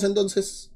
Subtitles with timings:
[0.00, 0.70] Entonces.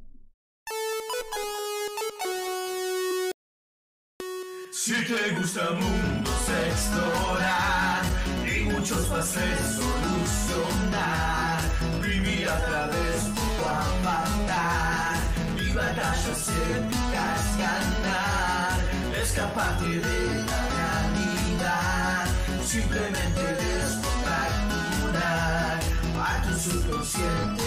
[4.72, 8.02] Si te gusta mundos explorar
[8.46, 11.60] y muchos pases solucionar,
[12.02, 15.16] vivir a través tu avatar
[15.58, 18.78] y batallas épicas ganar,
[19.20, 22.26] escaparte de la realidad,
[22.64, 25.80] simplemente descontracturar
[26.20, 27.64] a tu subconsciente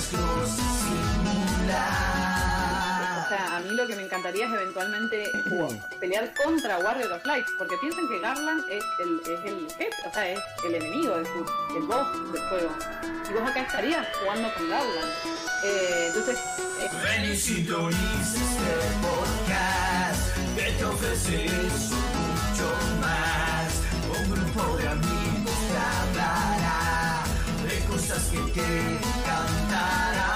[0.00, 0.02] O
[3.28, 5.30] sea, a mí lo que me encantaría es eventualmente
[6.00, 10.12] pelear contra Warrior of Light, porque piensan que Garland es el, es el jefe, o
[10.12, 11.44] sea, es el enemigo, es el,
[11.76, 12.70] el boss del juego.
[13.28, 15.12] Y vos acá estarías jugando con Garland.
[15.64, 16.38] Eh, entonces,
[16.80, 21.46] eh, Ven y sintoniza este podcast que te ofrece
[28.10, 30.29] cosas que te encantarán.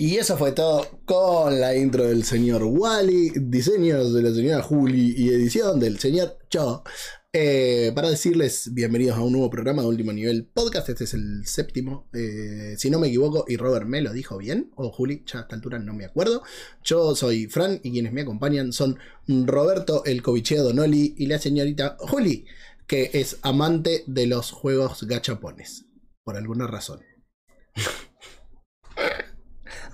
[0.00, 5.12] Y eso fue todo con la intro del señor Wally, diseños de la señora Juli
[5.16, 6.84] y edición del señor Cho.
[7.32, 10.88] Eh, para decirles bienvenidos a un nuevo programa de Último Nivel Podcast.
[10.88, 14.70] Este es el séptimo, eh, si no me equivoco, y Robert me lo dijo bien,
[14.76, 16.44] o Juli, ya a esta altura no me acuerdo.
[16.84, 21.96] Yo soy Fran y quienes me acompañan son Roberto el Covicheo Donoli y la señorita
[21.98, 22.46] Juli,
[22.86, 25.86] que es amante de los juegos gachapones,
[26.22, 27.00] por alguna razón.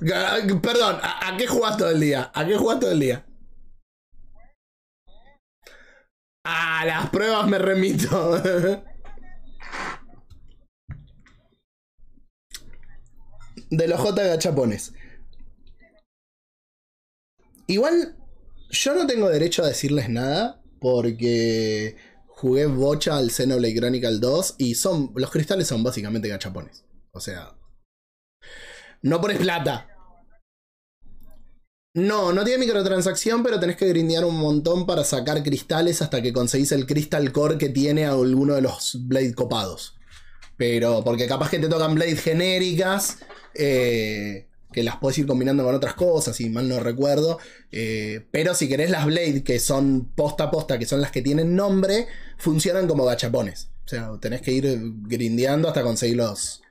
[0.00, 2.31] Perdón, ¿a, a qué jugás todo el día?
[2.34, 3.27] ¿A qué jugás todo el día?
[6.44, 8.43] A las pruebas me remito.
[13.71, 14.93] De los J gachapones.
[17.66, 18.16] Igual,
[18.71, 21.97] yo no tengo derecho a decirles nada porque
[22.28, 26.84] jugué bocha al Xenoblade Chronicle 2 y son los cristales son básicamente gachapones.
[27.12, 27.56] O sea,
[29.04, 29.87] no pones plata.
[31.92, 36.32] No, no tiene microtransacción, pero tenés que grindear un montón para sacar cristales hasta que
[36.32, 39.94] conseguís el Crystal Core que tiene alguno de los Blade copados.
[40.56, 43.19] Pero, porque capaz que te tocan Blade genéricas,
[43.54, 47.38] eh, que las puedes ir combinando con otras cosas, si mal no recuerdo.
[47.72, 51.20] eh, pero si querés las Blade, que son posta a posta, que son las que
[51.20, 53.69] tienen nombre, funcionan como gachapones.
[53.84, 56.63] O sea, tenés que ir grindeando hasta conseguir los,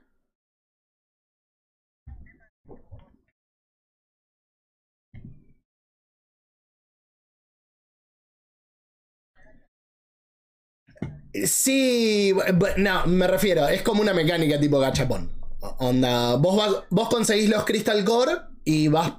[11.34, 12.32] Sí,
[12.78, 15.32] no, me refiero, es como una mecánica tipo gachapón.
[15.80, 18.34] Onda, vos, vas- vos conseguís los Crystal Core
[18.66, 19.14] y vas.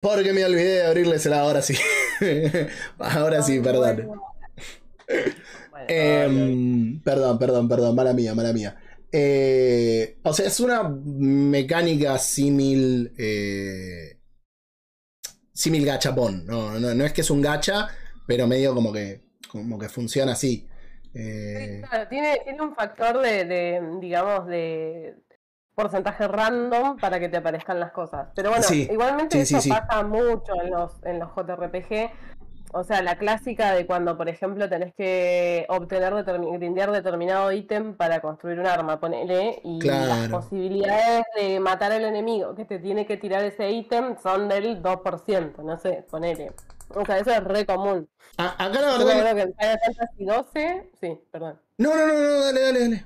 [0.00, 1.74] Porque me olvidé de abrirlesela ahora sí.
[2.98, 4.08] ahora sí, perdón.
[5.88, 8.76] Em, perdón, perdón, perdón, mala mía, mala mía.
[9.12, 13.12] Eh, o sea, es una mecánica símil.
[13.18, 14.18] Eh,
[15.52, 16.46] símil gachapón.
[16.46, 17.88] No, no, no es que es un gacha,
[18.26, 20.68] pero medio como que, como que funciona así.
[21.14, 25.16] Eh, Claro, tiene, tiene un factor de, de, digamos, de
[25.74, 28.28] porcentaje random para que te aparezcan las cosas.
[28.34, 29.70] Pero bueno, Sí, igualmente sí, sí, eso sí.
[29.70, 32.10] pasa mucho en los, en los JRPG.
[32.72, 38.20] O sea, la clásica de cuando, por ejemplo, tenés que obtener, grindear determinado ítem para
[38.20, 43.16] construir un arma, ponele, y las posibilidades de matar al enemigo que te tiene que
[43.16, 46.52] tirar ese ítem son del 2%, no sé, ponele.
[46.88, 48.08] O sea, eso es re común.
[48.36, 49.28] acá la Yo verdad.
[49.28, 51.60] acuerdo que en Final Fantasy 12, sí, perdón.
[51.78, 53.04] No, no, no, no, dale, dale, dale.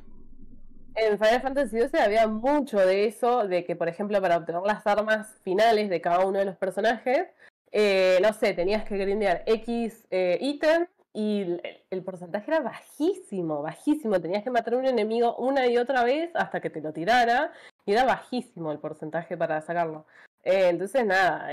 [0.97, 4.87] En Final Fantasy XII había mucho de eso, de que, por ejemplo, para obtener las
[4.87, 7.27] armas finales de cada uno de los personajes,
[7.73, 13.63] eh, no sé, tenías que grindear X eh, ítem y el, el porcentaje era bajísimo,
[13.63, 14.21] bajísimo.
[14.21, 17.53] Tenías que matar a un enemigo una y otra vez hasta que te lo tirara
[17.87, 20.07] y era bajísimo el porcentaje para sacarlo.
[20.43, 21.49] Eh, entonces, nada,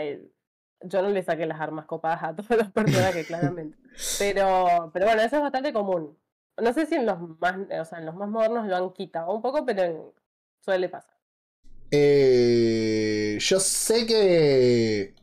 [0.82, 3.78] yo no le saqué las armas copadas a todos los personajes, claramente.
[4.18, 6.18] Pero, pero bueno, eso es bastante común.
[6.58, 9.34] No sé si en los más, o sea, en los más modernos lo han quitado
[9.36, 10.14] un poco, pero
[10.62, 11.16] suele pasar.
[11.92, 15.14] Eh, yo sé que.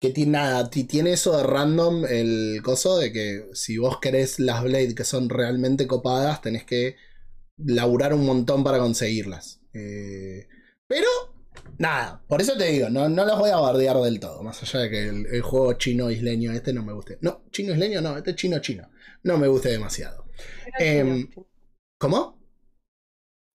[0.00, 4.38] que tiene nada, ti- tiene eso de random el coso de que si vos querés
[4.38, 6.96] las Blade que son realmente copadas, tenés que
[7.58, 9.60] laburar un montón para conseguirlas.
[9.74, 10.48] Eh,
[10.86, 11.08] pero,
[11.78, 14.80] nada, por eso te digo, no, no los voy a bardear del todo, más allá
[14.80, 17.18] de que el, el juego chino-isleño este no me guste.
[17.20, 18.88] No, chino-isleño no, este chino-chino.
[19.22, 20.26] No me guste demasiado.
[20.78, 21.46] Em, Chino,
[21.98, 22.38] ¿Cómo?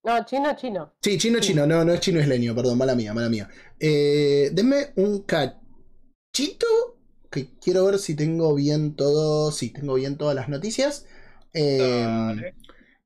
[0.04, 0.94] No, chino, chino.
[1.02, 3.50] Sí, chino chino, no, no es chino isleño, perdón, mala mía, mala mía.
[3.80, 6.68] Eh, denme un cachito,
[7.30, 11.06] que quiero ver si tengo bien todo, si tengo bien todas las noticias.
[11.54, 12.54] Eh,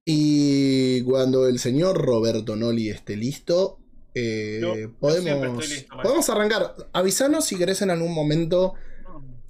[0.06, 3.80] y cuando el señor Roberto Noli esté listo,
[4.16, 6.76] eh, Yo- yo siempre podemos, estoy listo, podemos arrancar.
[6.94, 8.76] Avisanos si querés en algún momento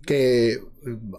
[0.06, 0.60] que eh,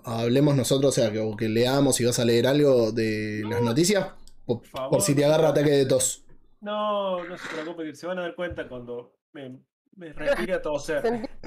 [0.05, 3.63] hablemos nosotros, o sea, que, o que leamos y vas a leer algo de las
[3.63, 4.09] noticias,
[4.45, 4.91] por, Por favor.
[4.91, 6.25] por si te agarra ataque de tos.
[6.61, 9.59] No, no se preocupe, que se van a dar cuenta cuando me,
[9.97, 11.03] me retire a toser.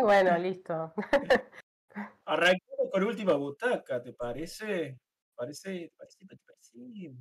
[0.00, 0.94] Bueno, listo.
[2.24, 5.00] Arranquemos con última butaca, ¿te parece?
[5.34, 5.90] ¿Parece?
[5.96, 6.24] ¿Parece?
[6.26, 7.14] ¿Te parece?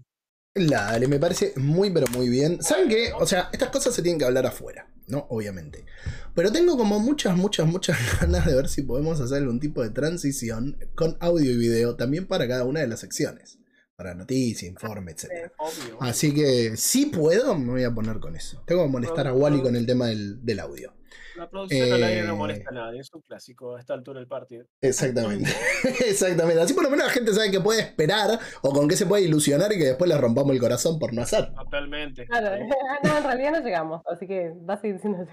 [0.65, 2.61] Dale, me parece muy pero muy bien.
[2.61, 3.11] ¿Saben qué?
[3.13, 5.27] O sea, estas cosas se tienen que hablar afuera, ¿no?
[5.29, 5.85] Obviamente.
[6.33, 9.89] Pero tengo como muchas, muchas, muchas ganas de ver si podemos hacer algún tipo de
[9.89, 13.59] transición con audio y video también para cada una de las secciones.
[13.95, 15.51] Para noticias, informe, etc.
[15.99, 18.61] Así que si puedo, me voy a poner con eso.
[18.67, 20.93] Tengo que molestar a Wally con el tema del, del audio.
[21.37, 24.19] La producción al aire no Eh, molesta a nadie, es un clásico a esta altura
[24.19, 24.65] del partido.
[24.81, 25.49] Exactamente.
[26.07, 26.61] Exactamente.
[26.61, 29.23] Así por lo menos la gente sabe que puede esperar o con qué se puede
[29.23, 31.53] ilusionar y que después le rompamos el corazón por no hacer.
[31.53, 32.25] Totalmente.
[32.25, 32.57] Claro,
[33.03, 35.27] no, en realidad no llegamos, así que va a seguir siendo.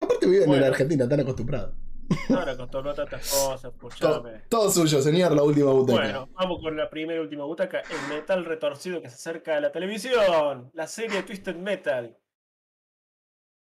[0.00, 0.64] Aparte viven Bueno.
[0.66, 1.74] en Argentina, están acostumbrados.
[2.28, 4.42] Ahora con todo tantas cosas, Todo, escuchame.
[4.48, 6.00] todo suyo, señor, la última butaca.
[6.00, 9.60] Bueno, vamos con la primera y última butaca, el metal retorcido que se acerca a
[9.60, 12.16] la televisión, la serie Twisted Metal.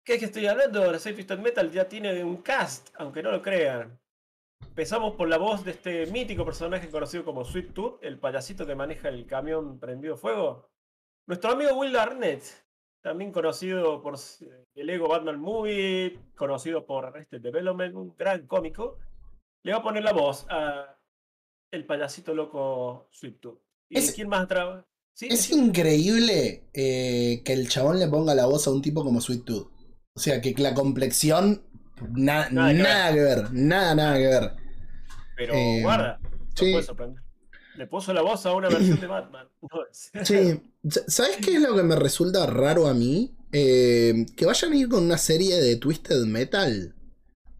[0.07, 0.91] ¿Qué es que estoy hablando?
[0.93, 3.99] La serie Twisted Metal ya tiene un cast, aunque no lo crean.
[4.65, 8.77] Empezamos por la voz de este mítico personaje conocido como Sweet Tooth, el payasito que
[8.77, 10.69] maneja el camión prendido fuego.
[11.27, 12.45] Nuestro amigo Will Arnett,
[13.03, 18.99] también conocido por s- el Lego Batman Movie, conocido por Arrested Development, un gran cómico,
[19.65, 20.97] le va a poner la voz a
[21.73, 23.59] el payasito loco Sweet Tooth.
[23.91, 24.87] ¿Y Es- quién más traba?
[25.17, 25.27] ¿Sí?
[25.31, 29.45] Es increíble eh, que el chabón le ponga la voz a un tipo como Sweet
[29.45, 29.76] Tooth.
[30.17, 31.63] O sea, que la complexión,
[32.15, 34.53] na- Nada que nada que ver, nada, nada que ver.
[35.37, 36.73] Pero eh, guarda, no sí.
[36.73, 37.23] puede sorprender.
[37.77, 39.47] Le puso la voz a una versión de Batman.
[39.61, 39.69] No
[40.25, 43.37] Sí, sa- ¿sabes qué es lo que me resulta raro a mí?
[43.53, 46.95] Eh, que vayan a ir con una serie de Twisted Metal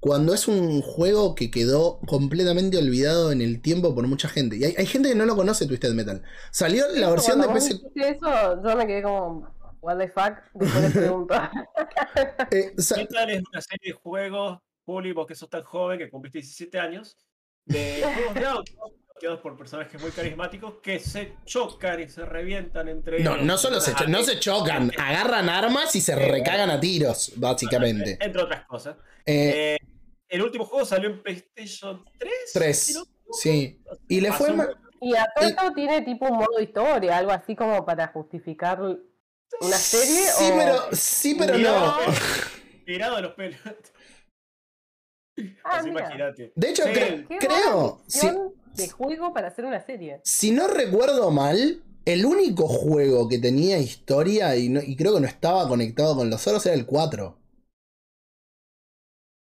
[0.01, 4.57] cuando es un juego que quedó completamente olvidado en el tiempo por mucha gente.
[4.57, 6.23] Y hay, hay gente que no lo conoce Twisted Metal.
[6.51, 7.81] Salió la versión de PC.
[7.97, 9.49] eso, yo me quedé como,
[9.87, 11.35] what the fuck, después les pregunto.
[12.51, 16.11] eh, sa- Metal es una serie de juegos, Juli, vos que sos tan joven, que
[16.11, 17.17] cumpliste 17 años,
[17.65, 23.21] de juegos de autos, por personajes muy carismáticos que se chocan y se revientan entre
[23.23, 23.45] no, ellos.
[23.47, 28.19] no solo se, cho- no se chocan, agarran armas y se recagan a tiros, básicamente.
[28.21, 28.97] Entre otras cosas.
[29.25, 29.87] Eh, Eh,
[30.29, 32.33] el último juego salió en PlayStation 3.
[32.53, 33.39] Tres, si no me equivoco.
[33.39, 33.81] sí.
[34.09, 34.55] Y le fue.
[35.01, 38.81] Y a todo esto tiene tipo un modo historia, algo así como para justificar
[39.61, 40.23] una serie.
[40.37, 40.57] Sí, o...
[40.57, 41.59] pero, sí, pero no.
[41.59, 42.21] de los pelos.
[42.85, 43.61] Tirado de los pelos.
[45.65, 46.53] Ah, imagínate.
[46.55, 48.27] De hecho, Sí, cre- Qué creo, si,
[48.75, 50.21] de juego para hacer una serie.
[50.25, 55.21] si no recuerdo mal, el único juego que tenía historia y, no- y creo que
[55.21, 57.37] no estaba conectado con los otros era el 4.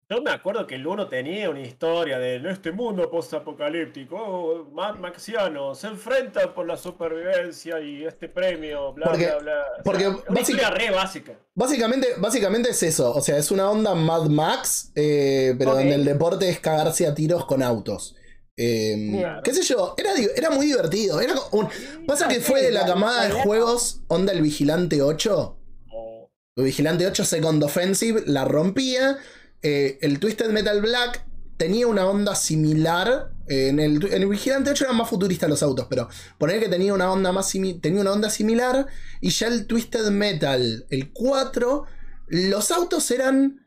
[0.10, 4.64] Yo me acuerdo que el 1 tenía una historia de en este mundo post-apocalíptico, oh,
[4.72, 9.54] Mad Maxiano se enfrenta por la supervivencia y este premio, bla, Porque- bla, bla.
[9.80, 11.34] O porque sea, una historia re básica.
[11.54, 13.14] Básicamente, básicamente es eso.
[13.14, 15.78] O sea, es una onda Mad Max, eh, pero Ok.
[15.80, 18.16] donde el deporte es cagarse a tiros con autos.
[18.56, 19.36] Eh, Bien.
[19.44, 19.94] ¿Qué sé yo?
[19.98, 21.20] Era, era muy divertido.
[21.20, 25.58] Era como un- pasa que fue de la camada de juegos Onda el Vigilante 8.
[25.92, 29.18] O- El Vigilante 8 Second Offensive la rompía.
[29.62, 31.26] Eh, el Twisted Metal Black
[31.58, 33.32] tenía una onda similar.
[33.48, 37.12] Eh, en, el, Vigilante 8 eran más futuristas los autos, pero poner que tenía una
[37.12, 38.88] onda más tenía una onda similar.
[39.22, 41.86] Y ya el Twisted Metal, el 4,
[42.28, 43.66] los autos eran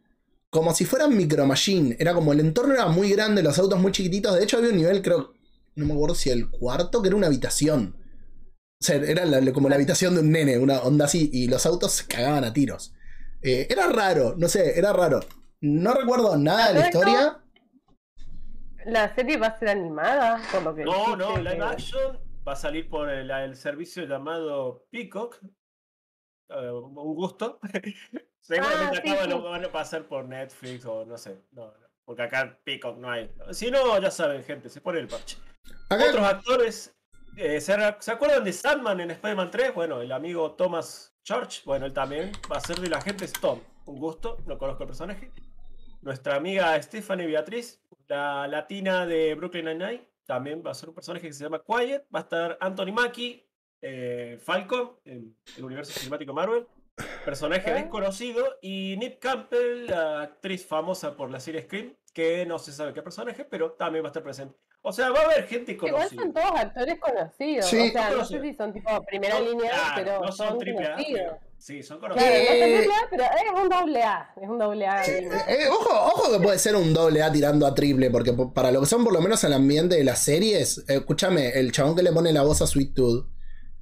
[0.51, 1.97] como si fueran Micro Machine.
[1.99, 4.35] Era como el entorno era muy grande, los autos muy chiquititos.
[4.35, 5.35] De hecho, había un nivel, creo,
[5.77, 7.97] no me acuerdo si el cuarto, que era una habitación.
[8.81, 11.67] O sea, era la- como la habitación de un nene, una onda así, y los
[11.67, 12.93] autos se cagaban a tiros.
[13.43, 15.21] Eh, era raro, no sé, era raro.
[15.61, 17.41] No recuerdo nada de la historia.
[18.87, 22.53] La serie va a ser animada, por lo que No, no, live que- action va
[22.53, 25.39] a salir por el, el servicio llamado Peacock.
[26.49, 27.61] Eh, un gusto.
[28.41, 29.29] Seguramente Ah, sí, acá sí.
[29.31, 31.39] lo van a pasar por Netflix o no sé.
[31.53, 31.87] No, no.
[32.07, 33.31] Porque acá en Peacock no hay.
[33.53, 35.37] Si no, ya saben, gente, se pone el parche.
[35.91, 36.97] Acá, Otros actores,
[37.37, 39.75] eh, ¿se, ¿se acuerdan de Sandman en Spider-Man 3?
[39.75, 43.61] Bueno, el amigo Thomas Church, bueno, él también va a ser de la gente Stone.
[43.85, 45.31] Un gusto, no conozco el personaje.
[46.03, 51.27] Nuestra amiga Stephanie Beatriz, la latina de Brooklyn Nine-Nine, también va a ser un personaje
[51.27, 52.07] que se llama Quiet.
[52.15, 53.47] Va a estar Anthony Mackie,
[53.83, 56.67] eh, Falcon, en el universo cinemático Marvel.
[57.25, 58.45] Personaje desconocido.
[58.63, 63.03] Y Nip Campbell, la actriz famosa por la serie Scream, que no se sabe qué
[63.03, 64.57] personaje, pero también va a estar presente.
[64.83, 66.23] O sea, va a haber gente Igual conocida.
[66.23, 67.67] son todos actores conocidos.
[67.67, 67.89] Sí.
[67.89, 70.87] o sea, no sé si son tipo primera No, línea, claro, pero no son triple
[70.87, 71.21] A, conocidos.
[71.23, 72.45] pero sí, son Claro, conocidos.
[72.51, 74.33] Eh, pero es un doble A.
[74.43, 75.05] Es un doble A.
[75.05, 75.33] Sí, gamer.
[75.49, 78.71] eh, ojo, ojo que puede ser un doble A tirando a triple, porque po- para
[78.73, 81.95] lo que son por lo menos el ambiente de las series, eh, escúchame, el chabón
[81.95, 83.27] que le pone la voz a Sweet Tooth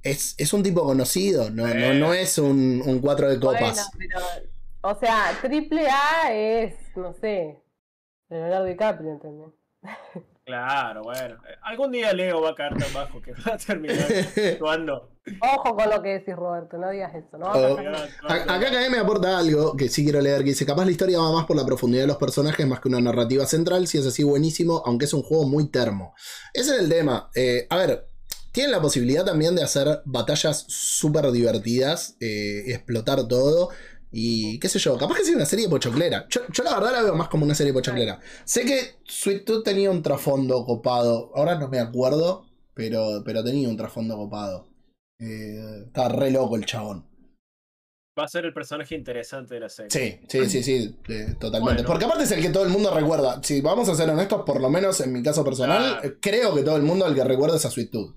[0.03, 1.93] es, es un tipo conocido, no, no, Eh.
[1.95, 3.89] no es un, un cuatro de copas.
[3.97, 4.11] Bueno,
[4.81, 7.59] pero, o sea, triple A es, no sé,
[8.29, 9.49] Leonardo DiCaprio, ¿entendés?
[10.49, 11.35] Claro, bueno.
[11.35, 13.97] Eh, Algún día Leo va a caer tan bajo que va a terminar
[14.53, 15.11] actuando.
[15.41, 17.37] Ojo con lo que decís, Roberto, no digas eso.
[17.37, 18.51] No va a Oh.
[18.51, 21.45] Acá me aporta algo que sí quiero leer, que dice, capaz la historia va más
[21.45, 24.81] por la profundidad de los personajes más que una narrativa central, si es así buenísimo,
[24.85, 26.15] aunque es un juego muy termo.
[26.53, 27.29] Ese es el tema.
[27.35, 28.09] Eh, a ver,
[28.51, 33.69] tienen la posibilidad también de hacer batallas súper divertidas, eh, explotar todo.
[34.11, 36.25] Y qué sé yo, capaz que sea una serie pochoclera.
[36.29, 38.19] Yo, yo la verdad la veo más como una serie pochoclera.
[38.43, 41.31] Sé que Sweet Tooth tenía un trasfondo copado.
[41.35, 44.67] Ahora no me acuerdo, pero, pero tenía un trasfondo copado.
[45.19, 47.05] Eh, estaba re loco el chabón.
[48.17, 49.89] Va a ser el personaje interesante de la serie.
[49.89, 51.83] Sí, sí, sí, sí, eh, totalmente.
[51.83, 51.87] Bueno.
[51.87, 53.41] Porque aparte es el que todo el mundo recuerda.
[53.43, 56.63] Si vamos a ser honestos, por lo menos en mi caso personal, eh, creo que
[56.63, 58.15] todo el mundo al que recuerda es a Sweet Tooth.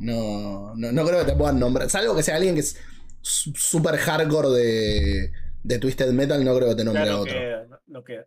[0.00, 1.90] No, no, no creo que te puedan nombrar.
[1.90, 2.78] Salvo que sea alguien que es
[3.22, 5.32] super hardcore de,
[5.62, 7.32] de Twisted Metal, no creo que te nombre a no otro.
[7.34, 8.24] queda, no, no queda.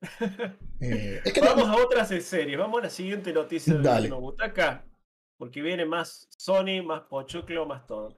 [0.79, 2.57] Eh, es que Vamos no- a otras series.
[2.57, 4.85] Vamos a la siguiente noticia de butaca.
[5.37, 8.15] Porque viene más Sony, más Pochoclo, más todo.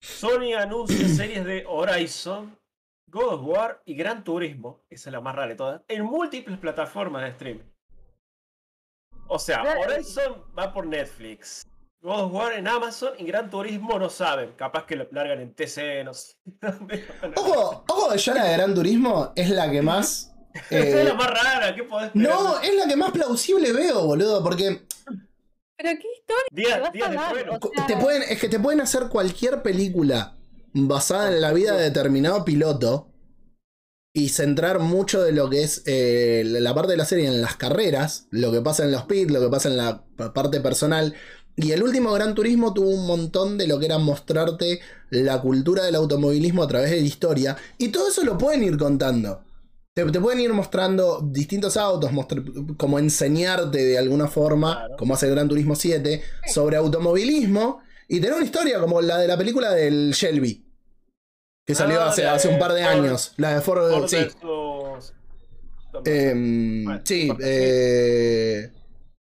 [0.00, 2.58] Sony anuncia series de Horizon,
[3.06, 4.84] God of War y Gran Turismo.
[4.90, 5.82] Esa es la más rara de todas.
[5.86, 7.64] En múltiples plataformas de streaming.
[9.28, 9.80] O sea, Claro.
[9.82, 11.64] Horizon va por Netflix.
[12.04, 14.52] God of War en Amazon y Gran Turismo no saben.
[14.56, 16.34] Capaz que lo largan en TC, no sé.
[17.36, 20.34] Ojo, ojo que yo la de Gran Turismo es la que más.
[20.70, 21.74] Esa eh, es la más rara.
[21.74, 22.28] ¿Qué podés esperar?
[22.28, 24.42] no, es la que más plausible veo, boludo.
[24.42, 24.82] Porque
[25.78, 26.44] Pero qué historia.
[26.52, 27.48] Días, vas días de dar?
[27.48, 30.36] O sea, te pueden, es que te pueden hacer cualquier película
[30.74, 33.14] basada en la vida de determinado piloto
[34.12, 37.56] y centrar mucho de lo que es eh, la parte de la serie en las
[37.56, 41.14] carreras, lo que pasa en los pits, lo que pasa en la parte personal.
[41.56, 44.80] Y el último Gran Turismo tuvo un montón de lo que era mostrarte
[45.10, 47.56] la cultura del automovilismo a través de la historia.
[47.78, 49.42] Y todo eso lo pueden ir contando.
[49.94, 54.96] Te, te pueden ir mostrando distintos autos, mostr- como enseñarte de alguna forma, Claro.
[54.96, 56.20] como hace el Gran Turismo 7,
[56.52, 57.80] sobre automovilismo.
[58.08, 60.62] Y tener una historia como la de la película del Shelby.
[61.64, 63.32] Que salió Ah, hace, hace un par de Ford- años.
[63.36, 64.16] La de Ford, Ford sí.
[64.16, 65.12] versus-
[66.04, 68.70] Em, Bueno, sí, eh,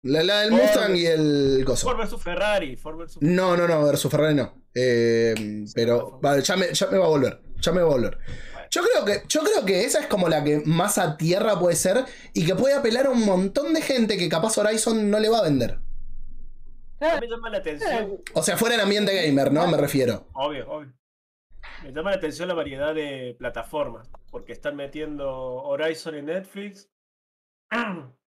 [0.03, 1.88] la, la del Ford- Mustang y el coso.
[1.88, 2.75] Ford versus Ferrari.
[2.75, 4.62] Ford versus No, no, no, versus Ferrari no.
[4.74, 7.41] Eh, pero vale, ya, me, ya me va a volver.
[7.60, 8.17] Ya me va a volver.
[8.72, 11.75] Yo creo, que, yo creo que esa es como la que más a tierra puede
[11.75, 15.27] ser y que puede apelar a un montón de gente que capaz Horizon no le
[15.27, 15.79] va a vender.
[17.01, 18.22] A mí me llama la atención.
[18.34, 19.67] O sea, fuera en ambiente gamer, ¿no?
[19.67, 20.27] Me refiero.
[20.34, 20.93] Obvio, obvio.
[21.84, 24.08] Me llama la atención la variedad de plataformas.
[24.29, 26.89] Porque están metiendo Horizon en Netflix.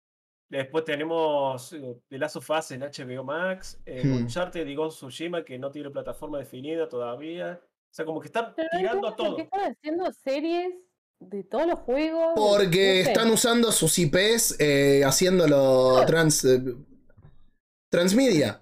[0.50, 3.80] Después tenemos eh, The Last of Us en HBO Max.
[3.86, 4.18] Eh, Hmm.
[4.18, 7.60] Uncharted y Ghost Tsushima que no tiene plataforma definida todavía.
[7.64, 9.36] O sea, como que están pero tirando a entiendo ¿Por todo.
[9.38, 10.74] qué están haciendo series
[11.20, 12.34] de todos los juegos?
[12.36, 13.12] Porque No sé.
[13.12, 16.62] están usando sus IPs eh, haciéndolo trans, eh,
[17.90, 18.60] transmedia.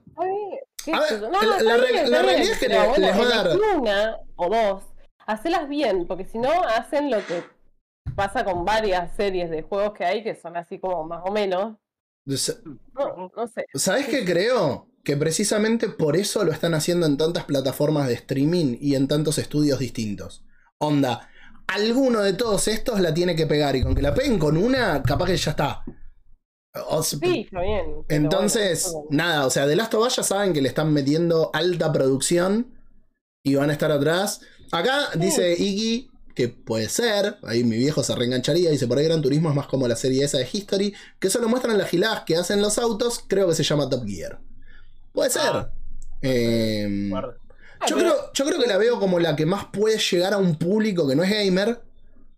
[0.94, 3.58] A ver, la- bien, realidad bien, es que pero le- bueno, les va a dar-
[3.80, 4.84] una o dos,
[5.28, 7.44] hacelas bien, porque si no hacen lo que
[8.16, 11.78] pasa con varias series de juegos que hay que son así como más o menos.
[12.26, 13.66] No, no sé.
[13.74, 14.88] ¿Sabes qué creo?
[15.04, 19.38] Que precisamente por eso lo están haciendo en tantas plataformas de streaming y en tantos
[19.38, 20.46] estudios distintos.
[20.78, 21.30] Onda,
[21.68, 25.02] alguno de todos estos la tiene que pegar y con que la peguen con una,
[25.02, 25.84] capaz que ya está.
[26.88, 28.06] O sea, Sí, está bien.
[28.08, 31.50] Entonces, bueno, nada, o sea, de Last of Us ya saben que le están metiendo
[31.54, 32.78] alta producción
[33.44, 34.42] y van a estar atrás.
[34.72, 39.22] Acá dice Iggy que puede ser, ahí mi viejo se reengancharía, dice por ahí Gran
[39.22, 42.36] Turismo es más como la serie esa de History, que solo muestran las giladas que
[42.38, 44.40] hacen los autos, creo que se llama Top Gear.
[45.14, 45.42] Puede ser.
[45.54, 45.72] Ah.
[46.22, 47.36] Em, Guarda.
[47.88, 50.56] yo, creo, yo creo que la veo como la que más puede llegar a un
[50.56, 51.82] público que no es gamer,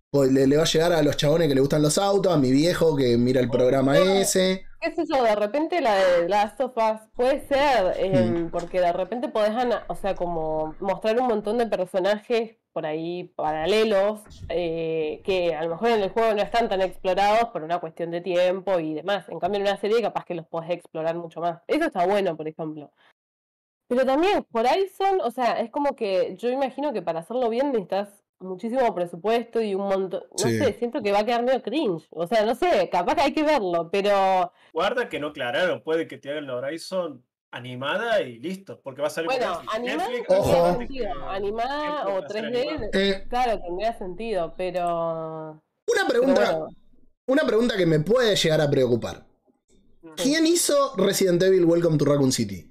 [0.09, 2.37] pues le, le va a llegar a los chabones que le gustan los autos, a
[2.37, 4.65] mi viejo que mira el programa ese.
[4.79, 8.93] qué sé yo, de repente la de Last of Us puede ser, eh, porque de
[8.93, 15.21] repente podés, ana- o sea, como mostrar un montón de personajes por ahí paralelos, eh,
[15.23, 18.21] que a lo mejor en el juego no están tan explorados por una cuestión de
[18.21, 19.29] tiempo y demás.
[19.29, 21.61] En cambio, en una serie capaz que los podés explorar mucho más.
[21.67, 22.91] Eso está bueno, por ejemplo.
[23.87, 27.49] Pero también, por ahí son, o sea, es como que yo imagino que para hacerlo
[27.49, 30.57] bien necesitas muchísimo presupuesto y un montón, no Sí.
[30.57, 32.07] sé, siento que va a quedar medio cringe.
[32.09, 36.07] O sea, no sé, capaz que hay que verlo, pero Guarda que no aclararon, puede
[36.07, 40.27] que te hagan la Horizon animada y listo, porque va a salir bueno, animada Netflix,
[40.27, 40.67] tendría Ojo.
[40.67, 42.89] Netflix, sentido, animada o va a ser 3D, animada.
[42.93, 44.85] Eh, claro, tendría sentido, pero,
[45.51, 46.67] una pero pregunta, bueno,
[47.27, 49.25] una pregunta que me puede llegar a preocupar.
[50.15, 52.69] ¿Quién hizo Resident Evil Welcome to Raccoon City?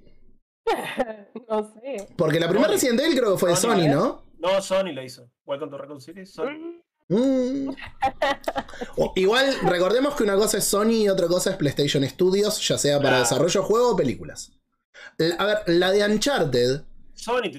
[1.49, 2.07] no sé.
[2.17, 2.69] Porque la primera.
[2.69, 3.89] Resident Evil creo que fue de Sony, Sony, ¿eh?
[3.89, 4.23] ¿no?
[4.39, 5.29] No, Sony la hizo.
[5.45, 6.81] Welcome to Raccoon City, Sony.
[7.09, 7.69] Mm.
[8.97, 12.77] O- igual, recordemos que una cosa es Sony y otra cosa es PlayStation Studios, ya
[12.77, 13.23] sea para Claro.
[13.23, 14.51] desarrollo de juego o películas.
[15.37, 16.81] A ver, la de Uncharted,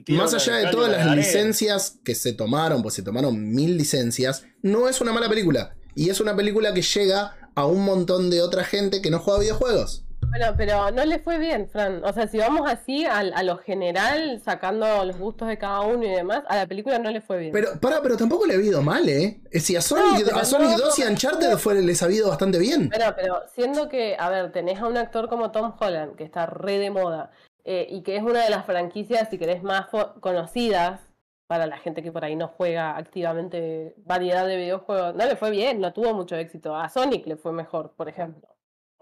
[0.08, 4.88] más allá de todas las licencias que se tomaron, pues se tomaron mil licencias, no
[4.88, 5.74] es una mala película.
[5.94, 9.40] Y es una película que llega a un montón de otra gente que no juega
[9.40, 10.04] videojuegos.
[10.36, 12.04] Bueno, pero no le fue bien, Fran.
[12.04, 16.04] O sea, si vamos así al- a, lo general, sacando los gustos de cada uno
[16.04, 17.52] y demás, a la película no le fue bien.
[17.52, 19.40] Pero, para, pero tampoco le ha ido mal, ¿eh?
[19.52, 22.30] Es Si a Sonic, a Sonic no, 2 y a Uncharted fue, les ha ido
[22.30, 22.88] bastante bien.
[22.88, 26.46] Bueno, pero siendo que, a ver, tenés a un actor como Tom Holland, que está
[26.46, 27.30] re de moda,
[27.64, 29.86] eh, y que es una de las franquicias, si querés, más
[30.18, 31.00] conocidas
[31.46, 35.52] para la gente que por ahí no juega activamente variedad de videojuegos, no le fue
[35.52, 36.74] bien, no tuvo mucho éxito.
[36.74, 38.48] A Sonic le fue mejor, por ejemplo.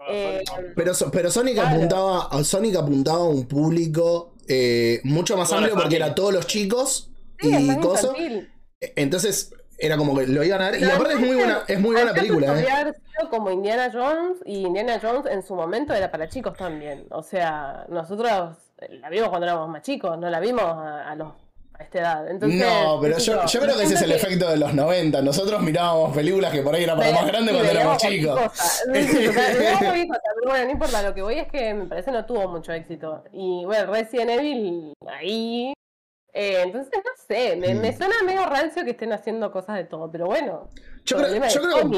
[0.09, 0.43] Eh.
[0.75, 1.77] Pero, pero Sonic, Claro.
[1.77, 6.47] apuntaba, a Sonic apuntaba a un público eh, mucho más amplio porque era todos los
[6.47, 8.05] chicos Sí, y cosas.
[8.17, 8.53] infantil.
[8.81, 10.81] Entonces era como que lo iban a ver.
[10.81, 12.51] Y aparte es muy buena, es muy buena película, ¿eh?
[12.51, 16.57] podría haber sido como Indiana Jones, y Indiana Jones en su momento era para chicos
[16.57, 17.07] también.
[17.11, 18.57] O sea, nosotros
[18.91, 21.33] la vimos cuando éramos más chicos, no la vimos a, a los,
[21.79, 22.31] a esta edad.
[22.31, 25.23] Entonces, no, pero yo, yo creo que ese es el efecto de los 90.
[25.23, 28.41] Nosotros mirábamos películas que por ahí era para más grandes cuando éramos chicos.
[30.45, 33.25] bueno, no importa, lo que voy es que me parece no tuvo mucho éxito.
[33.33, 35.73] Y bueno, Resident Evil ahí.
[36.35, 37.97] eh, entonces, no sé, me, me Mm.
[37.99, 40.71] suena medio rancio que estén haciendo cosas de todo, pero bueno.
[41.05, 41.41] Yo creo,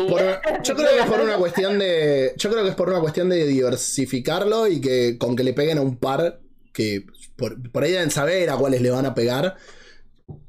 [0.08, 0.20] por,
[0.62, 2.32] yo creo que es por una cuestión de.
[2.36, 5.78] Yo creo que es por una cuestión de diversificarlo y que con que le peguen
[5.78, 6.40] a un par
[6.72, 7.04] que
[7.36, 9.56] por, por ahí deben saber a cuáles le van a pegar.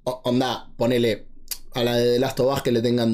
[0.03, 1.27] O- onda, ponele
[1.73, 3.09] a la de The Last of Us que le tengan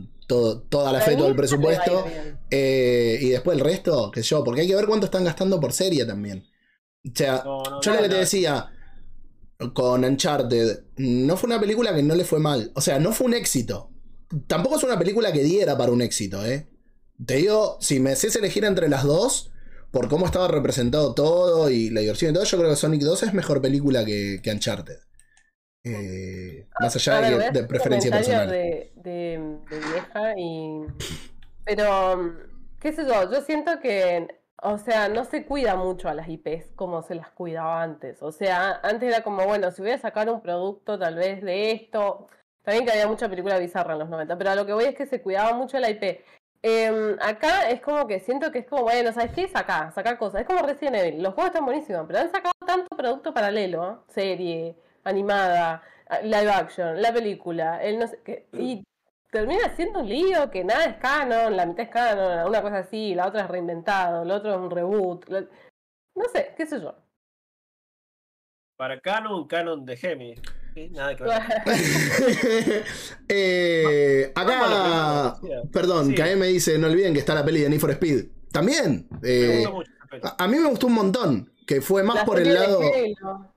[0.00, 2.04] mm, todo, toda la fe, todo el presupuesto.
[2.50, 5.72] eh, y después el resto, sé yo, porque hay que ver cuánto están gastando por
[5.72, 6.44] serie también.
[7.04, 8.70] O sea, No, no, yo no, lo que te decía
[9.72, 12.72] con Uncharted, no fue una película que no le fue mal.
[12.74, 13.90] O sea, no fue un éxito.
[14.46, 16.68] Tampoco es una película que diera para un éxito, ¿eh?
[17.24, 19.50] Te digo, si me haces elegir entre las dos,
[19.90, 23.22] por cómo estaba representado todo y la diversión y todo, yo creo que Sonic 2
[23.24, 24.98] es mejor película que, que Uncharted.
[25.84, 28.50] Eh, más allá ver, de, de preferencia personal.
[28.50, 30.80] De, de- de vieja y.
[31.64, 32.34] Pero,
[32.80, 34.28] qué sé yo, yo siento que,
[34.62, 38.22] o sea, no se cuida mucho a las IPs como se las cuidaba antes.
[38.22, 41.72] O sea, antes era como, bueno, si voy a sacar un producto tal vez de
[41.72, 42.26] esto.
[42.62, 44.94] También que había mucha película bizarra en los 90, pero a lo que voy es
[44.96, 46.24] que se cuidaba mucho la IP.
[46.68, 49.46] Em, acá es como que siento que es como, bueno, ¿sabes qué?
[49.46, 50.40] Sacar, sacar cosas.
[50.40, 51.22] Es como Resident Evil.
[51.22, 54.74] Los juegos están buenísimos, pero han sacado tanto producto paralelo, serie,
[55.04, 55.84] animada,
[56.24, 58.48] live action, la película, el no sé qué.
[58.52, 58.82] Y
[59.30, 63.14] termina siendo un lío que nada es canon, la mitad es canon, una cosa así,
[63.14, 65.24] la otra es reinventado, el otro es un reboot.
[66.16, 66.96] No sé, qué sé yo.
[68.76, 70.34] Para Canon, Canon de Gemi.
[70.90, 72.84] Nada que ver.
[73.28, 75.38] Eh, acá,
[75.72, 76.14] perdón, sí.
[76.14, 78.26] que a mí me dice, no olviden que está la peli de Need for Speed.
[78.52, 79.08] También.
[79.20, 79.90] Me eh, gusta mucho
[80.22, 81.52] a, a mí me gustó un montón.
[81.66, 82.80] Que fue más La por el serie de lado.
[82.80, 83.52] Halo.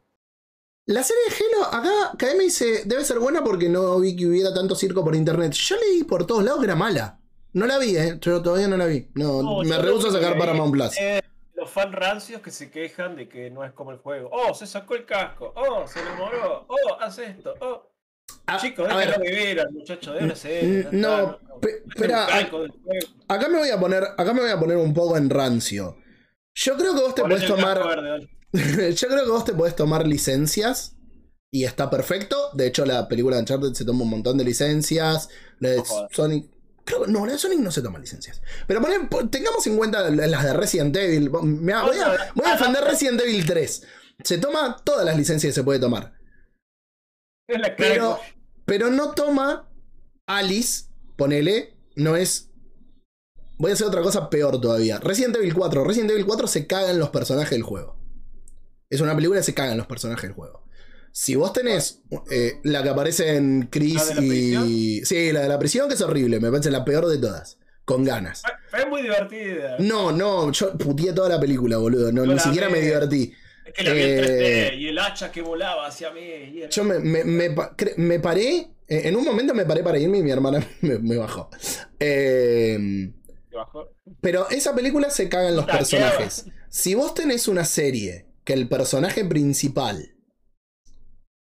[0.87, 4.25] La serie de Halo, acá KM me dice, debe ser buena porque no vi que
[4.25, 5.53] hubiera tanto circo por internet.
[5.53, 7.19] Yo leí por todos lados que era mala.
[7.53, 8.17] No la vi, ¿eh?
[8.19, 9.07] Yo todavía no la vi.
[9.13, 10.95] No, No, me rehuso a sacar que vi Paramount Plus.
[11.59, 14.29] Los fan rancios que se quejan de que no es como el juego.
[14.31, 15.53] Oh, se sacó el casco.
[15.55, 16.65] Oh, se enamoró.
[16.67, 17.53] Oh, hace esto.
[17.59, 17.89] Oh.
[18.45, 21.39] Ah, Chicos, déjenlo vivir al muchacho de ya no,
[21.87, 22.73] espera, del juego.
[23.27, 25.97] acá me voy a poner, acá me voy a poner un poco en rancio.
[26.55, 27.79] Yo creo que vos te podés tomar.
[27.79, 28.29] verde.
[28.95, 30.95] Yo creo que vos te podés tomar licencias
[31.51, 32.49] y está perfecto.
[32.53, 35.29] De hecho, la película de Uncharted se toma un montón de licencias.
[35.59, 36.11] La de No jodas.
[36.11, 36.51] Sonic.
[36.89, 38.41] Creo, no, la de Sonic no se toma licencias.
[38.65, 41.29] Pero poné- po- tengamos en cuenta las de Resident Evil.
[41.43, 43.83] Mirá, voy, a, voy a defender Resident Evil 3.
[44.23, 46.17] Se toma todas las licencias que se puede tomar.
[47.77, 48.19] Pero,
[48.65, 49.69] pero no toma
[50.27, 52.49] Alice ponele, no es.
[53.59, 54.99] Voy a hacer otra cosa peor todavía.
[54.99, 55.83] Resident Evil 4.
[55.83, 57.97] Resident Evil 4 se cagan los personajes del juego.
[58.89, 60.65] Es una película que se cagan los personajes del juego.
[61.11, 64.29] Si vos tenés eh, la que aparece en Chris ¿La de la y.
[64.29, 65.05] prisión?
[65.05, 66.39] Sí, la de la prisión, que es horrible.
[66.39, 67.57] Me parece la peor de todas.
[67.85, 68.43] Con ganas.
[68.69, 69.77] Fue, muy divertida.
[69.79, 72.11] No, no, yo puteé toda la película, boludo.
[72.11, 73.33] No, Yo ni siquiera me divertí.
[73.65, 76.21] Es que la vi en Eh, 3D y el hacha que volaba hacia mí.
[76.21, 77.49] y el- Yo me, me-
[77.97, 78.69] me paré.
[78.87, 81.49] eh, En un momento me paré para irme y mi hermana me, bajó.
[81.99, 83.11] Eh,
[83.49, 83.89] que bajó.
[84.21, 86.45] pero esa película se cagan los personajes.
[86.69, 90.13] Si vos tenés una serie que el personaje principal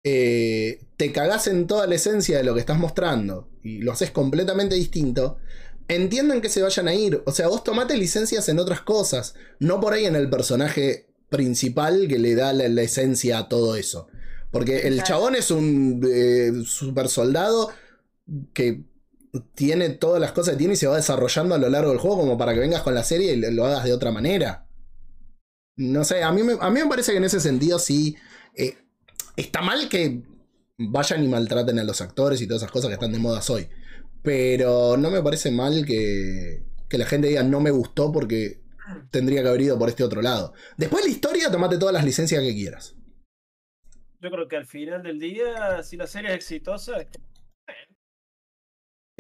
[0.04, 4.10] eh, te cagás en toda la esencia de lo que estás mostrando y lo haces
[4.10, 5.38] completamente distinto,
[5.88, 7.22] entienden que se vayan a ir.
[7.26, 12.08] O sea, vos tomate licencias en otras cosas, no por ahí en el personaje principal
[12.08, 14.08] que le da la, la esencia a todo eso.
[14.50, 15.06] Porque el Claro.
[15.06, 17.70] chabón es un eh, super soldado
[18.54, 18.84] que
[19.54, 22.18] tiene todas las cosas que tiene y se va desarrollando a lo largo del juego
[22.18, 24.66] como para que vengas con la serie y lo lo hagas de otra manera.
[25.76, 28.16] No sé, a mí me, a mí me parece que en ese sentido sí
[28.54, 28.76] eh,
[29.40, 30.22] está mal que
[30.78, 33.68] vayan y maltraten a los actores y todas esas cosas que están de moda hoy.
[34.22, 38.60] Pero no me parece mal que, que la gente diga no me gustó porque
[39.10, 40.52] tendría que haber ido por este otro lado.
[40.76, 42.96] Después la historia, tomate todas las licencias que quieras.
[44.20, 47.18] Yo creo que al final del día, si la serie es exitosa, es que-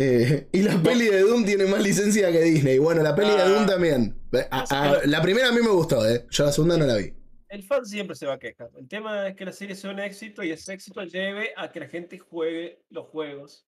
[0.02, 2.78] Eh, y la peli de Doom tiene más licencia que Disney.
[2.78, 3.48] Bueno, la peli de Ah.
[3.48, 4.18] Doom también.
[4.32, 6.26] Eh, a- a- la primera a mí me gustó, ¿eh?
[6.30, 7.12] Yo la segunda no la vi.
[7.50, 8.70] El fan siempre se va a quejar.
[8.76, 11.80] El tema es que la serie sea un éxito y ese éxito lleve a que
[11.80, 13.66] la gente juegue los juegos.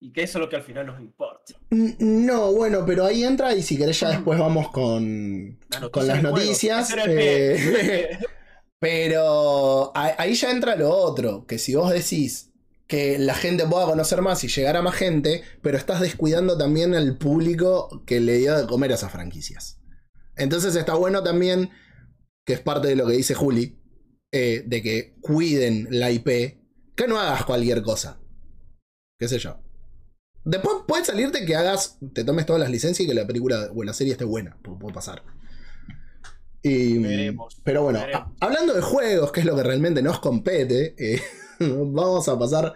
[0.00, 1.54] Y que eso es lo que al final nos importa.
[1.70, 6.22] No, bueno, pero ahí entra y si querés ya después vamos con, La con las
[6.22, 6.94] noticias.
[7.08, 8.16] Eh,
[8.78, 12.52] pero ahí ya entra lo otro, que si vos decís
[12.86, 16.94] que la gente pueda conocer más y llegar a más gente, pero estás descuidando también
[16.94, 19.80] al público que le dio de comer a esas franquicias.
[20.36, 21.70] Entonces está bueno también,
[22.48, 23.78] que es parte de lo que dice Juli,
[24.32, 26.26] eh, de que cuiden la IP,
[26.96, 28.18] que no hagas cualquier cosa.
[29.18, 29.60] Qué sé yo.
[30.46, 33.84] Después puede salirte que hagas, te tomes todas las licencias y que la película o
[33.84, 35.22] la serie esté buena, pu- puede pasar.
[36.62, 38.22] Y, Veremos, pero bueno, veremos.
[38.40, 41.20] a- hablando de juegos, que es lo que realmente nos compete, eh,
[41.60, 42.74] vamos a pasar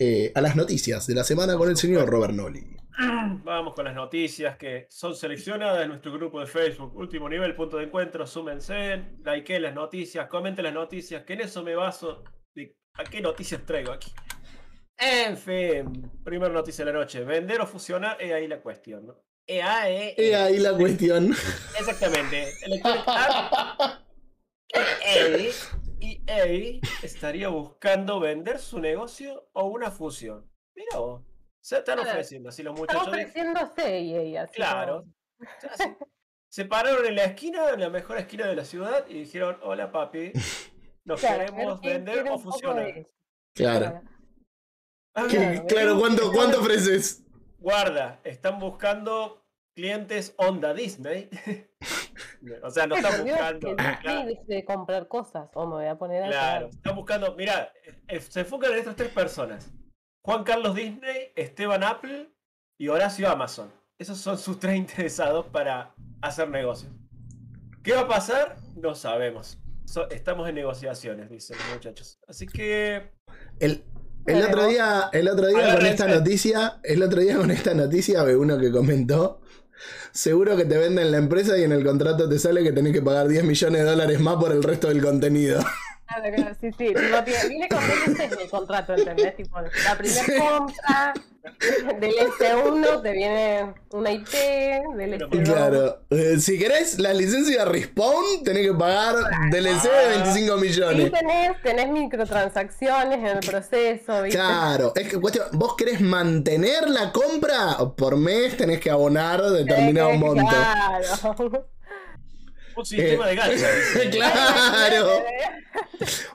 [0.00, 2.76] eh, a las noticias de la semana con el señor Robert Nolly.
[3.44, 6.94] Vamos con las noticias que son seleccionadas en nuestro grupo de Facebook.
[6.96, 11.62] Último nivel, punto de encuentro, súmense, likeen las noticias, comenten las noticias, que en eso
[11.62, 12.24] me baso
[12.54, 14.12] de a qué noticias traigo aquí.
[14.98, 17.24] En fin, primera noticia de la noche.
[17.24, 19.24] Vender o fusionar, es ahí la cuestión, ¿no?
[19.46, 21.32] EA, eh, Y ahí la cuestión.
[21.78, 22.52] Exactamente.
[22.62, 24.02] Electronic Arts
[26.00, 30.50] EA, EA estaría buscando vender su negocio o una fusión.
[30.74, 31.22] Mira vos.
[31.62, 32.10] Se están Claro.
[32.10, 33.04] ofreciendo así los muchachos.
[33.06, 35.04] de- ofreciéndose y así Claro.
[35.38, 35.98] como-
[36.48, 39.90] Se pararon en la esquina, en la mejor esquina de la ciudad, y dijeron, hola
[39.90, 40.32] papi,
[41.04, 42.88] nos Claro, queremos vender o fusionar.
[42.88, 43.10] eso.
[43.54, 44.02] Claro.
[45.14, 45.26] Ah,
[45.68, 47.22] claro, ¿cuánto, ¿cuánto ofreces?
[47.58, 49.44] Guarda, están buscando
[49.74, 51.30] clientes onda Disney.
[52.62, 53.76] o sea, no están buscando.
[53.76, 54.28] claro.
[54.46, 57.72] De comprar cosas o me voy a poner a Claro, están buscando, mira,
[58.08, 59.70] eh, se enfocan en estas tres personas.
[60.24, 62.30] Juan Carlos Disney, Esteban Apple
[62.78, 63.72] y Horacio Amazon.
[63.98, 66.92] Esos son sus tres interesados para hacer negocios.
[67.82, 68.56] ¿Qué va a pasar?
[68.76, 69.58] No sabemos.
[69.84, 72.18] So- estamos en negociaciones, dicen los muchachos.
[72.28, 73.10] Así que
[73.58, 73.82] El,
[74.26, 78.22] el otro día, el otro día con esta noticia, el otro día con esta noticia
[78.22, 79.40] ve uno que comentó.
[80.12, 83.02] Seguro que te venden la empresa y en el contrato te sale que tenés que
[83.02, 85.60] pagar 10 millones de dólares más por el resto del contenido.
[86.06, 86.92] Claro, claro, sí, sí.
[87.10, 87.80] No tiene- viene con
[88.38, 89.34] de contrato, ¿entendés?
[89.36, 91.14] Tipo, la primera compra
[92.00, 94.28] del S1 te viene una IP,
[94.96, 95.42] del S2.
[95.44, 96.02] Claro.
[96.10, 99.14] Eh, si querés la licencia de Respawn, tenés que pagar
[99.50, 101.12] DLC de 25 Y millones.
[101.12, 104.38] tenés, tenés microtransacciones en el proceso, ¿viste?
[104.38, 110.12] Claro, es que cuestión, vos querés mantener la compra por mes, tenés que abonar determinado
[110.12, 110.44] monto.
[110.46, 111.66] Claro.
[112.76, 114.10] Un sistema de dicen.
[114.10, 115.24] claro.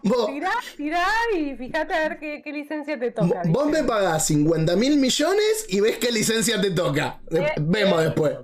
[0.04, 3.42] Vos, Tirá, tirá y fíjate a ver qué, qué licencia te toca.
[3.46, 3.82] vos ¿viste?
[3.82, 7.20] me pagás 50 mil millones y ves qué licencia te toca.
[7.32, 8.38] Eh, Vemos después.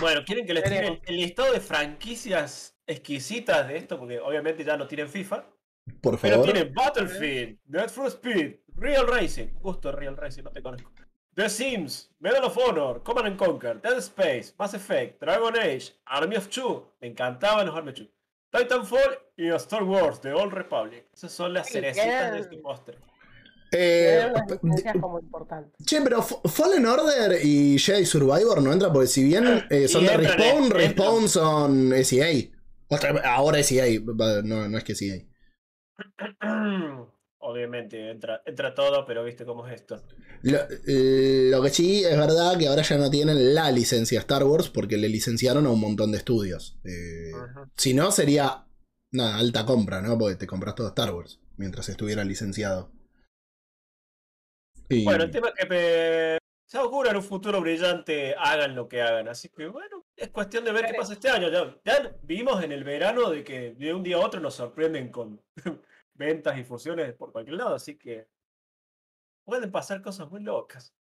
[0.00, 3.98] Bueno, ¿quieren que les tire el, listado de franquicias exquisitas de esto?
[3.98, 5.46] Porque obviamente ya no tienen FIFA.
[6.00, 6.52] Por Pero favor.
[6.52, 10.90] tienen Battlefield, Need for Speed, Real Racing, justo Real Racing, no te conozco.
[11.36, 16.34] The Sims, Medal of Honor, Command and Conquer, Dead Space, Mass Effect, Dragon Age, Army
[16.36, 18.06] of Two, me encantaban los Army of Two,
[18.50, 21.06] Titanfall y Star Wars, The Old Republic.
[21.12, 22.96] Esas son las cerecitas de este postre.
[23.72, 24.32] Eh,
[25.00, 25.74] como importantes.
[25.84, 30.12] che, pero Fallen Order y Jedi Survivor no entran porque si bien eh, son de
[30.14, 30.80] entran, Respawn, entran.
[30.80, 32.50] Respawn son SEA.
[32.88, 35.18] Otra- ahora es EA, va, no, no es que es EA.
[37.38, 40.02] Obviamente entra, entra todo, pero viste cómo es esto.
[40.42, 44.42] Lo, eh, lo que sí es verdad que ahora ya no tienen la licencia Star
[44.44, 46.78] Wars porque le licenciaron a un montón de estudios.
[46.84, 47.32] Eh.
[47.76, 48.66] Si no, sería
[49.12, 50.16] nada, alta compra, ¿no?
[50.18, 52.90] Porque te compras todo Star Wars mientras estuviera licenciado.
[54.88, 59.02] Y- Bueno, el tema es que se augura en un futuro brillante, hagan lo que
[59.02, 59.28] hagan.
[59.28, 61.50] Así que bueno, es cuestión de ver qué pasa este año.
[61.50, 65.10] Ya, ya vimos en el verano de que de un día a otro nos sorprenden
[65.10, 65.40] con
[66.16, 67.74] ventas y fusiones por cualquier lado.
[67.74, 68.28] Así que
[69.44, 70.92] pueden pasar cosas muy locas.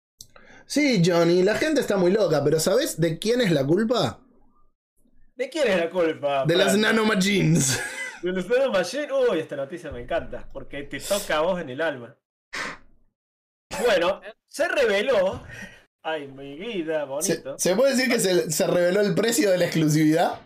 [0.66, 4.20] Sí, Johnny, la gente está muy loca, pero ¿sabes de quién es la culpa?
[5.36, 6.44] ¿De quién es la culpa?
[6.46, 6.80] De las Fran?
[6.80, 7.80] nanomachines.
[8.22, 9.12] De los Nano Machine.
[9.12, 12.16] Uy, esta noticia me encanta, porque te toca a vos en el alma.
[13.84, 15.42] Bueno, se reveló.
[16.02, 17.58] Ay, mi vida, ¿Se, bonito.
[17.58, 20.40] se puede decir que se, se reveló el precio de la exclusividad?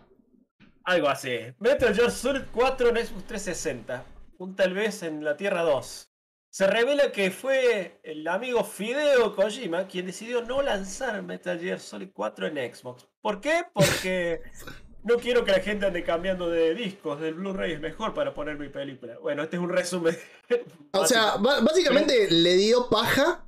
[0.84, 1.38] Algo así.
[1.58, 4.04] Metal Gear Solid 4 en Xbox 360.
[4.38, 6.10] Un tal vez en la Tierra 2.
[6.50, 12.10] Se revela que fue el amigo Fideo Kojima quien decidió no lanzar Metal Gear Solid
[12.14, 13.08] 4 en Xbox.
[13.20, 13.64] ¿Por qué?
[13.74, 14.42] Porque
[15.02, 17.20] no quiero que la gente ande cambiando de discos.
[17.20, 19.18] Del Blu-ray es mejor para poner mi película.
[19.20, 20.16] Bueno, este es un resumen.
[20.92, 23.44] O sea, básicamente le dio paja.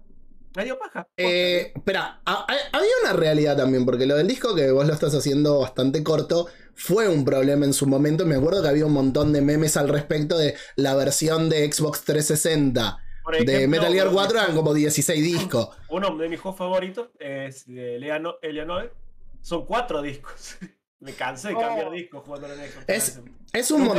[0.57, 1.07] Me dio paja.
[1.17, 5.61] Eh, espera, había una realidad también, porque lo del disco que vos lo estás haciendo
[5.61, 6.49] bastante corto
[6.81, 8.25] fue un problema en su momento.
[8.27, 12.03] Me acuerdo que había un montón de memes al respecto de la versión de Xbox
[12.05, 15.69] 360 Por de Metal Gear uno- 4, eran como 16 discos.
[15.91, 18.95] Uno de mis juegos favoritos es de Leano- Eleanor.
[19.43, 20.57] Son cuatro discos.
[21.01, 21.93] Me cansé de cambiar Oh.
[21.93, 22.85] discos jugando en Xbox.
[22.89, 23.21] Es,
[23.53, 23.91] es un.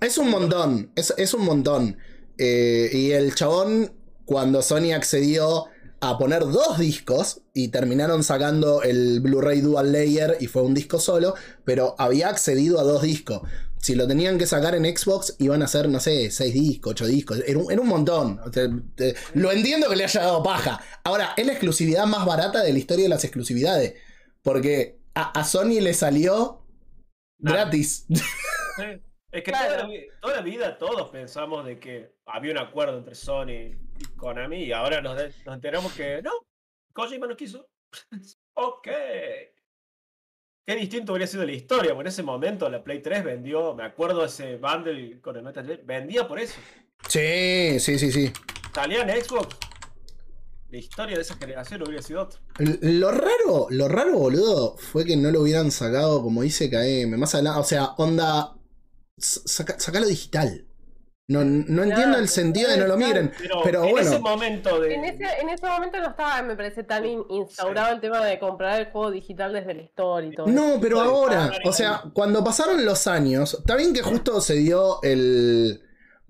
[0.00, 1.98] Es un montón, es, es un montón.
[2.36, 3.92] Eh, y el chabón,
[4.24, 5.66] cuando Sony accedió
[6.00, 10.98] a poner dos discos y terminaron sacando el Blu-ray Dual Layer y fue un disco
[11.00, 11.34] solo,
[11.64, 13.42] pero había accedido a dos discos.
[13.80, 17.06] Si lo tenían que sacar en Xbox, iban a ser, no sé, seis discos, ocho
[17.06, 17.42] discos.
[17.46, 18.40] Era un, era un montón.
[18.44, 20.80] O sea, te- lo entiendo que le haya dado paja.
[21.04, 23.94] Ahora, es la exclusividad más barata de la historia de las exclusividades.
[24.42, 26.64] Porque a, a Sony le salió
[27.38, 28.06] gratis.
[29.30, 29.82] Es que Claro.
[29.82, 33.76] toda, la, toda la vida todos pensamos de que había un acuerdo entre Sony y
[34.16, 36.30] Konami y ahora nos, de- nos enteramos que no,
[36.92, 37.68] Kojima no quiso.
[38.54, 38.88] ok.
[40.66, 43.84] Qué distinto hubiera sido la historia, porque en ese momento la Play 3 vendió, me
[43.84, 46.54] acuerdo ese bundle con el Metal Gear, vendía por eso.
[47.08, 48.30] Sí, sí, sí, sí.
[48.74, 49.56] Salía en Xbox.
[50.68, 52.38] La historia de esa generación hubiera sido otra.
[52.58, 57.16] Lo raro, lo raro, boludo, fue que no lo hubieran sacado como dice KM.
[57.16, 58.54] Más adelante, o sea, onda.
[59.16, 60.67] Saca, sacalo digital.
[61.30, 63.30] No, no entiendo el sentido de no lo migren.
[63.38, 64.08] Pero, Pero en bueno.
[64.10, 64.94] ese momento de.
[64.94, 68.38] En ese, en ese momento no estaba, me parece, tan in- instaurado el tema de
[68.38, 70.46] comprar el juego digital desde el store y todo.
[70.46, 70.54] eso.
[70.54, 75.02] No, pero ahora, o sea, cuando pasaron los años, está bien que justo se dio
[75.02, 75.82] el.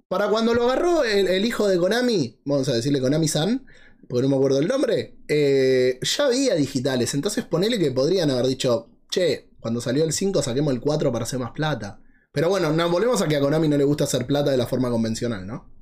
[0.08, 3.66] Para cuando lo agarró el, el hijo de Konami, vamos a decirle Konami-san,
[4.08, 7.14] porque no me acuerdo el nombre, eh, ya había digitales.
[7.14, 11.24] Entonces ponele que podrían haber dicho, che, cuando salió el 5 saquemos el 4 para
[11.24, 12.00] hacer más plata.
[12.32, 14.66] Pero bueno, no, volvemos a que a Konami no le gusta hacer plata de la
[14.66, 15.72] forma convencional, ¿no?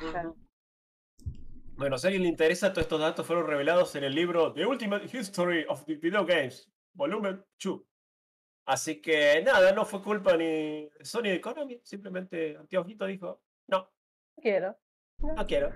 [0.00, 0.36] Claro.
[1.76, 4.66] Bueno, si a alguien le interesa, todos estos datos fueron revelados en el libro The
[4.66, 7.82] Ultimate History of the Video Games, volumen 2.
[8.66, 13.42] Así que nada, no fue culpa ni de Sony ni de Konami, simplemente Antiojito dijo,
[13.68, 13.78] no,
[14.36, 14.76] No quiero.
[15.18, 15.72] no quiero.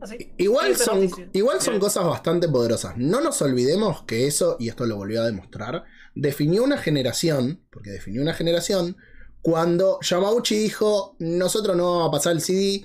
[0.00, 0.32] Así.
[0.36, 2.96] Igual son, igual son cosas bastante poderosas.
[2.96, 7.90] No nos olvidemos que eso, y esto lo volvió a demostrar, definió una generación, porque
[7.90, 8.96] definió una generación,
[9.42, 12.84] cuando Yamauchi dijo, nosotros no vamos a pasar el CD,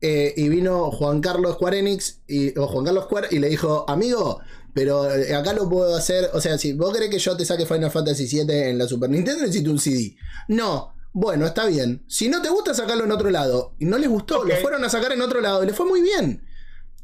[0.00, 3.84] eh, y vino Juan Carlos Square Enix, y, o Juan Carlos Square, y le dijo,
[3.88, 4.40] amigo,
[4.74, 7.66] pero eh, acá lo puedo hacer, o sea, si vos querés que yo te saque
[7.66, 10.16] Final Fantasy VII en la Super Nintendo, necesito un CD.
[10.48, 10.94] No.
[11.12, 12.04] Bueno, está bien.
[12.06, 13.74] Si no te gusta, sacarlo en otro lado.
[13.78, 16.02] Y no les gustó, lo fueron a sacar en otro lado y le fue muy
[16.02, 16.44] bien.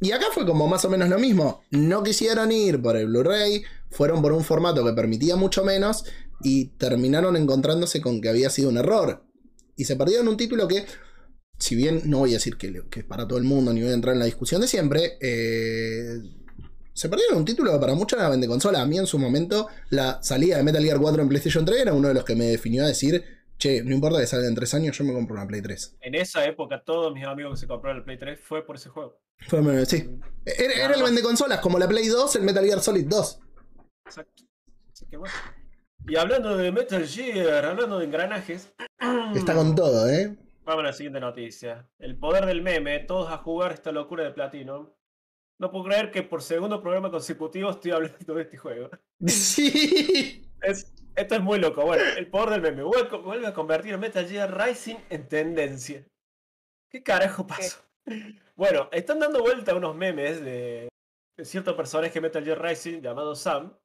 [0.01, 1.63] Y acá fue como más o menos lo mismo.
[1.71, 6.05] No quisieron ir por el Blu-ray, fueron por un formato que permitía mucho menos
[6.43, 9.25] y terminaron encontrándose con que había sido un error.
[9.77, 10.85] Y se perdieron un título que,
[11.59, 13.91] si bien no voy a decir que, que es para todo el mundo ni voy
[13.91, 16.21] a entrar en la discusión de siempre, eh,
[16.93, 18.83] se perdieron un título que para muchos era vende consola.
[18.83, 21.93] A mí en su momento la salida de Metal Gear 4 en PlayStation 3 era
[21.93, 23.25] uno de los que me definió a decir,
[23.65, 25.97] che, no importa que salga en 3 años, yo me compro una Play 3.
[26.01, 28.91] En esa época, todos mis amigos que se compraron el Play 3 fue por ese
[28.91, 29.19] juego.
[29.49, 30.19] Fue, sí.
[30.45, 33.41] Era, era el vende consolas, como la Play 2, el Metal Gear Solid 2.
[34.07, 34.43] Exacto.
[34.93, 35.35] Así que bueno.
[36.07, 38.73] Y hablando de Metal Gear, hablando de engranajes,
[39.35, 40.37] Está con todo, ¿eh?
[40.65, 41.89] Vamos a la siguiente noticia.
[41.99, 44.89] El poder del meme, todos a jugar esta locura de Platinum.
[45.59, 48.91] No puedo creer que por segundo programa consecutivo estoy hablando de este juego.
[49.27, 50.51] Sí.
[50.63, 51.85] Es- esto es muy loco.
[51.85, 56.07] Bueno, el poder del meme vuelve, a convertir a Metal Gear Rising en tendencia.
[56.91, 57.81] ¿Qué carajo pasó?
[58.57, 60.89] Bueno, están dando vuelta unos memes de,
[61.37, 63.77] de cierto personaje de Metal Gear Rising llamado Sam,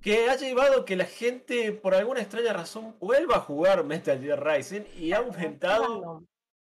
[0.00, 4.46] que ha llevado que la gente, por alguna extraña razón, vuelva a jugar Metal Gear
[4.46, 6.24] Rising y ha aumentado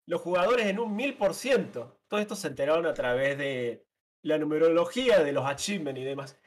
[0.05, 1.97] los jugadores en un mil por ciento.
[2.09, 3.85] Todo esto se enteraron a través de
[4.21, 6.37] la numerología de los achievements y demás.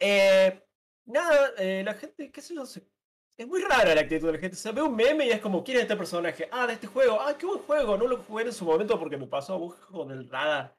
[0.00, 0.63] Eh,
[1.06, 2.64] nada, eh, la gente, qué sé yo,
[3.36, 4.56] es muy rara la actitud de la gente.
[4.56, 6.48] Se ve un meme y es como, ¿quién es este personaje?
[6.52, 7.18] Ah, de este juego.
[7.20, 7.96] Ah, qué buen juego.
[7.96, 10.76] No lo jugué en su momento porque me pasó abajo del radar.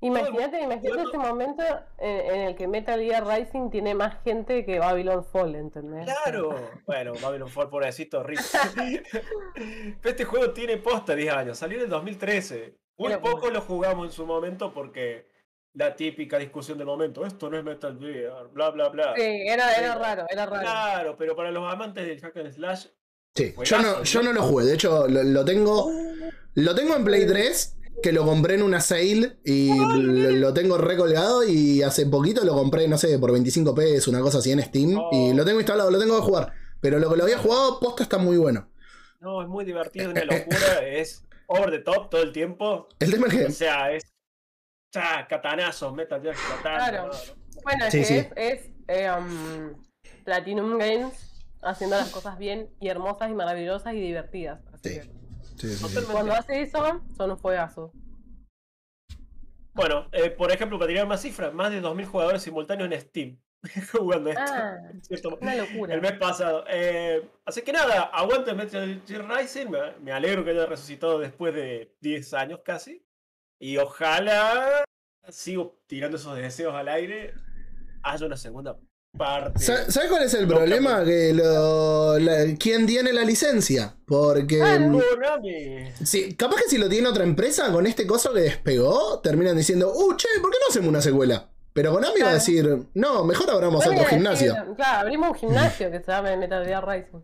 [0.00, 1.62] Imagínate, imagínate ese momento
[1.98, 6.04] en, en el que Metal Gear Rising tiene más gente que Babylon Fall, ¿entendés?
[6.04, 6.56] Claro.
[6.86, 8.40] Bueno, Babylon Fall, pobrecito, Rick.
[9.54, 11.58] Pero este juego tiene posta 10 años.
[11.58, 12.76] Salió en el 2013.
[12.96, 15.26] Muy poco lo jugamos en su momento porque
[15.74, 17.24] la típica discusión del momento.
[17.26, 19.12] Esto no es Metal Gear, bla, bla, bla.
[19.16, 20.62] Sí, era, era raro, era raro.
[20.62, 22.86] Claro, pero para los amantes del hack and slash,
[23.36, 24.32] Sí, yo no, yo ¿no?
[24.32, 24.64] lo jugué.
[24.64, 25.90] De hecho, lo, lo tengo.
[26.54, 27.78] Lo tengo en Play 3.
[28.02, 31.42] Que lo compré en una sale y lo, lo tengo recolgado.
[31.44, 34.90] Y hace poquito lo compré, no sé, por 25 pesos, una cosa así en Steam.
[35.12, 35.34] Y Oh.
[35.34, 36.52] lo tengo instalado, lo tengo que jugar.
[36.80, 38.68] Pero lo que lo había jugado, posta está muy bueno.
[39.20, 42.88] no, es muy divertido, es una locura, es over the top todo el tiempo.
[42.98, 43.52] El tema es O que.
[43.52, 44.04] sea, es.
[44.94, 46.76] Cha, catanazos, Metal Gear katana.
[46.88, 47.06] Claro.
[47.08, 47.62] no, no.
[47.62, 48.14] Bueno, es Sí, que sí.
[48.16, 49.74] es, es, eh, um,
[50.24, 51.30] Platinum Games
[51.62, 54.60] haciendo las cosas bien y hermosas y maravillosas y divertidas.
[54.72, 54.94] Así Sí.
[55.00, 55.02] que
[55.56, 55.82] Sí, sí, sí.
[55.82, 56.12] Totalmente.
[56.12, 57.92] cuando hace eso, son un juegazo.
[59.72, 63.38] Bueno, eh, por ejemplo, para tirar más cifras, más de 2.000 jugadores simultáneos en Steam
[63.92, 64.42] jugando esto.
[64.46, 64.78] Ah,
[65.40, 65.94] una locura.
[65.94, 66.64] el mes pasado.
[66.68, 69.70] Eh, así que nada, aguante Metal Gear Rising.
[70.02, 73.04] Me alegro que haya resucitado después de 10 años casi.
[73.58, 74.84] Y ojalá,
[75.28, 77.34] sigo tirando esos deseos al aire,
[78.02, 78.76] haya una segunda
[79.16, 79.60] parte.
[79.60, 81.04] Sa- ¿Sabes cuál es el problema?
[81.04, 83.94] Que lo, la- ¿Quién tiene la licencia?
[84.06, 84.58] Porque.
[86.04, 89.92] Sí, capaz que si lo tiene otra empresa con este coso que despegó, terminan diciendo,
[89.94, 91.48] uh, che, ¿por qué no hacemos una secuela?
[91.72, 94.54] Pero Konami va a decir, no, mejor abramos otro decir, gimnasio.
[94.76, 97.20] Claro, abrimos un gimnasio que se llama Metal Gear Rising.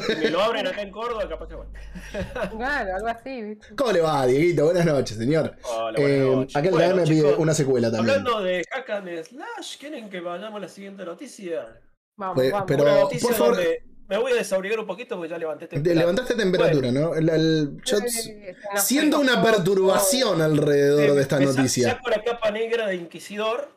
[0.06, 1.70] Si me lo abren acá en Córdoba, capaz que bueno.
[2.56, 3.66] Claro, algo así, ¿viste?
[3.76, 4.64] ¿Cómo le va, Dieguito?
[4.64, 5.54] Buenas noches, señor.
[5.62, 6.56] Hola, Eh, buenas noches.
[6.56, 8.18] aquel Bueno, me pide chicos, una secuela también.
[8.18, 11.80] Hablando de hack and slash, ¿quieren que vayamos a la siguiente noticia?
[12.16, 12.66] Vamos, Pues, vamos.
[12.68, 15.66] pero- Una noticia por favor- donde me voy a desabrigar un poquito porque ya levanté
[15.66, 16.00] Te temperatura.
[16.00, 17.14] levantaste temperatura, ¿no?
[17.14, 21.90] El- el- yo Eh, se nos siento una perturbación alrededor de esta noticia.
[21.90, 23.75] Saco la capa negra de Inquisidor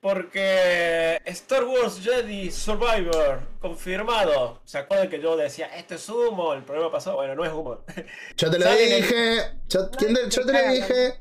[0.00, 4.60] porque Star Wars Jedi Survivor confirmado.
[4.64, 6.54] ¿Se acuerdan que yo decía esto es humo?
[6.54, 7.84] El programa pasado, bueno, no es humo.
[8.36, 9.36] Yo te lo el- dije.
[9.68, 11.20] Yo, ¿quién te, yo te lo dije.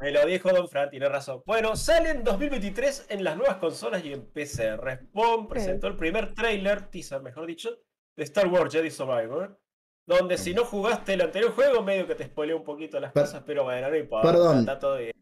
[0.00, 1.42] Me lo dijo Don Fran, tiene razón.
[1.46, 4.76] Bueno, sale en 2023 en las nuevas consolas y en PC.
[4.76, 7.70] Respawn presentó el primer trailer, teaser mejor dicho,
[8.16, 9.58] de Star Wars Jedi Survivor.
[10.06, 13.22] Donde si no jugaste el anterior juego, medio que te spoileó un poquito las Per-
[13.22, 14.30] cosas, pero bueno, no importa.
[14.30, 14.58] Perdón.
[14.60, 15.12] Está todo bien.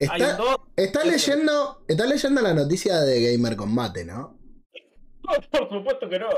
[0.00, 0.38] Está,
[0.76, 4.38] está leyendo, está leyendo la noticia de Gamer Combate, ¿no?
[5.22, 6.28] No, por supuesto que no.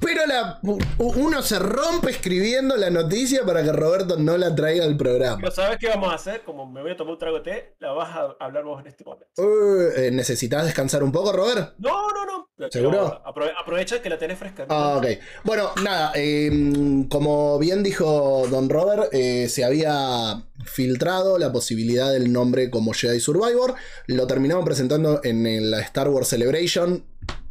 [0.00, 0.60] Pero la,
[0.98, 5.38] uno se rompe escribiendo la noticia para que Roberto no la traiga al programa.
[5.40, 6.42] Pero ¿sabes qué vamos a hacer?
[6.44, 8.86] Como me voy a tomar un trago de té, la vas a hablar vos en
[8.86, 9.26] este momento.
[9.36, 11.74] Uh, eh, ¿Necesitas descansar un poco, Robert?
[11.78, 12.48] No, no, no.
[12.70, 13.22] ¿Seguro?
[13.24, 14.66] aprove- aprovecha que la tenés fresca.
[14.68, 15.06] Ah, ok.
[15.44, 22.32] Bueno, nada, eh, como bien dijo Don Robert, eh, se había filtrado la posibilidad del
[22.32, 23.74] nombre como Jedi Survivor.
[24.06, 27.04] Lo terminamos presentando en la Star Wars Celebration.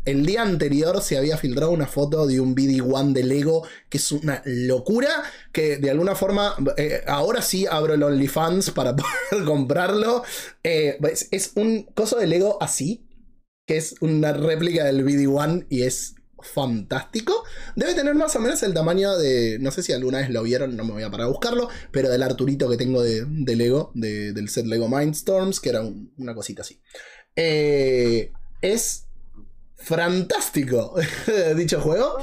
[0.08, 4.12] El día anterior se había filtrado una foto de un BD-1 de Lego, que es
[4.12, 5.10] una locura,
[5.52, 8.96] que de alguna forma, eh, ahora sí abro el OnlyFans para
[9.32, 10.24] poder comprarlo.
[10.64, 13.06] Eh, es, es un coso de Lego así,
[13.68, 17.44] que es una réplica del BD-1 y es fantástico.
[17.76, 19.58] Debe tener más o menos el tamaño de.
[19.60, 21.68] No sé si alguna vez lo vieron, no me voy a parar a buscarlo.
[21.92, 23.26] Pero del Arturito que tengo de,
[23.58, 26.80] Lego, de- del set Lego Mindstorms, que era un- una cosita así.
[27.36, 29.07] Eh, es
[29.88, 30.96] fantástico
[31.56, 32.18] dicho juego.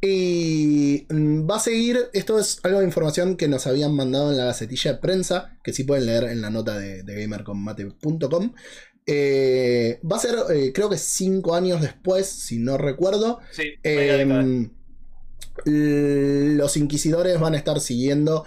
[0.00, 2.10] Y mm, va a seguir.
[2.12, 5.72] Esto es algo de información que nos habían mandado en la gacetilla de prensa, que
[5.72, 8.52] sí pueden leer en la nota de, de gamercombate.com.
[9.06, 13.40] Eh, va a ser, eh, creo que cinco años después, si no recuerdo.
[13.50, 13.74] Sí.
[13.82, 14.70] Em,
[15.66, 18.44] los inquisidores van a estar siguiendo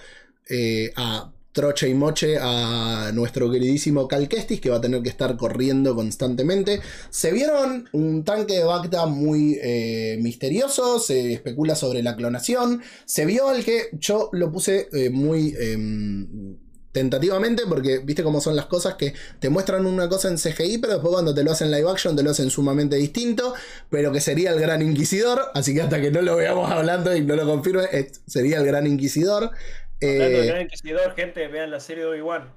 [0.50, 5.10] eh, a troche y moche a nuestro queridísimo Cal Kestis, que va a tener que
[5.10, 6.82] estar corriendo constantemente.
[7.10, 12.84] Se vieron un tanque de Bacta muy eh, misterioso, se especula sobre la clonación.
[13.06, 16.58] Se vio el que yo lo puse eh, muy em,
[16.92, 20.94] tentativamente, porque viste cómo son las cosas que te muestran una cosa en CGI, pero
[20.94, 23.56] después cuando te lo hacen live action te lo hacen sumamente distinto,
[23.90, 27.22] pero que sería el Gran Inquisidor, así que hasta que no lo veamos hablando y
[27.22, 27.88] no lo confirme,
[28.28, 29.52] sería el Gran Inquisidor.
[30.06, 32.54] Hablando de Eh, Gran Inquisidor, gente, vean la serie de Obi-Wan.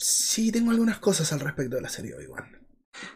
[0.00, 2.44] sí, tengo algunas cosas al respecto de la serie Obi-Wan.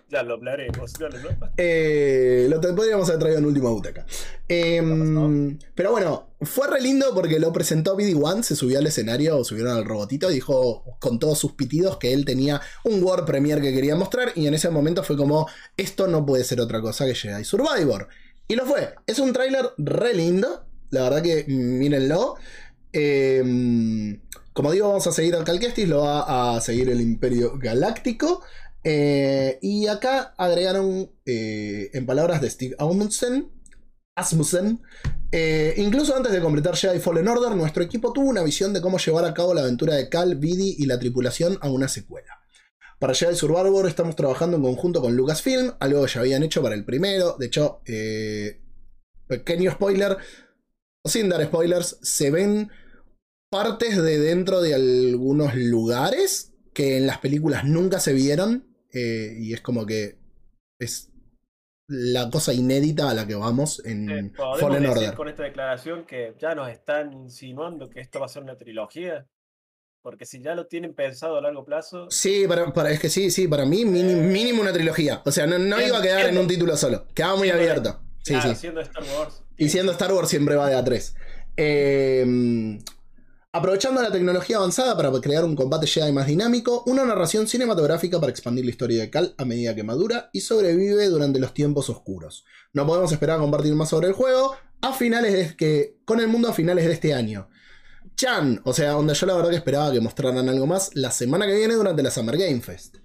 [0.08, 1.08] Ya lo hablaremos, ¿no?
[1.08, 1.52] ¿no?
[1.56, 4.06] Eh, lo podríamos haber traído en última butaca.
[4.46, 9.72] Em, pero bueno, fue re lindo porque lo presentó BD1, se subió al escenario, subieron
[9.76, 13.72] al robotito y dijo con todos sus pitidos que él tenía un World Premiere que
[13.72, 17.14] quería mostrar y en ese momento fue como, esto no puede ser otra cosa que
[17.16, 18.08] Jedi Survivor.
[18.46, 18.94] Y lo fue.
[19.06, 22.36] Es un tráiler re lindo, la verdad que mm, mírenlo.
[22.92, 24.20] Em,
[24.52, 28.42] como digo, vamos a seguir al Calquestis, lo va a seguir el Imperio Galáctico.
[28.84, 33.50] Eh, y acá agregaron, eh, en palabras de Steve Amundsen,
[34.16, 34.82] Asmussen,
[35.30, 38.98] eh, incluso antes de completar Jedi Fallen Order, nuestro equipo tuvo una visión de cómo
[38.98, 42.40] llevar a cabo la aventura de Cal, Vidi y la tripulación a una secuela.
[42.98, 46.74] Para Jedi Survivor estamos trabajando en conjunto con Lucasfilm, algo que ya habían hecho para
[46.74, 47.36] el primero.
[47.38, 47.80] De hecho,
[49.26, 50.18] pequeño spoiler,
[51.04, 52.70] sin dar spoilers, se ven
[53.52, 58.66] partes de dentro de algunos lugares que en las películas nunca se vieron.
[58.94, 60.18] eh, y es como que
[60.78, 61.10] es
[61.88, 65.14] la cosa inédita a la que vamos en Eh, Fallen decir Order.
[65.14, 69.26] con esta declaración que ya nos están insinuando que esto va a ser una trilogía.
[70.02, 73.30] Porque si ya lo tienen pensado a largo plazo, Sí, para, para- es que sí,
[73.30, 75.22] sí, para mí mini- mínimo una trilogía.
[75.24, 77.06] O sea, no, no iba a quedar en un título solo.
[77.14, 78.00] Quedaba muy abierto.
[78.24, 78.56] Sí, claro, sí.
[78.60, 79.42] siendo Star Wars.
[79.56, 81.14] Y siendo Star Wars siempre va de A3.
[81.56, 82.78] Eh,
[83.52, 88.30] aprovechando la tecnología avanzada para crear un combate Jedi más dinámico, una narración cinematográfica para
[88.30, 92.44] expandir la historia de Cal a medida que madura y sobrevive durante los tiempos oscuros.
[92.72, 96.28] No podemos esperar a compartir más sobre el juego a finales de que, con el
[96.28, 97.48] mundo a finales de este año.
[98.16, 101.46] Chan, o sea, donde yo la verdad que esperaba que mostraran algo más la semana
[101.46, 102.96] que viene durante la Summer Game Fest.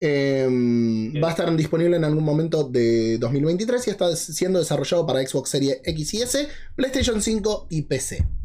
[0.00, 5.26] Em, va a estar disponible en algún momento de 2023 y está siendo desarrollado para
[5.26, 8.37] Xbox Series X y S, PlayStation 5 y PC.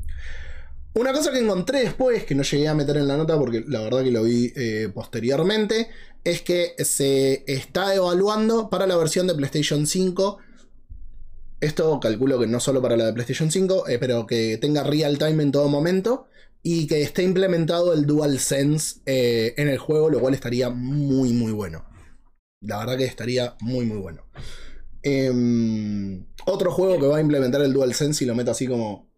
[0.96, 3.82] Una cosa que encontré después, que no llegué a meter en la nota porque la
[3.82, 5.90] verdad que lo vi eh, posteriormente,
[6.24, 10.38] es que se está evaluando para la versión de PlayStation 5.
[11.62, 15.18] Esto calculo que no solo para la de PlayStation 5, eh, pero que tenga real
[15.18, 16.28] time en todo momento
[16.62, 21.52] y que esté implementado el DualSense eh, en el juego, lo cual estaría muy, muy
[21.52, 21.86] bueno.
[22.62, 24.28] La verdad que estaría muy, muy bueno.
[25.02, 29.12] Em, otro juego que va a implementar el DualSense y lo meto así como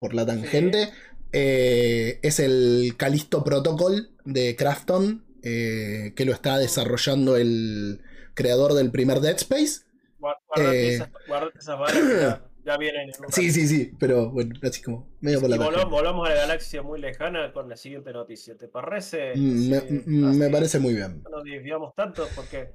[0.00, 0.90] por la tangente
[1.32, 8.02] eh, es el Callisto Protocol de Crafton, eh, que lo está desarrollando el
[8.34, 9.82] creador del primer Dead Space.
[10.18, 10.94] Guar- Guardate, Eh.
[10.94, 15.40] esas, guardate esas balas que ya, vienen Sí, sí, sí, pero bueno, así como medio
[15.40, 15.84] por la tangente.
[15.86, 18.56] volamos a la galaxia muy lejana con la siguiente noticia.
[18.56, 19.32] ¿Te parece?
[19.34, 21.22] Mm, Me, Sí, mm, me así parece muy bien.
[21.24, 22.70] No nos desviamos tanto porque.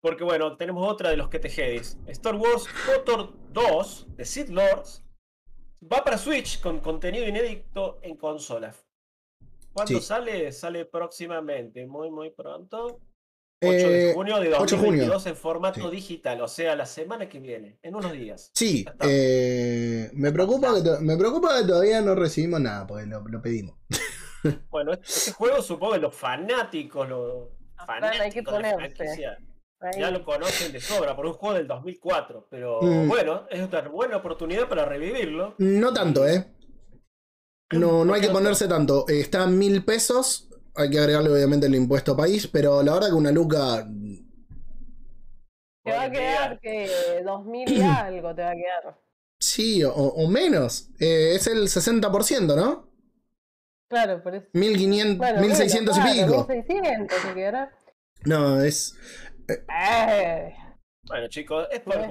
[0.00, 1.48] Porque bueno, tenemos otra de los que te.
[2.08, 5.03] Star Wars KOTOR 2 de Sith Lords
[5.92, 8.84] va para Switch con contenido inédito en consolas.
[9.72, 10.06] ¿Cuándo Sí.
[10.06, 10.52] sale?
[10.52, 13.00] Sale próximamente, muy muy pronto.
[13.62, 15.04] 8 Eh, de junio de 8 de junio.
[15.06, 15.96] 2022 en formato Sí.
[15.96, 18.50] digital, o sea, la semana que viene, en unos días.
[18.54, 23.40] Sí, eh, me, preocupa que me preocupa que todavía no recibimos nada, porque lo, lo
[23.42, 23.76] pedimos.
[24.70, 27.48] Bueno, este, este juego supongo que los fanáticos, los
[27.86, 29.36] Fran, hay que fanáticos de ponerse.
[29.84, 30.00] Ahí.
[30.00, 33.08] ya lo conocen de sobra por un juego del 2004, pero Mm.
[33.08, 35.54] bueno, es una buena oportunidad para revivirlo.
[35.58, 36.46] No tanto, ¿eh?
[37.72, 39.04] No, no hay que ponerse tanto.
[39.08, 40.48] Está a mil pesos.
[40.76, 43.86] Hay que agregarle obviamente el impuesto país, pero la verdad que una luca.
[45.84, 46.88] Te va a quedar que
[47.24, 48.98] 2000 y algo te va a quedar.
[49.38, 50.88] Sí, o, o menos.
[50.98, 52.88] Eh, es el 60%, ¿no?
[53.88, 54.46] Claro, por eso.
[54.52, 56.46] 1500, Bueno, 1600 bueno, y pico.
[56.46, 57.70] claro, 1600 se quedará.
[58.24, 58.96] No, es.
[59.48, 60.54] Eh,
[61.06, 62.08] Bueno, chicos, es para,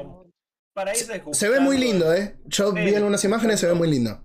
[0.73, 0.97] para ir
[1.31, 2.37] Se ve muy desgustando lindo, ¿eh?
[2.45, 4.21] Yo Sí, vi algunas imágenes, se ve muy lindo.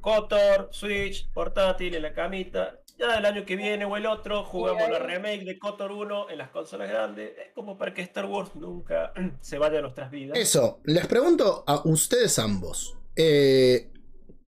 [0.00, 2.78] KOTOR, Switch, portátil, en la camita.
[2.98, 6.38] Ya el año que viene o el otro jugamos la remake de KOTOR 1 en
[6.38, 7.30] las consolas grandes.
[7.38, 10.38] Es como para que Star Wars nunca se vaya de nuestras vidas.
[10.38, 12.96] Eso, les pregunto a ustedes ambos.
[13.16, 13.88] eh,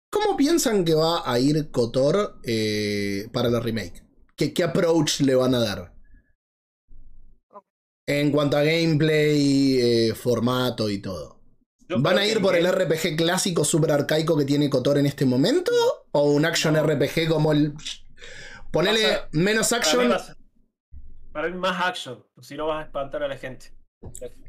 [0.09, 4.03] ¿Cómo piensan que va a ir Kotor eh, para la remake?
[4.35, 5.96] ¿Qué, ¿Qué approach le van a dar?
[8.07, 9.79] En cuanto a gameplay,
[10.09, 11.41] eh, formato y todo.
[11.89, 15.25] Yo ¿Van a ir por el RPG clásico super arcaico que tiene Kotor en este
[15.25, 15.71] momento?
[16.11, 16.83] ¿O un action No.
[16.83, 17.73] RPG como el.
[18.71, 20.11] Ponele a- menos Para mí, action.
[20.13, 20.37] a
[21.31, 23.71] para mí más action, si no vas a espantar a la gente.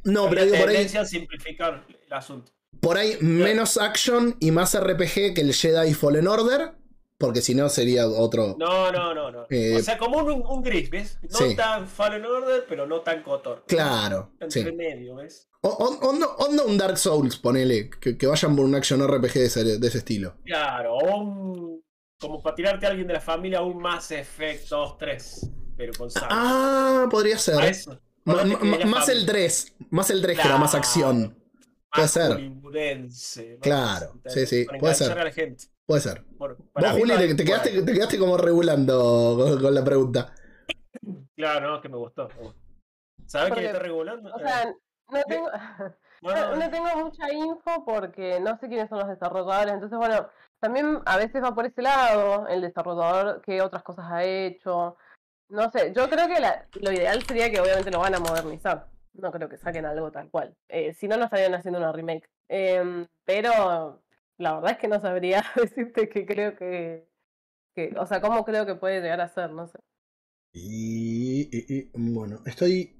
[0.04, 0.88] No, pero digo por ahí.
[1.06, 2.52] simplificar el asunto.
[2.80, 6.72] Por ahí menos action y más RPG que el Jedi Fallen Order.
[7.18, 8.54] Porque si no sería otro.
[8.58, 9.46] No, no, no, no.
[9.50, 11.18] Eh, o sea, como un, un gris, ¿ves?
[11.28, 11.56] No sí.
[11.56, 13.64] tan Fallen Order, pero no tan Cotor.
[13.66, 14.32] Claro.
[14.40, 14.72] Entre Sí.
[14.72, 15.48] medio, ¿ves?
[15.62, 17.90] O- on- Onda onda un Dark Souls, ponele.
[17.90, 20.36] Que, que vayan por un action RPG de ese, de ese estilo.
[20.44, 21.82] Claro, o un.
[22.20, 25.50] Como para tirarte a alguien de la familia, un Mass Effect 2, 3.
[25.76, 26.28] Pero con sangre.
[26.30, 27.64] Ah, podría ser.
[27.64, 28.00] eso.
[28.24, 29.26] Más el familia.
[29.26, 29.72] 3.
[29.90, 30.84] Más el 3 que era más Claro.
[30.84, 31.38] acción.
[31.92, 32.40] puede ser.
[32.40, 33.60] ¿no?
[33.60, 35.18] Claro, sí, sí, puede ser.
[35.18, 35.64] a la gente.
[35.88, 36.22] Puede ser.
[36.36, 40.34] Bueno, Vos, Juli, te, quedaste, te quedaste como regulando con, con la pregunta.
[41.34, 42.28] Claro, no, que me gustó.
[43.24, 44.30] ¿Sabes quién está regulando?
[44.34, 44.74] O sea, Eh,
[45.10, 45.50] no tengo,
[46.20, 49.72] no, no, no, no tengo mucha info porque no sé quiénes son los desarrolladores.
[49.72, 50.28] Entonces, bueno,
[50.60, 54.98] también a veces va por ese lado el desarrollador qué otras cosas ha hecho.
[55.48, 58.88] No sé, yo creo que la- lo ideal sería que obviamente lo van a modernizar.
[59.14, 60.54] No creo que saquen algo tal cual.
[60.68, 62.28] Eh, si no, no estarían haciendo una remake.
[62.46, 64.02] Em, pero
[64.38, 67.08] la verdad es que no sabría decirte que creo que,
[67.74, 69.78] que, o sea, cómo creo que puede llegar a ser, no sé.
[70.52, 72.94] Y, y- y, bueno, estoy.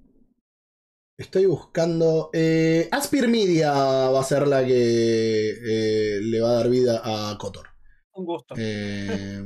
[1.19, 2.31] Estoy buscando.
[2.33, 7.37] eh, Aspir Media va a ser la que eh, le va a dar vida a
[7.39, 7.67] Kotor.
[8.15, 8.55] un gusto.
[8.61, 9.43] Eh,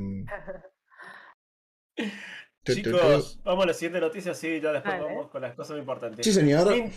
[2.64, 2.74] tu.
[2.74, 6.24] Chicos, vamos a la siguiente noticia, sí, ya después vamos con las cosas importantes.
[6.24, 6.68] Sí, señor.
[6.68, 6.92] Nin-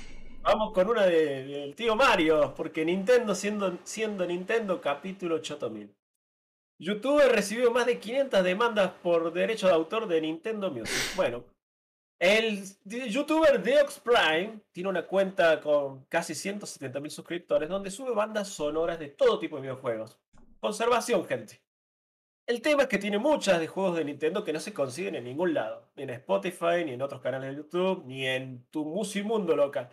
[0.46, 5.92] Vamos con una de- del tío Mario, porque Nintendo siendo, Nintendo capítulo 8000.
[6.80, 11.16] YouTube recibió más de 500 demandas por derecho de autor de Nintendo Music.
[11.16, 11.46] Bueno,
[12.20, 19.00] el youtuber Deox Prime tiene una cuenta con casi 170.000 suscriptores donde sube bandas sonoras
[19.00, 20.20] de todo tipo de videojuegos.
[20.60, 21.62] Conservación, gente.
[22.48, 25.24] El tema es que tiene muchas de juegos de Nintendo que no se consiguen en
[25.24, 25.90] ningún lado.
[25.96, 29.90] Ni en Spotify, ni en otros canales de YouTube, ni en tu musimundo local.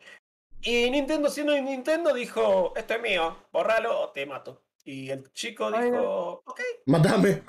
[0.62, 4.62] Y Nintendo, siendo Nintendo, dijo, esto es mío, borralo o te mato.
[4.84, 7.42] Y el chico Ay, dijo, ok, Matame.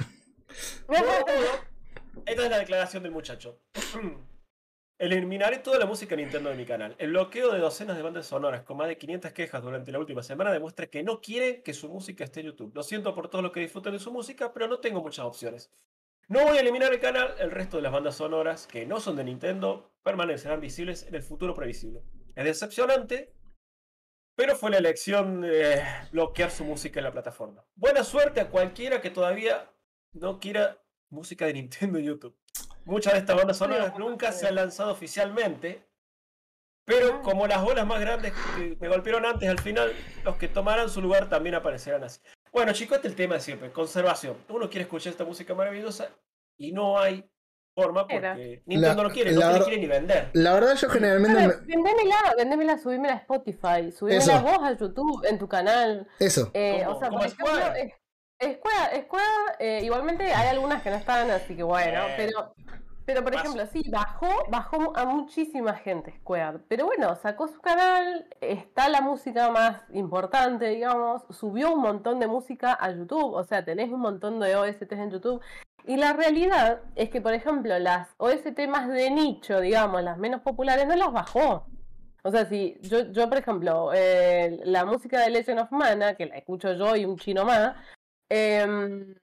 [0.88, 1.74] borro todo".
[2.26, 3.60] Esta es la declaración del muchacho.
[5.00, 6.96] Eliminaré toda la música Nintendo de mi canal.
[6.98, 10.24] El bloqueo de docenas de bandas sonoras con más de 500 quejas durante la última
[10.24, 12.74] semana demuestra que no quiere que su música esté en YouTube.
[12.74, 15.72] Lo siento por todos los que disfruten de su música, pero no tengo muchas opciones.
[16.30, 19.18] No voy a eliminar el canal, el resto de las bandas sonoras que no son
[19.18, 22.02] de Nintendo permanecerán visibles en el futuro previsible.
[22.36, 23.32] Es decepcionante,
[24.36, 27.64] pero fue la elección de bloquear su música en la plataforma.
[27.76, 29.72] Buena suerte a cualquiera que todavía
[30.14, 32.36] no quiera música de Nintendo en YouTube.
[32.86, 35.88] Muchas de estas bandas sonoras nunca se han lanzado oficialmente,
[36.86, 40.90] pero como las olas más grandes que me golpearon antes, al final los que tomarán
[40.90, 42.20] su lugar también aparecerán así.
[42.52, 44.38] Bueno, chicos, este es el tema de siempre, conservación.
[44.50, 46.10] Uno quiere escuchar esta música maravillosa
[46.58, 47.30] y no hay
[47.76, 48.32] forma Era.
[48.34, 50.30] porque Nintendo La- no quiere, la no la quiere ni vender.
[50.34, 51.38] La verdad, yo generalmente.
[51.44, 56.08] Claro, me- vendémela, vendémela, subímela a Spotify, subímela vos a YouTube, en tu canal.
[56.20, 56.52] Eso.
[56.54, 57.96] Eh, o sea, por ejemplo, Square.
[58.42, 59.26] Square, Square,
[59.60, 62.14] eh, igualmente hay algunas que no están, así que bueno, Eh.
[62.18, 62.54] pero,
[63.06, 63.46] pero por Paso.
[63.46, 69.00] ejemplo, sí, bajó, bajó a muchísima gente Square, pero bueno, sacó su canal, está la
[69.02, 74.02] música más importante, digamos, subió un montón de música a YouTube, o sea, tenés un
[74.02, 75.42] montón de OSTs en YouTube,
[75.86, 80.42] y la realidad es que, por ejemplo, las OST más de nicho, digamos, las menos
[80.42, 81.66] populares, no las bajó.
[82.24, 86.26] O sea, si yo, yo por ejemplo, eh, la música de Legend of Mana, que
[86.28, 87.76] la escucho yo y un chino más,
[88.30, 89.16] em,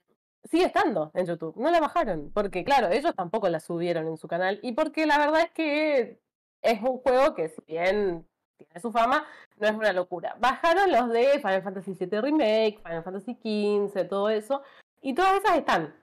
[0.44, 1.56] sigue estando en YouTube.
[1.56, 4.60] No la bajaron, porque claro, ellos tampoco la subieron en su canal.
[4.62, 6.20] Y porque la verdad es que
[6.62, 8.26] es un juego que si bien
[8.58, 9.24] tiene su fama,
[9.58, 10.36] no es una locura.
[10.38, 14.62] Bajaron los de Final Fantasy VII Remake, Final Fantasy XV, todo eso,
[15.00, 15.94] y todas esas están.